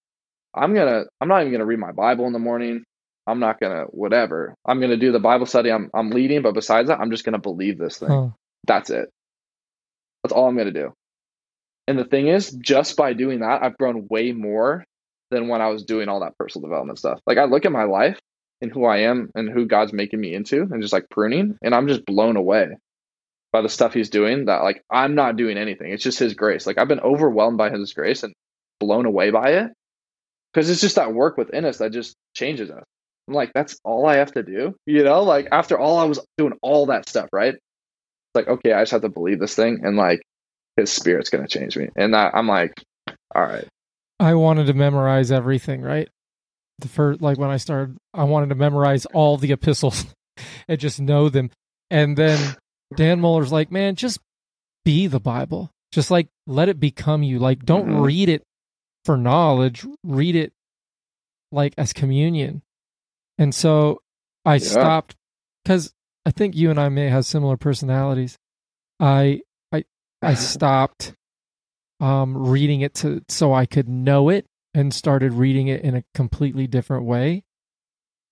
[0.54, 2.84] I'm going to, I'm not even going to read my Bible in the morning.
[3.28, 4.54] I'm not going to, whatever.
[4.66, 7.24] I'm going to do the Bible study I'm, I'm leading, but besides that, I'm just
[7.24, 8.08] going to believe this thing.
[8.08, 8.28] Huh.
[8.66, 9.10] That's it.
[10.22, 10.92] That's all I'm going to do.
[11.86, 14.84] And the thing is, just by doing that, I've grown way more
[15.30, 17.20] than when I was doing all that personal development stuff.
[17.26, 18.18] Like I look at my life
[18.60, 21.74] and who I am and who God's making me into and just like pruning, and
[21.74, 22.68] I'm just blown away
[23.52, 25.92] by the stuff he's doing that like I'm not doing anything.
[25.92, 26.66] It's just his grace.
[26.66, 28.34] Like I've been overwhelmed by his grace and
[28.80, 29.70] blown away by it.
[30.52, 32.84] Because it's just that work within us that just changes us.
[33.28, 34.74] I'm like, that's all I have to do.
[34.86, 37.54] You know, like after all I was doing all that stuff, right?
[37.54, 40.22] It's like, okay, I just have to believe this thing and like
[40.76, 41.88] his spirit's gonna change me.
[41.96, 42.72] And that, I'm like,
[43.34, 43.68] all right.
[44.20, 46.08] I wanted to memorize everything, right?
[46.80, 50.06] The first, like when I started, I wanted to memorize all the epistles
[50.68, 51.50] and just know them.
[51.90, 52.56] And then
[52.94, 54.20] Dan Mohler's like, man, just
[54.84, 55.70] be the Bible.
[55.92, 57.38] Just like let it become you.
[57.38, 58.04] Like, don't Mhm.
[58.04, 58.42] read it
[59.04, 60.52] for knowledge, read it
[61.50, 62.62] like as communion.
[63.38, 64.02] And so
[64.44, 64.58] I Yeah.
[64.58, 65.16] stopped
[65.62, 65.92] because
[66.26, 68.36] I think you and I may have similar personalities.
[69.00, 69.40] I
[69.72, 69.84] I
[70.22, 71.14] I stopped
[72.00, 76.04] um reading it to so I could know it and started reading it in a
[76.14, 77.44] completely different way.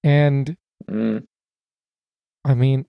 [0.05, 0.57] And
[0.89, 1.27] Mm,
[2.45, 2.87] I mean,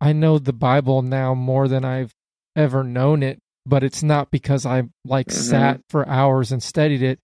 [0.00, 2.14] I know the Bible now more than I've
[2.56, 5.34] ever known it, but it's not because I like Mhm.
[5.34, 7.20] sat for hours and studied it.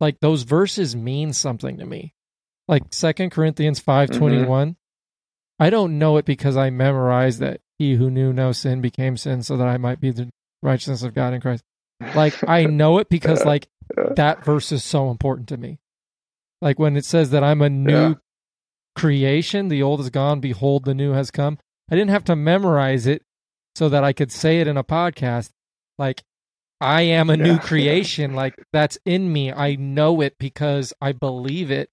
[0.00, 2.14] Like those verses mean something to me.
[2.68, 4.46] Like Second Corinthians 5:21.
[4.46, 4.70] Mm-hmm.
[5.58, 9.42] I don't know it because I memorized that he who knew no sin became sin
[9.42, 10.28] so that I might be the
[10.62, 11.62] righteousness of God in Christ.
[12.14, 13.68] Like I know it because like
[14.16, 15.78] that verse is so important to me.
[16.60, 18.14] Like when it says that I'm a new Yeah.
[18.96, 21.58] creation, the old is gone, behold the new has come.
[21.90, 23.22] I didn't have to memorize it
[23.74, 25.50] so that I could say it in a podcast.
[25.98, 26.22] Like
[26.80, 27.58] I am a new Yeah.
[27.62, 29.52] creation, like that's in me.
[29.52, 31.90] I know it because I believe it.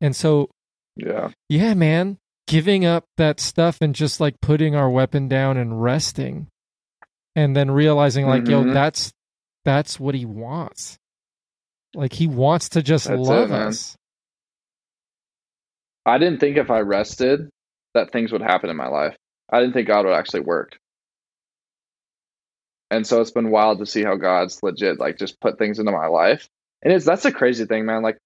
[0.00, 0.50] And so
[0.96, 1.30] yeah.
[1.48, 6.48] yeah, man, giving up that stuff and just like putting our weapon down and resting.
[7.36, 8.72] And then realizing like, yo, Mhm.
[8.72, 9.12] that's
[9.64, 10.98] that's what he wants.
[11.94, 13.68] Like he wants to just That's love man.
[13.68, 13.96] us.
[16.06, 17.48] I didn't think if I rested
[17.94, 19.16] that things would happen in my life.
[19.50, 20.76] I didn't think God would actually work.
[22.90, 25.90] And so it's been wild to see how God's legit like just put things into
[25.92, 26.48] my life.
[26.82, 28.02] And it's that's a crazy thing, man.
[28.02, 28.18] Like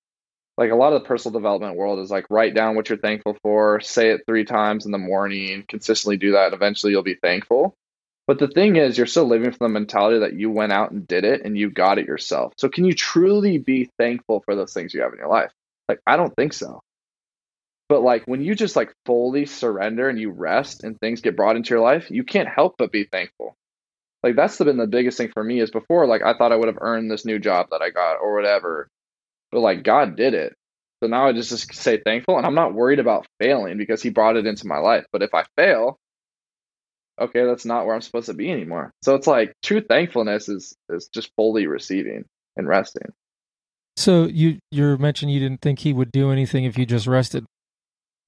[0.59, 3.37] like a lot of the personal development world is like write down what you're thankful
[3.43, 7.15] for, say it three times in the morning, consistently do that, and eventually you'll be
[7.15, 7.77] thankful.
[8.27, 11.07] But the thing is, you're still living from the mentality that you went out and
[11.07, 12.55] did it and you got it yourself.
[12.59, 15.53] So can you truly be thankful for those things you have in your life?
[15.89, 16.81] Like I don't think so.
[17.89, 21.57] But like when you just like fully surrender and you rest and things get brought
[21.57, 23.55] into your life, you can't help but be thankful.
[24.25, 26.69] Like that's been the biggest thing for me is before like I thought I would
[26.69, 28.89] have earned this new job that I got or whatever.
[29.51, 30.55] But like God did it.
[31.03, 34.11] So now I just, just say thankful and I'm not worried about failing because he
[34.11, 35.07] brought it into my life.
[35.13, 35.99] But if I fail,
[37.21, 38.93] okay, that's not where I'm supposed to be anymore.
[39.03, 42.25] So it's like true thankfulness is is just fully receiving
[42.57, 43.13] and resting.
[43.97, 47.45] So you you mentioned you didn't think he would do anything if you just rested.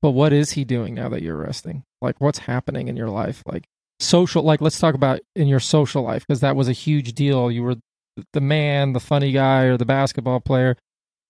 [0.03, 1.83] But what is he doing now that you're resting?
[2.01, 3.43] Like what's happening in your life?
[3.47, 3.65] Like
[3.99, 7.51] social like let's talk about in your social life because that was a huge deal.
[7.51, 7.77] You were
[8.33, 10.77] the man, the funny guy or the basketball player.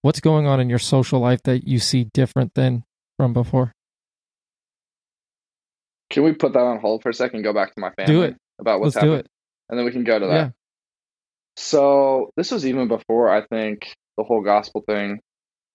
[0.02, 2.84] What's going on in your social life that you see different than
[3.18, 3.72] from before?
[6.08, 8.12] Can we put that on hold for a second and go back to my family
[8.14, 8.36] Do it.
[8.58, 9.28] about what's Let's it.
[9.68, 10.34] And then we can go to that.
[10.34, 10.50] Yeah.
[11.56, 15.20] So this was even before I think the whole gospel thing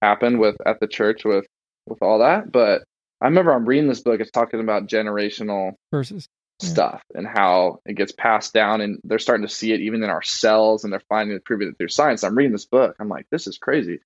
[0.02, 1.46] happened with at the church with
[1.86, 2.52] with all that.
[2.52, 2.84] But
[3.22, 4.20] I remember I'm reading this book.
[4.20, 6.28] It's talking about generational Versus
[6.62, 6.70] Yeah.
[6.70, 10.10] stuff and how it gets passed down and they're starting to see it even in
[10.10, 12.24] our cells and they're finding it proving it through science.
[12.24, 12.96] I'm reading this book.
[13.00, 14.00] I'm like, this is crazy.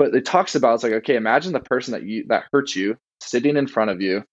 [0.00, 2.96] But it talks about it's like, okay, imagine the person that you that hurt you
[3.20, 4.24] sitting in front of you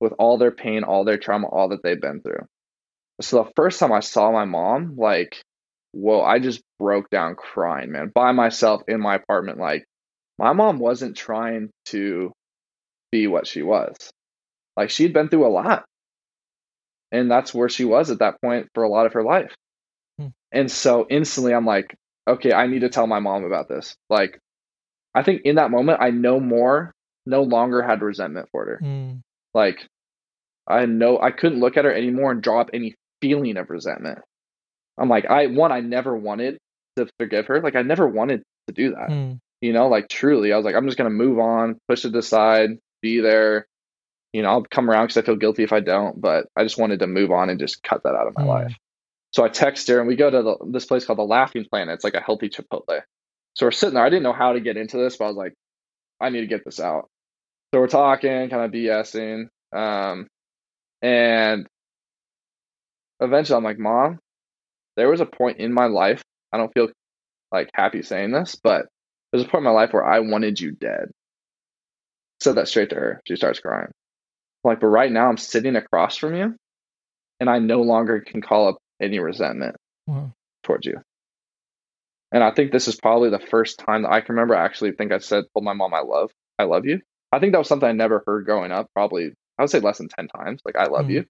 [0.00, 2.44] with all their pain, all their trauma, all that they've been through.
[3.22, 5.42] So the first time I saw my mom, like,
[5.92, 9.58] whoa, I just broke down crying, man, by myself in my apartment.
[9.58, 9.86] Like,
[10.38, 12.30] my mom wasn't trying to
[13.10, 13.96] be what she was.
[14.76, 15.86] Like, she'd been through a lot.
[17.12, 19.54] And that's where she was at that point for a lot of her life.
[20.18, 20.26] Hmm.
[20.52, 21.96] And so instantly I'm like,
[22.28, 23.96] okay, I need to tell my mom about this.
[24.10, 24.38] Like,
[25.18, 26.92] I think in that moment, I no more,
[27.26, 28.80] no longer had resentment for her.
[28.82, 29.20] Mm.
[29.52, 29.86] Like,
[30.68, 34.20] I know I couldn't look at her anymore and draw up any feeling of resentment.
[34.96, 36.58] I'm like, I one, I never wanted
[36.96, 37.60] to forgive her.
[37.60, 39.08] Like, I never wanted to do that.
[39.08, 39.38] Mm.
[39.60, 42.78] You know, like truly, I was like, I'm just gonna move on, push it aside,
[43.02, 43.66] be there.
[44.32, 46.78] You know, I'll come around because I feel guilty if I don't, but I just
[46.78, 48.46] wanted to move on and just cut that out of my Mm.
[48.46, 48.76] life.
[49.32, 51.94] So I text her and we go to the, this place called the Laughing Planet.
[51.94, 53.02] It's like a healthy Chipotle.
[53.58, 54.04] So we're sitting there.
[54.04, 55.54] I didn't know how to get into this, but I was like,
[56.20, 57.08] I need to get this out.
[57.74, 59.48] So we're talking, kind of BSing.
[59.74, 60.28] Um,
[61.02, 61.66] and
[63.20, 64.18] eventually I'm like, Mom,
[64.96, 66.22] there was a point in my life.
[66.52, 66.88] I don't feel
[67.52, 68.86] like happy saying this, but
[69.32, 71.10] there's a point in my life where I wanted you dead.
[72.40, 73.20] Said that straight to her.
[73.26, 73.88] She starts crying.
[74.64, 76.54] I'm like, but right now I'm sitting across from you
[77.40, 79.76] and I no longer can call up any resentment
[80.06, 80.32] Wow.
[80.62, 81.00] towards you.
[82.32, 84.92] And I think this is probably the first time that I can remember I actually
[84.92, 87.00] think I said told my mom I love I love you.
[87.32, 89.98] I think that was something I never heard growing up, probably I would say less
[89.98, 90.60] than ten times.
[90.64, 91.10] Like I love Mhm.
[91.10, 91.24] you.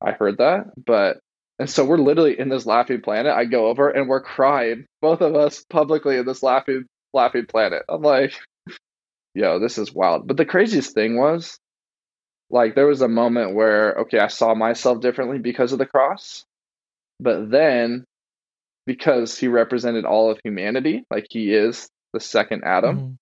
[0.00, 0.66] I heard that.
[0.84, 1.20] But
[1.58, 3.32] and so we're literally in this laughing planet.
[3.32, 7.82] I go over and we're crying, both of us publicly in this laughing laughing planet.
[7.88, 8.32] I'm like,
[9.34, 10.26] yo, this is wild.
[10.26, 11.58] But the craziest thing was
[12.50, 16.44] like there was a moment where okay, I saw myself differently because of the cross.
[17.20, 18.04] But then
[18.86, 23.16] because he represented all of humanity, like he is the second Adam, Mhm.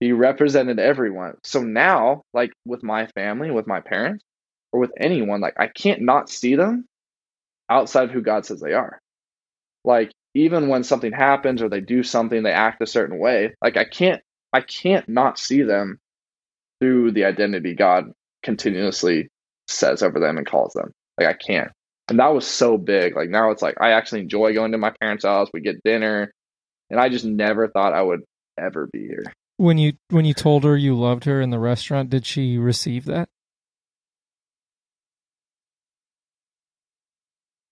[0.00, 1.36] he represented everyone.
[1.42, 4.24] So now, like with my family, with my parents,
[4.72, 6.86] or with anyone, like I can't not see them
[7.68, 9.00] outside of who God says they are.
[9.84, 13.76] Like even when something happens or they do something, they act a certain way, like
[13.76, 14.22] I can't
[14.52, 16.00] I can't not see them
[16.80, 18.12] through the identity God
[18.42, 19.28] continuously
[19.68, 20.92] says over them and calls them.
[21.18, 21.70] Like I can't.
[22.10, 23.16] And that was so big.
[23.16, 25.48] Like now it's like I actually enjoy going to my parents' house.
[25.54, 26.32] We get dinner.
[26.90, 28.22] And I just never thought I would
[28.58, 29.24] ever be here.
[29.56, 33.04] When you when you told her you loved her in the restaurant, did she receive
[33.04, 33.28] that?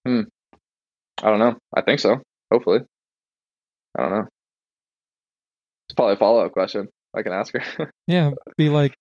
[0.06, 0.22] Hmm.
[1.22, 1.56] I don't know.
[1.74, 2.18] I think so.
[2.52, 2.80] Hopefully.
[3.98, 4.28] I don't know.
[5.88, 7.92] It's probably a follow up question I can ask her.
[8.06, 8.94] Yeah, be like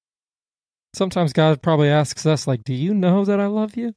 [0.96, 3.94] sometimes God probably asks us like, "Do you know that I love you?"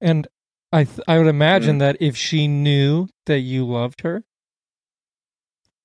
[0.00, 0.26] And
[0.74, 4.24] I th- I would imagine that if she knew that you loved her,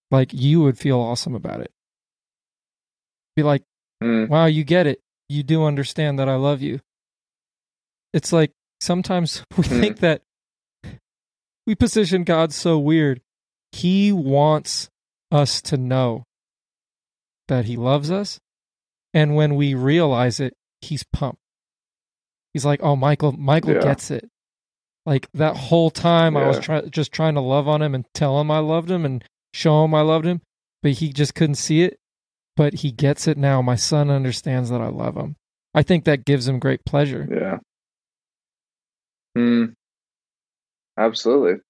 [0.09, 1.71] like you would feel awesome about it.
[3.35, 3.63] Be like,
[4.01, 4.25] Hmm.
[4.27, 5.01] "Wow, you get it.
[5.27, 6.79] You do understand that I love you."
[8.13, 8.51] It's like
[8.81, 9.79] sometimes we Hmm.
[9.79, 10.23] think that
[11.67, 13.21] we position God so weird.
[13.71, 14.89] He wants
[15.31, 16.23] us to know
[17.47, 18.39] that he loves us
[19.13, 21.41] and when we realize it, he's pumped.
[22.53, 23.81] He's like, "Oh, Michael, Michael Yeah.
[23.81, 24.27] gets it."
[25.09, 26.61] Like that whole time, I was Yeah.
[26.61, 29.25] try- just trying to love on him and tell him I loved him and
[29.55, 30.41] show him I loved him,
[30.83, 31.97] but he just couldn't see it.
[32.55, 33.59] But he gets it now.
[33.63, 35.35] My son understands that I love him.
[35.73, 37.27] I think that gives him great pleasure.
[37.31, 37.57] Yeah.
[39.35, 39.71] Hmm.
[40.95, 41.61] Absolutely.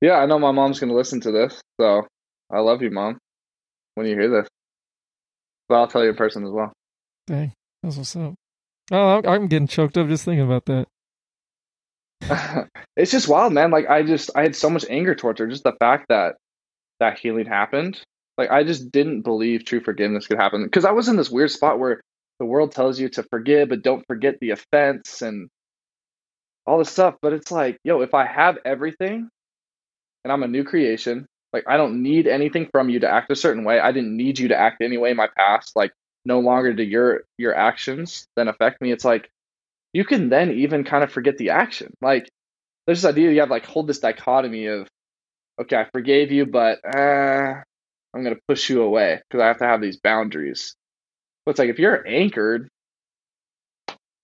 [0.00, 1.60] Yeah, I know my mom's going to listen to this.
[1.80, 2.08] So
[2.50, 3.18] I love you, mom,
[3.94, 4.48] when you hear this.
[5.68, 6.72] But I'll tell you in person as well.
[7.28, 7.52] Dang,
[7.84, 8.34] that's what's up.
[8.90, 10.88] Oh, I'm getting choked up just thinking about that.
[12.96, 13.70] it's just wild, man.
[13.70, 15.46] Like I just I had so much anger towards her.
[15.46, 16.36] Just the fact that
[17.00, 18.00] that healing happened.
[18.36, 21.50] Like I just didn't believe true forgiveness could happen because I was in this weird
[21.50, 22.00] spot where
[22.40, 25.48] the world tells you to forgive, but don't forget the offense and
[26.66, 27.14] all this stuff.
[27.22, 29.28] But it's like, yo, if I have everything
[30.24, 33.36] and I'm a new creation, like I don't need anything from you to act a
[33.36, 33.78] certain way.
[33.78, 35.72] I didn't need you to act any way in my past.
[35.76, 35.92] Like
[36.24, 38.90] no longer do your your actions then affect me.
[38.90, 39.30] It's like
[39.94, 41.94] you can then even kind of forget the action.
[42.02, 42.28] Like
[42.86, 44.86] there's this idea you have like hold this dichotomy of
[45.58, 47.54] okay, I forgave you, but uh,
[48.14, 50.74] I'm gonna push you away because I have to have these boundaries.
[51.46, 52.68] But it's like if you're anchored,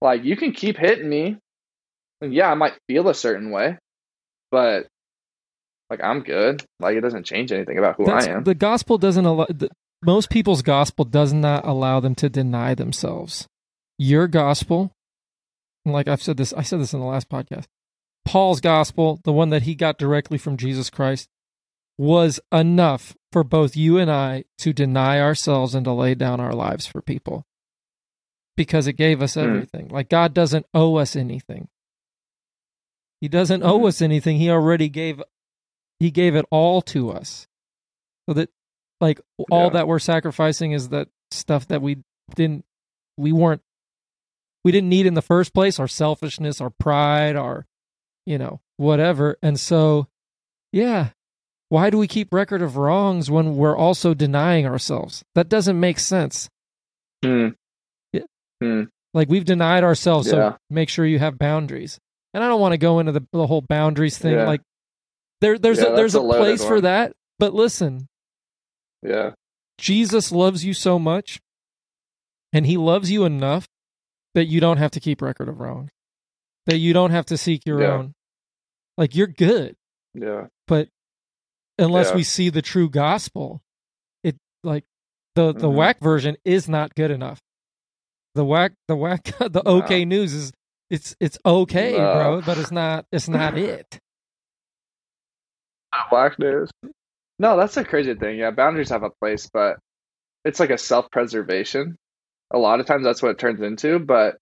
[0.03, 1.39] like you can keep hitting me,
[2.21, 3.79] and yeah, I might feel a certain way,
[4.51, 4.89] but
[5.89, 6.65] like I'm good.
[6.81, 8.45] Like it doesn't change anything about who That's- I am.
[8.45, 9.47] The gospel doesn't allow.
[9.49, 9.71] The,
[10.03, 13.47] most people's gospel does not allow them to deny themselves.
[13.99, 14.93] Your gospel,
[15.85, 17.67] and like I've said this, I said this in the last podcast.
[18.25, 21.29] Paul's gospel, the one that he got directly from Jesus Christ,
[21.99, 26.53] was enough for both you and I to deny ourselves and to lay down our
[26.55, 27.45] lives for people
[28.57, 29.43] because it gave us Mm.
[29.45, 29.89] everything.
[29.89, 31.69] Like God doesn't owe us anything.
[33.21, 33.89] He doesn't owe Mhm.
[33.89, 34.39] us anything.
[34.39, 35.23] He already gave
[35.99, 37.47] he gave it all to us.
[38.27, 38.51] So that
[39.03, 39.21] like
[39.51, 39.69] all Yeah.
[39.71, 42.03] that we're sacrificing is that stuff that we
[42.35, 42.65] didn't
[43.19, 43.63] we weren't
[44.65, 47.67] we didn't need in the first place, our selfishness, our pride, our
[48.27, 49.37] you know, whatever.
[49.43, 50.07] And so
[50.73, 51.11] yeah,
[51.69, 55.25] why do we keep record of wrongs when we're also denying ourselves?
[55.35, 56.49] That doesn't make sense.
[57.25, 57.49] Hmm.
[58.13, 58.23] Yeah.
[58.63, 58.85] Hmm.
[59.15, 60.33] Like we've denied ourselves, Yeah.
[60.53, 61.99] so make sure you have boundaries.
[62.33, 64.35] And I don't want to go into the, the whole boundaries thing.
[64.35, 64.47] Yeah.
[64.47, 64.61] Like
[65.41, 67.13] there, there's a, there's a a place for that.
[67.39, 68.07] But listen,
[69.03, 69.31] Yeah.
[69.79, 71.41] Jesus loves you so much,
[72.53, 73.67] and He loves you enough
[74.35, 75.91] that you don't have to keep record of wrong,
[76.67, 77.93] that you don't have to seek your Yeah.
[77.93, 78.15] own.
[78.97, 79.77] Like you're good,
[80.15, 80.47] Yeah.
[80.67, 80.89] but
[81.79, 82.17] unless Yeah.
[82.17, 83.61] we see the true gospel,
[84.23, 84.85] it like
[85.35, 85.75] the the Mhm.
[85.75, 87.41] whack version is not good enough.
[88.35, 90.53] The whack the whack the okay news is
[90.91, 92.15] it's it's okay, No.
[92.15, 93.99] bro, but it's not it's not it.
[96.11, 96.71] Black news.
[97.39, 98.39] No, that's a crazy thing.
[98.39, 99.79] Yeah, boundaries have a place, but
[100.45, 101.97] it's like a self preservation.
[102.53, 104.37] A lot of times that's what it turns into, but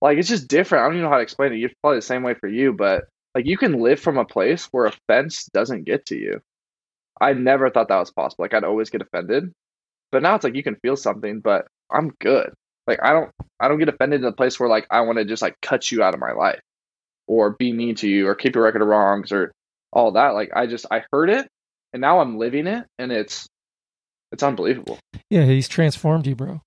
[0.00, 0.82] like it's just different.
[0.82, 1.58] I don't even know how to explain it.
[1.58, 3.04] You're probably the same way for you, but
[3.34, 6.40] like you can live from a place where offense doesn't get to you.
[7.20, 8.44] I never thought that was possible.
[8.44, 9.52] Like I'd always get offended.
[10.12, 12.52] But now it's like you can feel something, but I'm good.
[12.86, 15.24] Like I don't I don't get offended in a place where like I want to
[15.24, 16.60] just like cut you out of my life
[17.26, 19.52] or be mean to you or keep a record of wrongs or
[19.92, 20.34] all that.
[20.34, 21.48] Like I just I heard it
[21.92, 23.48] and now I'm living it and it's
[24.32, 24.98] it's unbelievable.
[25.30, 26.60] Yeah, he's transformed you, bro.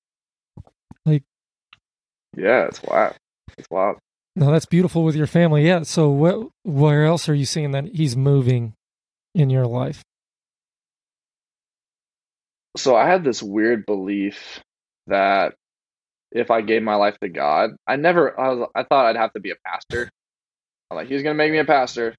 [2.35, 3.15] Yeah, it's wild.
[3.57, 3.97] It's wild.
[4.35, 5.65] No, that's beautiful with your family.
[5.65, 5.83] Yeah.
[5.83, 8.73] So what where else are you seeing that he's moving
[9.35, 10.03] in your life?
[12.77, 14.61] So I had this weird belief
[15.07, 15.55] that
[16.31, 19.33] if I gave my life to God, I never I was I thought I'd have
[19.33, 20.09] to be a pastor.
[20.89, 22.15] I'm like, he's gonna make me a pastor.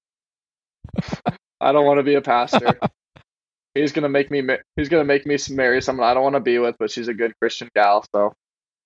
[1.61, 2.77] I don't want to be a pastor.
[3.73, 4.43] he's gonna make me
[4.75, 7.13] he's gonna make me marry someone I don't want to be with, but she's a
[7.13, 8.33] good Christian gal, so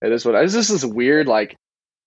[0.02, 0.54] it is what it is.
[0.54, 1.56] This is weird, like,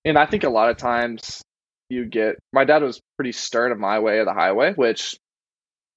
[0.05, 1.43] and I think a lot of times
[1.91, 2.37] you get.
[2.53, 5.17] My dad was pretty stern of my way of the highway, which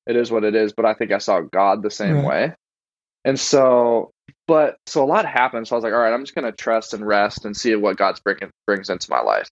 [0.08, 0.74] it is what it is.
[0.74, 2.24] But I think I saw God the same Right.
[2.24, 2.56] way,
[3.26, 4.12] and so,
[4.48, 5.68] but so a lot happened.
[5.68, 7.98] So I was like, all right, I'm just gonna trust and rest and see what
[7.98, 9.50] God's bringing brings into my life.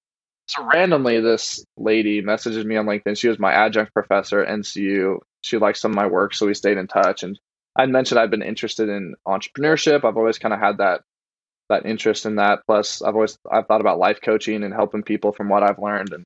[0.48, 3.18] So randomly, this lady messages me on LinkedIn.
[3.18, 5.20] She was my adjunct professor at NCU.
[5.44, 7.24] She liked some of my work, so we stayed in touch.
[7.24, 7.40] And
[7.76, 10.04] I mentioned I've been interested in entrepreneurship.
[10.04, 11.02] I've always kind of had that
[11.70, 12.60] that interest in that.
[12.68, 16.14] Plus, I've always I've thought about life coaching and helping people from what I've learned
[16.14, 16.24] and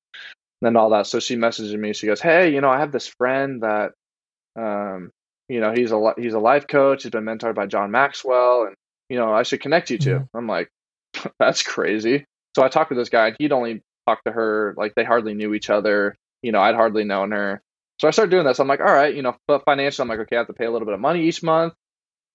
[0.61, 1.07] then all that.
[1.07, 1.93] So she messages me.
[1.93, 3.93] She goes, "Hey, you know, I have this friend that,
[4.57, 5.11] um,
[5.49, 7.03] you know, he's a he's a life coach.
[7.03, 8.75] He's been mentored by John Maxwell, and
[9.09, 10.27] you know, I should connect you to." Mhm.
[10.33, 10.69] I'm like,
[11.39, 12.25] "That's crazy."
[12.55, 15.33] So I talked to this guy, and he'd only talked to her like they hardly
[15.33, 16.15] knew each other.
[16.41, 17.61] You know, I'd hardly known her.
[17.99, 18.59] So I started doing this.
[18.59, 20.65] I'm like, all right, you know, but financially, I'm like, okay, I have to pay
[20.65, 21.73] a little bit of money each month.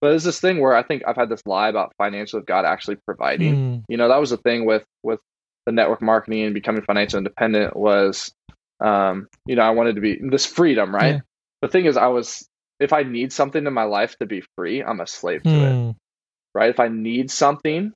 [0.00, 2.64] But it's this thing where I think I've had this lie about financial of God
[2.64, 3.54] actually providing.
[3.56, 5.20] Mm, You know, that was the thing with with
[5.66, 8.32] the network marketing and becoming financially independent was,
[8.80, 11.16] um, you know, I wanted to be this freedom, right?
[11.16, 11.20] Yeah.
[11.62, 12.46] The thing is, I was
[12.78, 15.72] if I need something in my life to be free, I'm a slave to it
[15.72, 15.96] mm,
[16.54, 16.70] right?
[16.70, 17.92] If I need something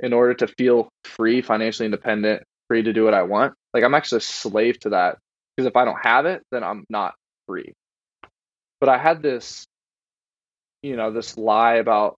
[0.00, 3.94] in order to feel free, financially independent, free to do what I want, like I'm
[3.94, 5.18] actually a slave to that.
[5.56, 7.14] Because if I don't have it, then I'm not
[7.46, 7.72] free.
[8.78, 9.66] But I had this,
[10.82, 12.16] you know, this lie about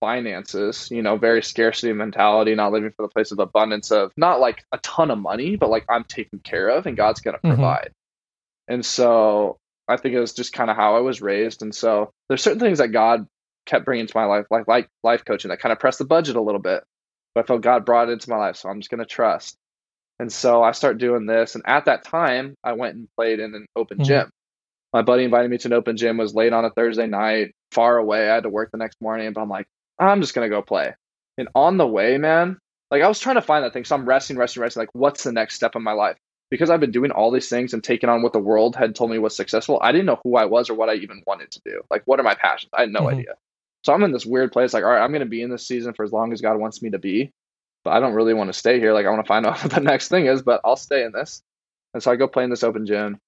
[0.00, 4.40] finances, you know, very scarcity mentality, not living for the place of abundance of not
[4.40, 7.42] like a ton of money, but like I'm taken care of and God's going to
[7.44, 7.48] Mhm.
[7.48, 7.92] provide.
[8.68, 9.58] And so
[9.88, 11.62] I think it was just kind of how I was raised.
[11.62, 13.26] And so there's certain things that God
[13.66, 16.36] kept bringing to my life, like like life coaching, that kind of pressed the budget
[16.36, 16.82] a little bit.
[17.34, 19.56] But I felt God brought it into my life, so I'm just going to trust.
[20.18, 21.54] And so I start doing this.
[21.54, 24.04] And at that time, I went and played in an open Mhm.
[24.04, 24.30] gym.
[24.92, 26.18] My buddy invited me to an open gym.
[26.18, 28.28] Was late on a Thursday night, far away.
[28.30, 29.66] I had to work the next morning, but I'm like,
[29.98, 30.94] I'm just going to go play.
[31.38, 32.58] And on the way, man,
[32.90, 33.84] like I was trying to find that thing.
[33.84, 34.82] So I'm resting, resting, resting.
[34.82, 36.16] Like, what's the next step in my life?
[36.50, 39.10] Because I've been doing all these things and taking on what the world had told
[39.10, 39.78] me was successful.
[39.82, 41.82] I didn't know who I was or what I even wanted to do.
[41.90, 42.70] Like, what are my passions?
[42.74, 43.12] I had no Mhm.
[43.12, 43.34] idea.
[43.84, 44.74] So I'm in this weird place.
[44.74, 46.58] Like, all right, I'm going to be in this season for as long as God
[46.58, 47.32] wants me to be.
[47.84, 48.92] But I don't really want to stay here.
[48.92, 51.12] Like, I want to find out what the next thing is, but I'll stay in
[51.12, 51.42] this.
[51.94, 53.18] And so I go play in this open gym.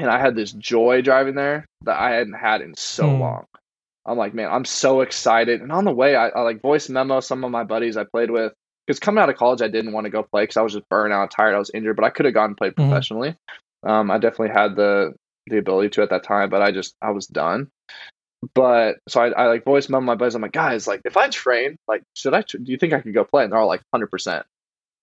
[0.00, 3.20] And I had this joy driving there that I hadn't had in so Hmm.
[3.20, 3.44] long.
[4.06, 5.60] I'm like, man, I'm so excited.
[5.60, 8.30] And on the way, I, I like voice memo some of my buddies I played
[8.30, 8.52] with
[8.86, 10.88] because coming out of college, I didn't want to go play because I was just
[10.88, 11.96] burnt out, tired, I was injured.
[11.96, 12.88] But I could have gone and played Mhm.
[12.88, 13.36] professionally.
[13.82, 15.14] Um, I definitely had the
[15.46, 17.68] the ability to at that time, but I just I was done.
[18.54, 20.34] But so I, I like voice memo my buddies.
[20.34, 22.40] I'm like, guys, like if I train, like should I?
[22.42, 23.44] Do you think I could go play?
[23.44, 24.46] And they're all like, hundred percent.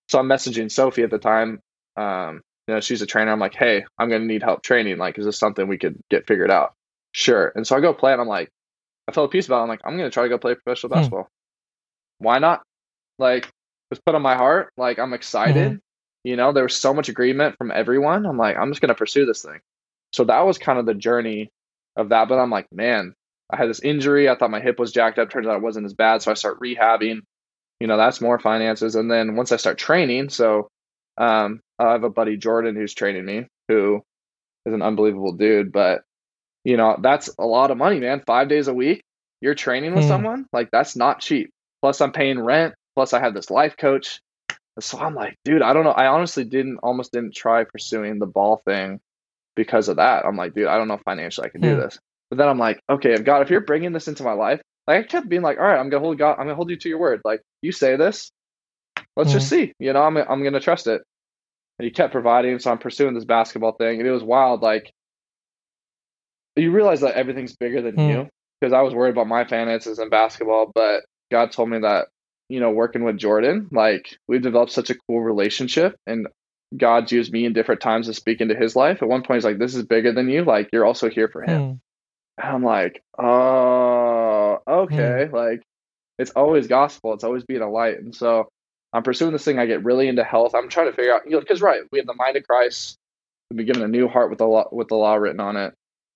[0.10, 1.60] So I'm messaging Sophie at the time.
[1.95, 3.31] Um, you know, she's a trainer.
[3.31, 4.98] I'm like, hey, I'm gonna need help training.
[4.98, 6.73] Like, is this something we could get figured out?
[7.14, 7.52] Sure.
[7.56, 8.49] And so I go play, and I'm like,
[9.07, 9.60] I felt a piece about.
[9.60, 9.64] It.
[9.64, 10.95] I'm like, I'm gonna try to go play professional Hmm.
[10.95, 11.27] basketball.
[12.19, 12.61] Why not?
[13.19, 13.49] Like,
[13.89, 14.69] was put on my heart.
[14.77, 15.80] Like, I'm excited.
[16.23, 18.26] You know, there was so much agreement from everyone.
[18.26, 19.60] I'm like, I'm just gonna pursue this thing.
[20.14, 21.49] So that was kind of the journey
[21.95, 22.27] of that.
[22.27, 23.14] But I'm like, man,
[23.49, 24.27] I had this injury.
[24.27, 25.30] I thought my hip was jacked up.
[25.30, 26.22] Turns out it wasn't as bad.
[26.22, 27.22] So I start rehabbing.
[27.80, 28.95] You know, that's more finances.
[28.95, 30.68] And then once I start training, so
[31.18, 34.04] um, I have a buddy Jordan who's training me, who
[34.66, 35.72] is an unbelievable dude.
[35.72, 36.04] But
[36.66, 38.24] you know, that's a lot of money, man.
[38.28, 39.04] Five days a week,
[39.41, 40.06] you're training with Hmm.
[40.06, 41.52] someone like that's not cheap.
[41.82, 42.76] Plus, I'm paying rent.
[42.95, 44.20] Plus, I have this life coach.
[44.82, 45.91] So I'm like, dude, I don't know.
[45.91, 48.99] I honestly didn't almost didn't try pursuing the ball thing
[49.58, 50.26] because of that.
[50.26, 51.78] I'm like, dude, I don't know financially I can do Hmm.
[51.78, 51.99] this.
[52.32, 55.06] But then I'm like, okay, if God, if you're bringing this into my life, like
[55.06, 56.90] I kept being like, all right, I'm gonna hold God, I'm gonna hold you to
[56.90, 57.22] your word.
[57.26, 58.32] Like you say this,
[59.18, 59.74] let's just see.
[59.80, 61.04] You know, I'm I'm gonna trust it.
[61.80, 64.62] And he kept providing, so I'm pursuing this basketball thing, and it was wild.
[64.62, 64.91] Like
[66.56, 68.10] you realize that everything's bigger than Hmm.
[68.10, 68.30] you
[68.60, 72.08] because I was worried about my finances and basketball, but God told me that
[72.49, 76.28] you know working with Jordan, like we've developed such a cool relationship, and
[76.76, 79.02] God's used me in different times to speak into his life.
[79.02, 80.44] At one point, he's like, "This is bigger than you.
[80.44, 81.74] Like you're also here for him." Hmm.
[82.40, 85.28] And I'm like, oh, okay.
[85.32, 85.64] Like,
[86.20, 87.14] it's always gospel.
[87.14, 87.98] It's always being a light.
[87.98, 88.48] And so
[88.93, 89.59] I'm pursuing this thing.
[89.59, 90.55] I get really into health.
[90.55, 92.97] I'm trying to figure out, you know, because right, we have the mind of Christ.
[93.49, 95.73] We've been given a new heart with the law, with the law written on it,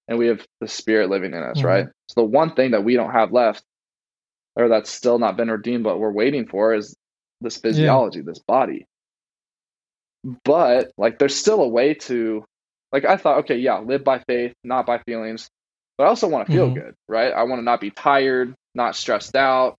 [0.07, 1.59] and we have the Spirit living in us.
[1.61, 1.65] Mhm.
[1.65, 1.87] Right.
[2.09, 3.63] So the one thing that we don't have left,
[4.55, 6.95] or that's still not been redeemed, but we're waiting for, is
[7.41, 8.85] this physiology, this body.
[10.43, 12.45] But like, there's still a way to,
[12.91, 15.49] like, I thought, okay, yeah, live by faith, not by feelings
[15.97, 16.75] but I also want to feel Mhm.
[16.75, 17.31] good, right?
[17.31, 19.75] I want to not be tired, not stressed out.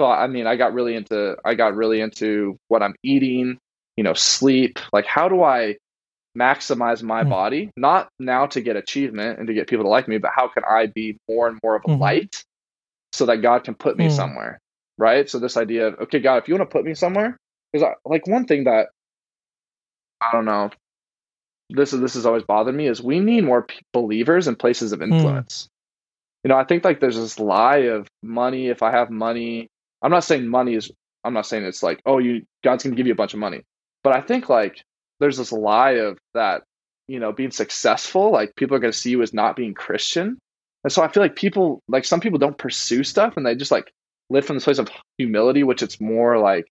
[0.00, 3.58] So I mean, I got really into I got really into what I'm eating,
[3.96, 4.78] you know, sleep.
[4.92, 5.76] Like how do I
[6.36, 7.28] maximize my Mhm.
[7.30, 7.70] body?
[7.76, 10.64] Not now to get achievement and to get people to like me, but how can
[10.64, 11.98] I be more and more of a Mhm.
[11.98, 12.44] light
[13.12, 14.10] so that God can put me Mm.
[14.10, 14.58] somewhere,
[14.98, 15.28] right?
[15.30, 17.36] So this idea of okay, God, if you want to put me somewhere,
[17.72, 18.88] because like one thing that
[20.20, 20.70] I don't know,
[21.70, 24.92] this is this has always bothered me is we need more p- believers in places
[24.92, 25.68] of influence.
[26.44, 28.68] You know, I think like there's this lie of money.
[28.68, 29.68] If I have money,
[30.02, 30.90] I'm not saying money is.
[31.24, 33.62] I'm not saying it's like oh, you God's gonna give you a bunch of money,
[34.04, 34.82] but I think like
[35.20, 36.62] there's this lie of that.
[37.08, 40.38] You know, being successful, like people are gonna see you as not being Christian,
[40.82, 43.70] and so I feel like people like some people don't pursue stuff and they just
[43.70, 43.92] like
[44.28, 46.66] live from this place of humility, which it's more like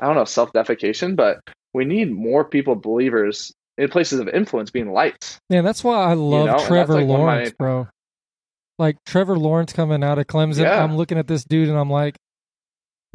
[0.00, 1.40] I don't know self defecation, but
[1.74, 5.38] we need more people believers in places of influence being lights.
[5.48, 7.88] Yeah, that's why I love know, Trevor like, of my- Lawrence, bro.
[8.78, 10.82] Like Trevor Lawrence coming out of Clemson, Yeah.
[10.82, 12.16] I'm looking at this dude and I'm like,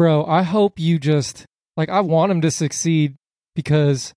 [0.02, 1.46] bro, I hope you just
[1.78, 3.18] like I want him to succeed
[3.56, 4.16] because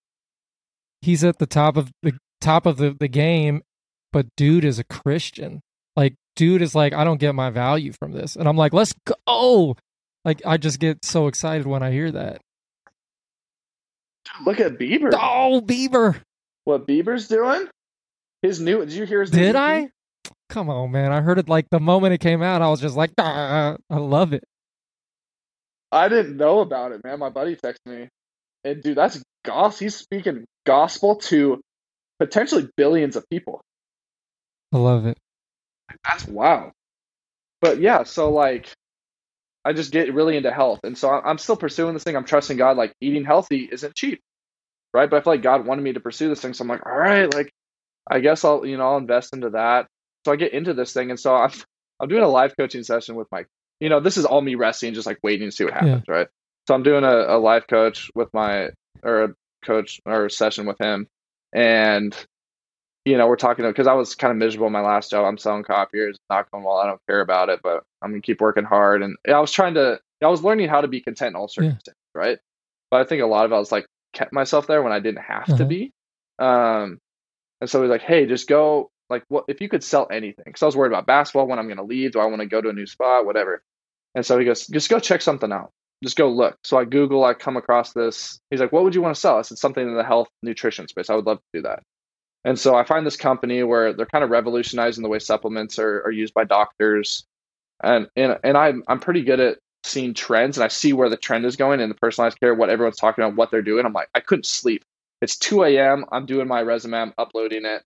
[1.02, 3.60] he's at the top of the top of the, the game,
[4.10, 5.60] but dude is a Christian.
[5.94, 8.34] Like dude is like, I don't get my value from this.
[8.34, 8.94] And I'm like, let's
[9.26, 9.76] go.
[10.24, 12.40] Like I just get so excited when I hear that.
[14.46, 15.10] Look at Bieber.
[15.12, 16.18] Oh, Bieber.
[16.64, 17.68] What Bieber's doing?
[18.40, 18.78] His new.
[18.78, 19.30] Did you hear his?
[19.30, 19.54] Did?
[19.54, 19.90] I?
[20.48, 21.12] Come on, man.
[21.12, 23.98] I heard it like the moment it came out, I was just like, "Ah, I
[23.98, 24.44] love it.
[25.94, 27.20] I didn't know about it, man.
[27.20, 28.08] My buddy texted me,
[28.64, 29.86] and dude, that's gospel.
[29.86, 31.60] He's speaking gospel to
[32.20, 33.62] potentially billions of people.
[34.72, 35.18] I love it.
[36.04, 36.72] That's wow.
[37.62, 38.72] But yeah, so like,
[39.64, 42.16] I just get really into health, and so I- I'm still pursuing this thing.
[42.16, 42.76] I'm trusting God.
[42.78, 44.20] Like eating healthy isn't cheap,
[44.94, 45.10] right?
[45.10, 46.96] But I feel like God wanted me to pursue this thing, so I'm like, all
[46.98, 47.50] right, like,
[48.10, 49.88] I guess I'll you know I'll invest into that.
[50.26, 51.52] So I get into this thing, and so I'm
[52.00, 53.44] I'm doing a live coaching session with my,
[53.80, 56.28] you know, this is all me resting, just like waiting to see what happens, right?
[56.68, 58.70] So I'm doing a, a live coach with my
[59.02, 59.34] or a
[59.64, 61.06] coach or a session with him,
[61.52, 62.14] and
[63.04, 65.26] you know, we're talking because I was kind of miserable in my last job.
[65.26, 66.78] I'm selling copiers, not going well.
[66.78, 69.02] I don't care about it, but I'm gonna keep working hard.
[69.02, 71.94] And I was trying to, I was learning how to be content in all circumstances,
[72.14, 72.38] right?
[72.90, 75.00] But I think a lot of it I was like kept myself there when I
[75.00, 75.64] didn't have to Uh-huh.
[75.66, 75.92] be.
[76.38, 76.98] Um,
[77.60, 78.90] and so he's like, hey, just go.
[79.10, 80.44] Like, what if you could sell anything?
[80.46, 82.12] Because I was worried about basketball when I'm gonna leave.
[82.12, 83.26] Do I want to go to a new spot?
[83.26, 83.62] Whatever.
[84.14, 85.72] And so he goes, just go check something out.
[86.02, 86.58] Just go look.
[86.64, 88.40] So I Google, I come across this.
[88.50, 89.38] He's like, what would you want to sell?
[89.38, 91.10] I said, something in the health nutrition space.
[91.10, 91.82] I would love to do that.
[92.44, 96.02] And so I find this company where they're kind of revolutionizing the way supplements are,
[96.02, 97.24] are used by doctors.
[97.82, 101.16] And and and I'm I'm pretty good at seeing trends and I see where the
[101.16, 103.84] trend is going in the personalized care, what everyone's talking about, what they're doing.
[103.84, 104.84] I'm like, I couldn't sleep.
[105.20, 106.04] It's 2 a.m.
[106.12, 107.82] I'm doing my resume, I'm uploading it.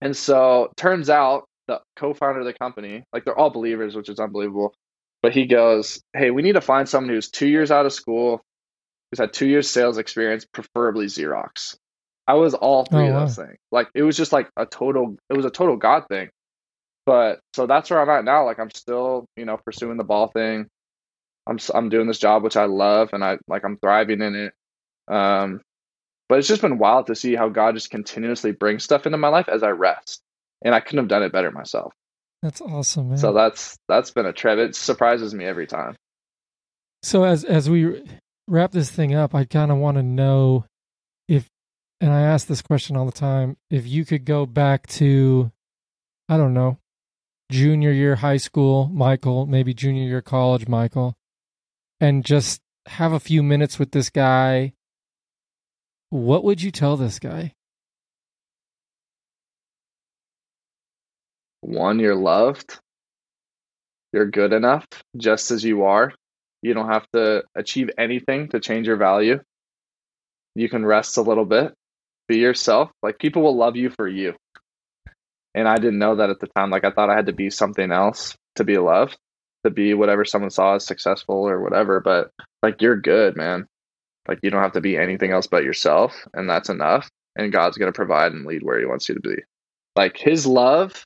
[0.00, 4.20] And so turns out the co-founder of the company, like they're all believers, which is
[4.20, 4.74] unbelievable.
[5.22, 8.42] But he goes, Hey, we need to find someone who's two years out of school,
[9.10, 11.76] who's had two years sales experience, preferably Xerox.
[12.26, 13.20] I was all three Oh, of wow.
[13.20, 13.58] those things.
[13.72, 16.30] Like it was just like a total it was a total God thing.
[17.06, 18.46] But so that's where I'm at now.
[18.46, 20.66] Like I'm still, you know, pursuing the ball thing.
[21.48, 24.54] I'm I'm doing this job which I love and I like I'm thriving in it.
[25.08, 25.60] Um
[26.30, 29.26] but it's just been wild to see how God just continuously brings stuff into my
[29.26, 30.22] life as I rest.
[30.62, 31.92] And I couldn't have done it better myself.
[32.40, 33.18] That's awesome, man.
[33.18, 34.56] So that's that's been a trip.
[34.58, 35.96] It surprises me every time.
[37.02, 38.04] So as as we
[38.46, 40.66] wrap this thing up, I kind of want to know
[41.26, 41.48] if,
[42.00, 45.50] and I ask this question all the time, if you could go back to,
[46.28, 46.78] I don't know,
[47.50, 51.16] junior year high school, Michael, maybe junior year college, Michael,
[51.98, 54.74] and just have a few minutes with this guy.
[56.10, 57.54] What would you tell this guy?
[61.60, 62.78] One, you're loved.
[64.12, 66.12] You're good enough just as you are.
[66.62, 69.40] You don't have to achieve anything to change your value.
[70.56, 71.72] You can rest a little bit,
[72.26, 72.90] be yourself.
[73.04, 74.34] Like people will love you for you.
[75.54, 76.70] And I didn't know that at the time.
[76.70, 79.16] Like I thought I had to be something else to be loved,
[79.64, 82.00] to be whatever someone saw as successful or whatever.
[82.00, 82.30] But
[82.64, 83.66] like you're good, man.
[84.30, 87.10] Like you don't have to be anything else but yourself, and that's enough.
[87.36, 89.36] And God's gonna provide and lead where He wants you to be.
[89.96, 91.04] Like His love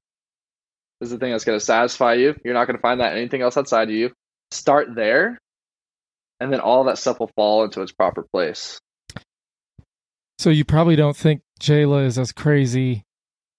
[1.04, 2.34] is the thing that's going to satisfy you.
[2.44, 4.12] You're not going to find that anything else outside of you.
[4.50, 5.38] Start there,
[6.40, 8.78] and then all that stuff will fall into its proper place.
[10.38, 13.04] So you probably don't think Jayla is as crazy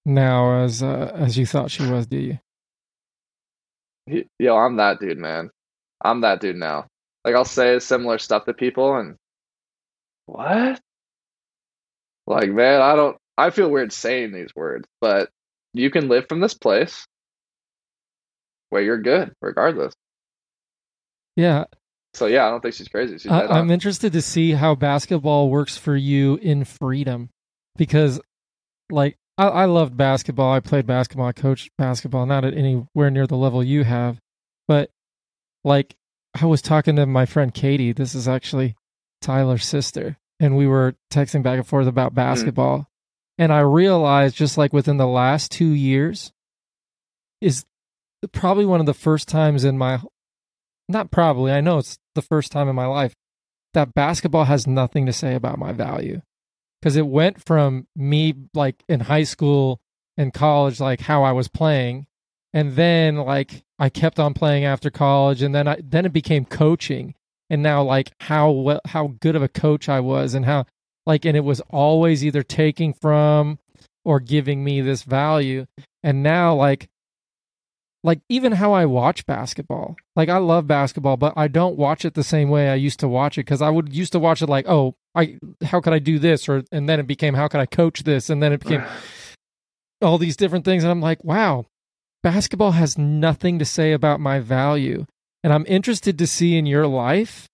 [0.06, 2.18] now as uh, as you thought she was, do
[4.08, 4.26] you?
[4.38, 5.50] Yo, I'm that dude, man.
[6.04, 6.88] I'm that dude now.
[7.24, 9.16] Like I'll say similar stuff to people, and
[10.26, 10.80] what?
[12.28, 13.18] Like, man, I don't.
[13.38, 15.30] I feel weird saying these words, but
[15.74, 17.06] you can live from this place
[18.70, 19.94] where you're good, regardless.
[21.36, 21.66] Yeah,
[22.16, 23.18] So yeah, I don't think she's crazy.
[23.18, 27.30] She's I, I'm interested to see how basketball works for you in freedom
[27.76, 28.22] because,
[28.90, 30.54] like, I, I loved basketball.
[30.54, 31.28] I played basketball.
[31.28, 34.18] I coached basketball, not at anywhere near the level you have.
[34.66, 34.92] But,
[35.66, 35.96] like,
[36.40, 37.92] I was talking to my friend Katie.
[37.92, 38.76] This is actually
[39.26, 40.18] Tyler's sister.
[40.40, 42.18] And we were texting back and forth about hmm.
[42.18, 42.88] basketball.
[43.38, 46.32] And I realized, just like within the last two years,
[47.42, 47.66] is
[48.32, 50.00] probably one of the first times in my
[50.88, 53.14] not probably, I know it's the first time in my life
[53.74, 56.22] that basketball has nothing to say about my value.
[56.80, 59.80] Because it went from me like in high school
[60.18, 62.06] and college, like how I was playing,
[62.54, 66.46] and then like I kept on playing after college, and then I then it became
[66.46, 67.16] coaching,
[67.50, 70.66] and now like how well how good of a coach I was, and how
[71.06, 73.60] like and it was always either taking from
[74.04, 75.66] or giving me this value,
[76.04, 76.90] and now like
[78.06, 79.96] like even how I watch basketball.
[80.16, 83.08] Like I love basketball, but I don't watch it the same way I used to
[83.08, 86.00] watch it because I would used to watch it like, oh, I how could I
[86.00, 88.62] do this, or and then it became how could I coach this, and then it
[88.62, 88.84] became
[90.02, 91.66] all these different things, and I'm like, wow,
[92.22, 95.06] basketball has nothing to say about my value,
[95.46, 97.48] and I'm interested to see in your life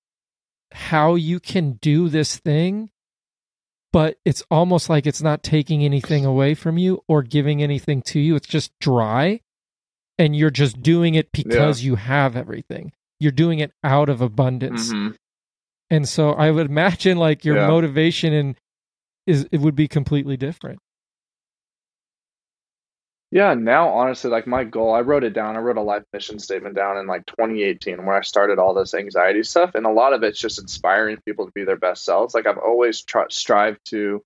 [0.71, 2.89] how you can do this thing.
[3.91, 8.19] But it's almost like it's not taking anything away from you or giving anything to
[8.21, 8.37] you.
[8.37, 9.41] It's just dry
[10.17, 12.93] and you're just doing it because you have everything.
[13.19, 14.93] You're doing it out of abundance.
[14.93, 15.17] Mhm.
[15.89, 17.67] And so I would imagine like your Yeah.
[17.67, 18.55] motivation and
[19.27, 20.79] is it would be completely different.
[23.31, 25.55] Yeah, now honestly, like my goal, I wrote it down.
[25.55, 28.93] I wrote a life mission statement down in like 2018 where I started all this
[28.93, 32.33] anxiety stuff, and a lot of it's just inspiring people to be their best selves.
[32.33, 34.21] Like I've always tr- strived to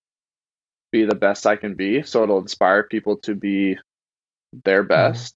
[0.92, 3.78] be the best I can be, so it'll inspire people to be
[4.64, 4.90] their mm-hmm.
[4.90, 5.36] best.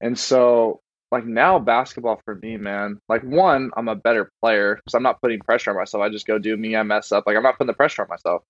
[0.00, 0.80] And so,
[1.10, 3.00] like now, basketball for me, man.
[3.08, 6.02] Like one, I'm a better player because I'm not putting pressure on myself.
[6.02, 6.76] I just go do me.
[6.76, 7.24] I mess up.
[7.26, 8.44] Like I'm not putting the pressure on myself.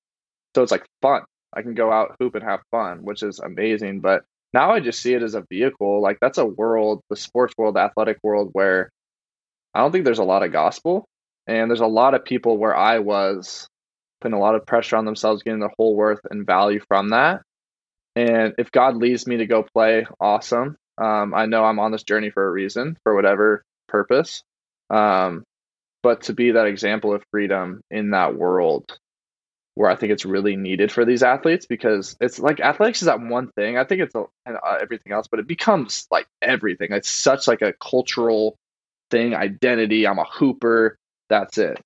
[0.55, 1.23] So it's like fun.
[1.55, 4.01] I can go out hoop and have fun, which is amazing.
[4.01, 6.01] But now I just see it as a vehicle.
[6.02, 8.90] Like that's a world, the sports world, the athletic world, where
[9.74, 11.06] I don't think there's a lot of gospel,
[11.47, 13.68] and there's a lot of people where I was
[14.20, 17.43] putting a lot of pressure on themselves, getting their whole worth and value from that.
[18.16, 20.77] And if God leads me to go play, awesome.
[20.98, 24.43] Um, I know I'm on this journey for a reason, for whatever purpose.
[24.90, 25.44] Um,
[26.02, 28.98] but to be that example of freedom in that world
[29.75, 33.21] where I think it's really needed for these athletes because it's like athletics is that
[33.21, 33.79] one thing.
[33.79, 36.89] I think it's a, uh, everything else, but it becomes like everything.
[36.93, 38.57] It's such like a cultural
[39.11, 40.07] thing, identity.
[40.07, 40.97] I'm a hooper.
[41.29, 41.81] That's it.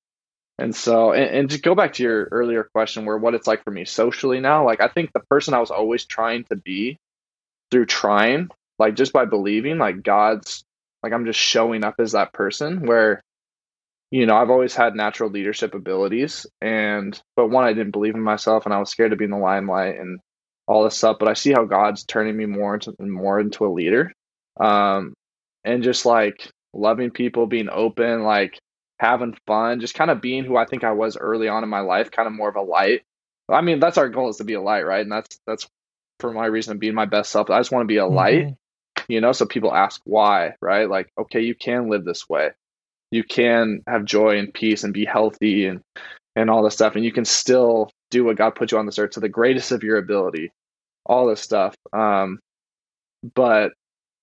[0.58, 3.64] And so, and, and to go back to your earlier question, where what it's like
[3.64, 6.98] for me socially now, like I think the person I was always trying to be
[7.70, 8.48] through trying,
[8.78, 10.64] like just by believing, like God's,
[11.02, 13.20] like I'm just showing up as that person where,
[14.14, 16.46] you know, I've always had natural leadership abilities.
[16.60, 19.32] And, but one, I didn't believe in myself and I was scared to be in
[19.32, 20.20] the limelight and
[20.68, 21.16] all this stuff.
[21.18, 24.12] But I see how God's turning me more into, more into a leader.
[24.60, 25.14] Um,
[25.64, 28.56] and just like loving people, being open, like
[29.00, 31.80] having fun, just kind of being who I think I was early on in my
[31.80, 33.02] life, kind of more of a light.
[33.48, 35.02] I mean, that's our goal is to be a light, right?
[35.02, 35.66] And that's that's
[36.20, 37.50] for my reason of being my best self.
[37.50, 38.14] I just want to be a mm-hmm.
[38.14, 38.54] light,
[39.08, 39.32] you know.
[39.32, 40.88] So people ask why, right?
[40.88, 42.50] Like, okay, you can live this way,
[43.14, 45.80] you can have joy and peace and be healthy and
[46.36, 48.98] and all this stuff, and you can still do what God put you on this
[48.98, 50.50] earth to the greatest of your ability,
[51.06, 51.76] all this stuff.
[51.92, 52.40] Um,
[53.36, 53.72] but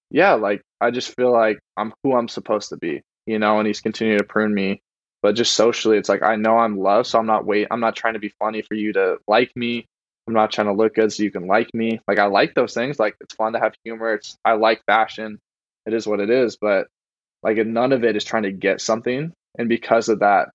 [0.09, 3.67] yeah, like I just feel like I'm who I'm supposed to be, you know, and
[3.67, 4.81] he's continuing to prune me.
[5.21, 7.67] But just socially, it's like I know I'm loved, so I'm not wait.
[7.71, 9.85] I'm not trying to be funny for you to like me.
[10.27, 12.01] I'm not trying to look good so you can like me.
[12.09, 12.99] Like I like those things.
[12.99, 14.15] Like it's fun to have humor.
[14.15, 15.39] It's I like fashion.
[15.85, 16.57] It is what it is.
[16.57, 16.87] But
[17.43, 19.33] like none of it is trying to get something.
[19.57, 20.49] And because of that,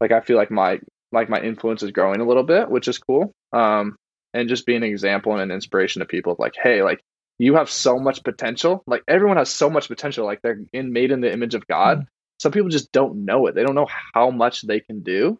[0.00, 0.80] like I feel like my
[1.12, 3.32] like my influence is growing a little bit, which is cool.
[3.52, 3.96] Um,
[4.34, 7.00] and just being an example and an inspiration to people of like, hey, like
[7.38, 8.82] you have so much potential.
[8.86, 10.26] Like everyone has so much potential.
[10.26, 12.00] Like they're in made in the image of God.
[12.00, 12.06] Mm.
[12.38, 13.54] Some people just don't know it.
[13.54, 15.38] They don't know how much they can do.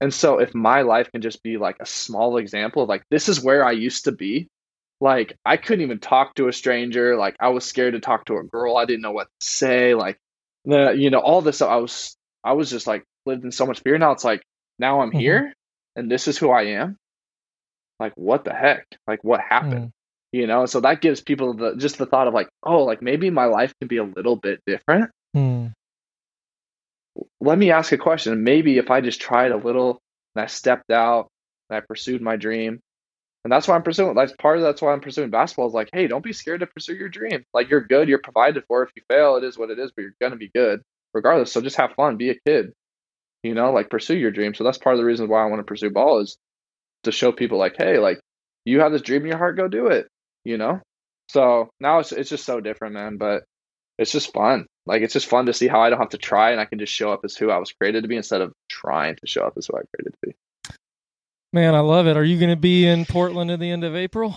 [0.00, 3.28] And so if my life can just be like a small example of like this
[3.28, 4.48] is where I used to be.
[5.00, 7.16] Like I couldn't even talk to a stranger.
[7.16, 8.76] Like I was scared to talk to a girl.
[8.76, 9.94] I didn't know what to say.
[9.94, 10.18] Like
[10.66, 11.62] the you know all this.
[11.62, 13.96] I was I was just like lived in so much fear.
[13.98, 14.42] Now it's like
[14.78, 15.18] now I'm mm-hmm.
[15.18, 15.54] here
[15.96, 16.96] and this is who I am.
[17.98, 18.86] Like what the heck?
[19.06, 19.86] Like what happened?
[19.86, 19.92] Mm
[20.36, 23.30] you know so that gives people the just the thought of like oh like maybe
[23.30, 25.68] my life can be a little bit different hmm.
[27.40, 29.98] let me ask a question maybe if i just tried a little
[30.34, 31.28] and i stepped out
[31.70, 32.80] and i pursued my dream
[33.46, 35.88] and that's why i'm pursuing that's part of that's why i'm pursuing basketball is like
[35.92, 38.90] hey don't be scared to pursue your dream like you're good you're provided for if
[38.96, 40.82] you fail it is what it is but you're gonna be good
[41.14, 42.72] regardless so just have fun be a kid
[43.44, 45.60] you know like pursue your dream so that's part of the reason why i want
[45.60, 46.36] to pursue ball is
[47.04, 48.20] to show people like hey like
[48.64, 50.08] you have this dream in your heart go do it
[50.46, 50.80] you know?
[51.28, 53.16] So now it's it's just so different, man.
[53.18, 53.44] But
[53.98, 54.66] it's just fun.
[54.86, 56.78] Like it's just fun to see how I don't have to try and I can
[56.78, 59.42] just show up as who I was created to be instead of trying to show
[59.42, 60.36] up as who I created to be.
[61.52, 62.16] Man, I love it.
[62.16, 64.36] Are you going to be in Portland at the end of April?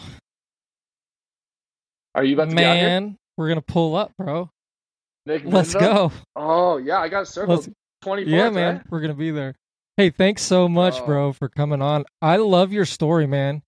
[2.15, 4.49] Are you about to Man, we're going to pull up, bro.
[5.26, 6.11] Nick Let's go.
[6.36, 7.68] Oh, yeah, I got circled.
[8.02, 8.77] 20 Yeah, man.
[8.77, 8.86] Right?
[8.90, 9.56] We're going to be there.
[9.98, 11.06] Hey, thanks so much, oh.
[11.06, 12.06] bro, for coming on.
[12.22, 13.61] I love your story, man.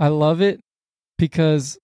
[0.00, 0.60] I love it
[1.18, 1.78] because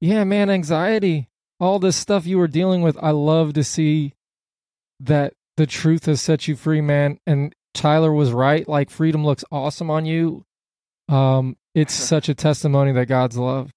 [0.00, 1.28] yeah, man, anxiety,
[1.58, 2.98] all this stuff you were dealing with.
[3.02, 4.12] I love to see
[5.00, 7.18] that the truth has set you free, man.
[7.26, 8.68] And Tyler was right.
[8.68, 10.44] Like freedom looks awesome on you.
[11.08, 13.70] Um, it's such a testimony that God's love.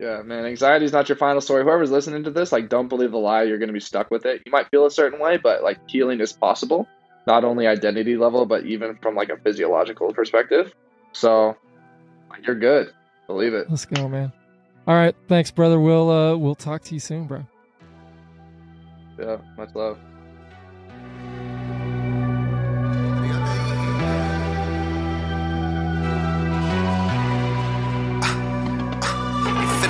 [0.00, 0.44] Yeah, man.
[0.44, 1.64] Anxiety is not your final story.
[1.64, 3.42] Whoever's listening to this, like, don't believe the lie.
[3.42, 4.42] You're going to be stuck with it.
[4.46, 6.86] You might feel a certain way, but like healing is possible.
[7.26, 10.72] Not only identity level, but even from like a physiological perspective.
[11.12, 11.56] So,
[12.46, 12.92] you're good.
[13.26, 13.68] Believe it.
[13.68, 14.32] Let's go, man.
[14.86, 15.78] All right, thanks, brother.
[15.78, 17.44] We'll uh, we'll talk to you soon, bro.
[19.18, 19.98] Yeah, much love.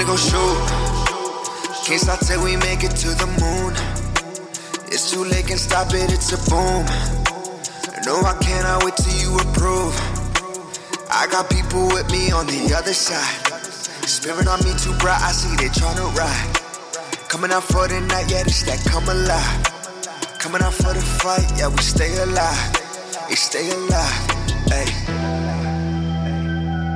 [0.09, 0.59] Go shoot.
[1.85, 3.77] Can't stop till we make it to the moon.
[4.89, 6.87] It's too late, can stop it, it's a boom.
[8.07, 9.93] No, I cannot wait till you approve.
[11.13, 13.37] I got people with me on the other side.
[14.09, 17.29] Spirit on me too bright, I see they tryna ride.
[17.29, 19.61] Coming out for the night, yeah, this that come alive.
[20.41, 22.65] Coming out for the fight, yeah, we stay alive.
[23.29, 24.17] We stay alive.
[24.73, 24.89] Hey,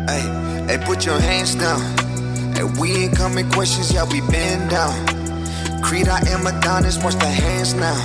[0.09, 0.25] hey,
[0.67, 2.02] hey, put your hands down.
[2.63, 4.95] Hey, we ain't coming questions, yeah, we been down.
[5.83, 7.99] Creed, I am Adonis, watch the hands now.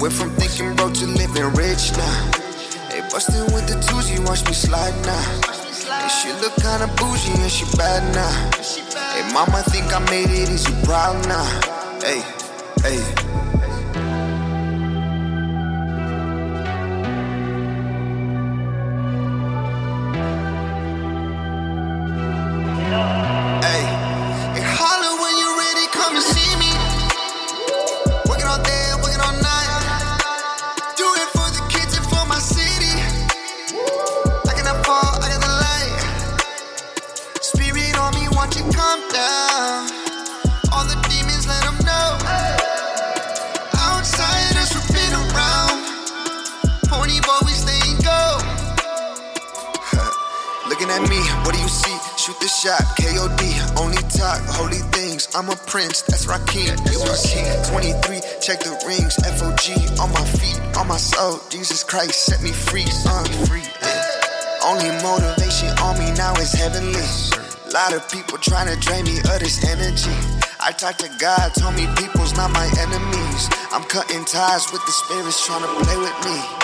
[0.00, 2.30] Went from thinking broke to living rich now.
[2.88, 5.20] They bustin' with the twos, you watch me slide now.
[6.00, 8.32] And she look kinda bougie and she bad now.
[9.12, 11.44] Hey, mama think I made it, is you proud now?
[12.00, 12.24] Hey,
[12.80, 13.27] hey.
[52.58, 55.28] Shot, KOD, only talk holy things.
[55.34, 57.46] I'm a prince, that's Rakim, you are king.
[57.70, 61.38] 23, check the rings, FOG on my feet, on my soul.
[61.50, 63.62] Jesus Christ set me free, uh, free.
[64.66, 67.06] Only motivation on me now is heavenly.
[67.70, 70.18] Lot of people trying to drain me of this energy.
[70.58, 73.42] I talked to God, told me people's not my enemies.
[73.70, 76.57] I'm cutting ties with the spirits trying to play with me.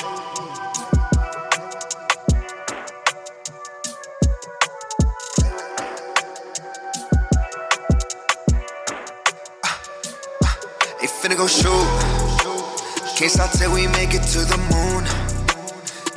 [11.34, 13.16] Finna go shoot.
[13.16, 15.04] Can't stop till we make it to the moon.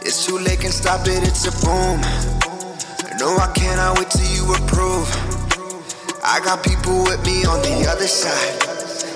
[0.01, 2.01] It's too late, can stop it, it's a boom.
[3.19, 5.09] No, I cannot wait till you approve.
[6.23, 8.61] I got people with me on the other side.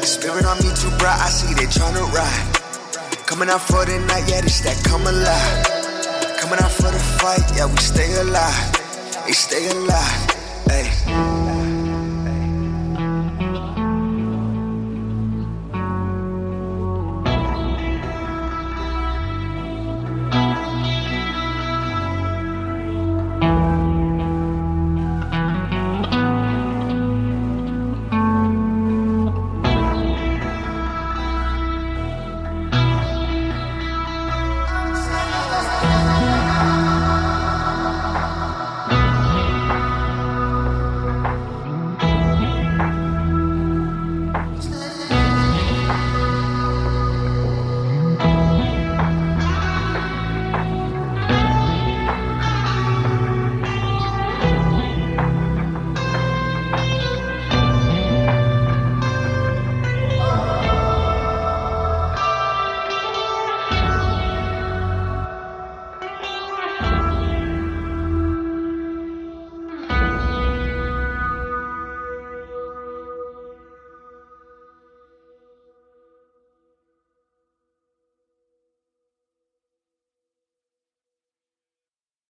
[0.03, 3.27] Spirit on me too bright, I see they tryna ride.
[3.27, 6.37] Coming out for the night, yeah, this that come alive.
[6.39, 9.25] Coming out for the fight, yeah, we stay alive.
[9.25, 10.29] They stay alive.
[10.67, 11.30] Hey.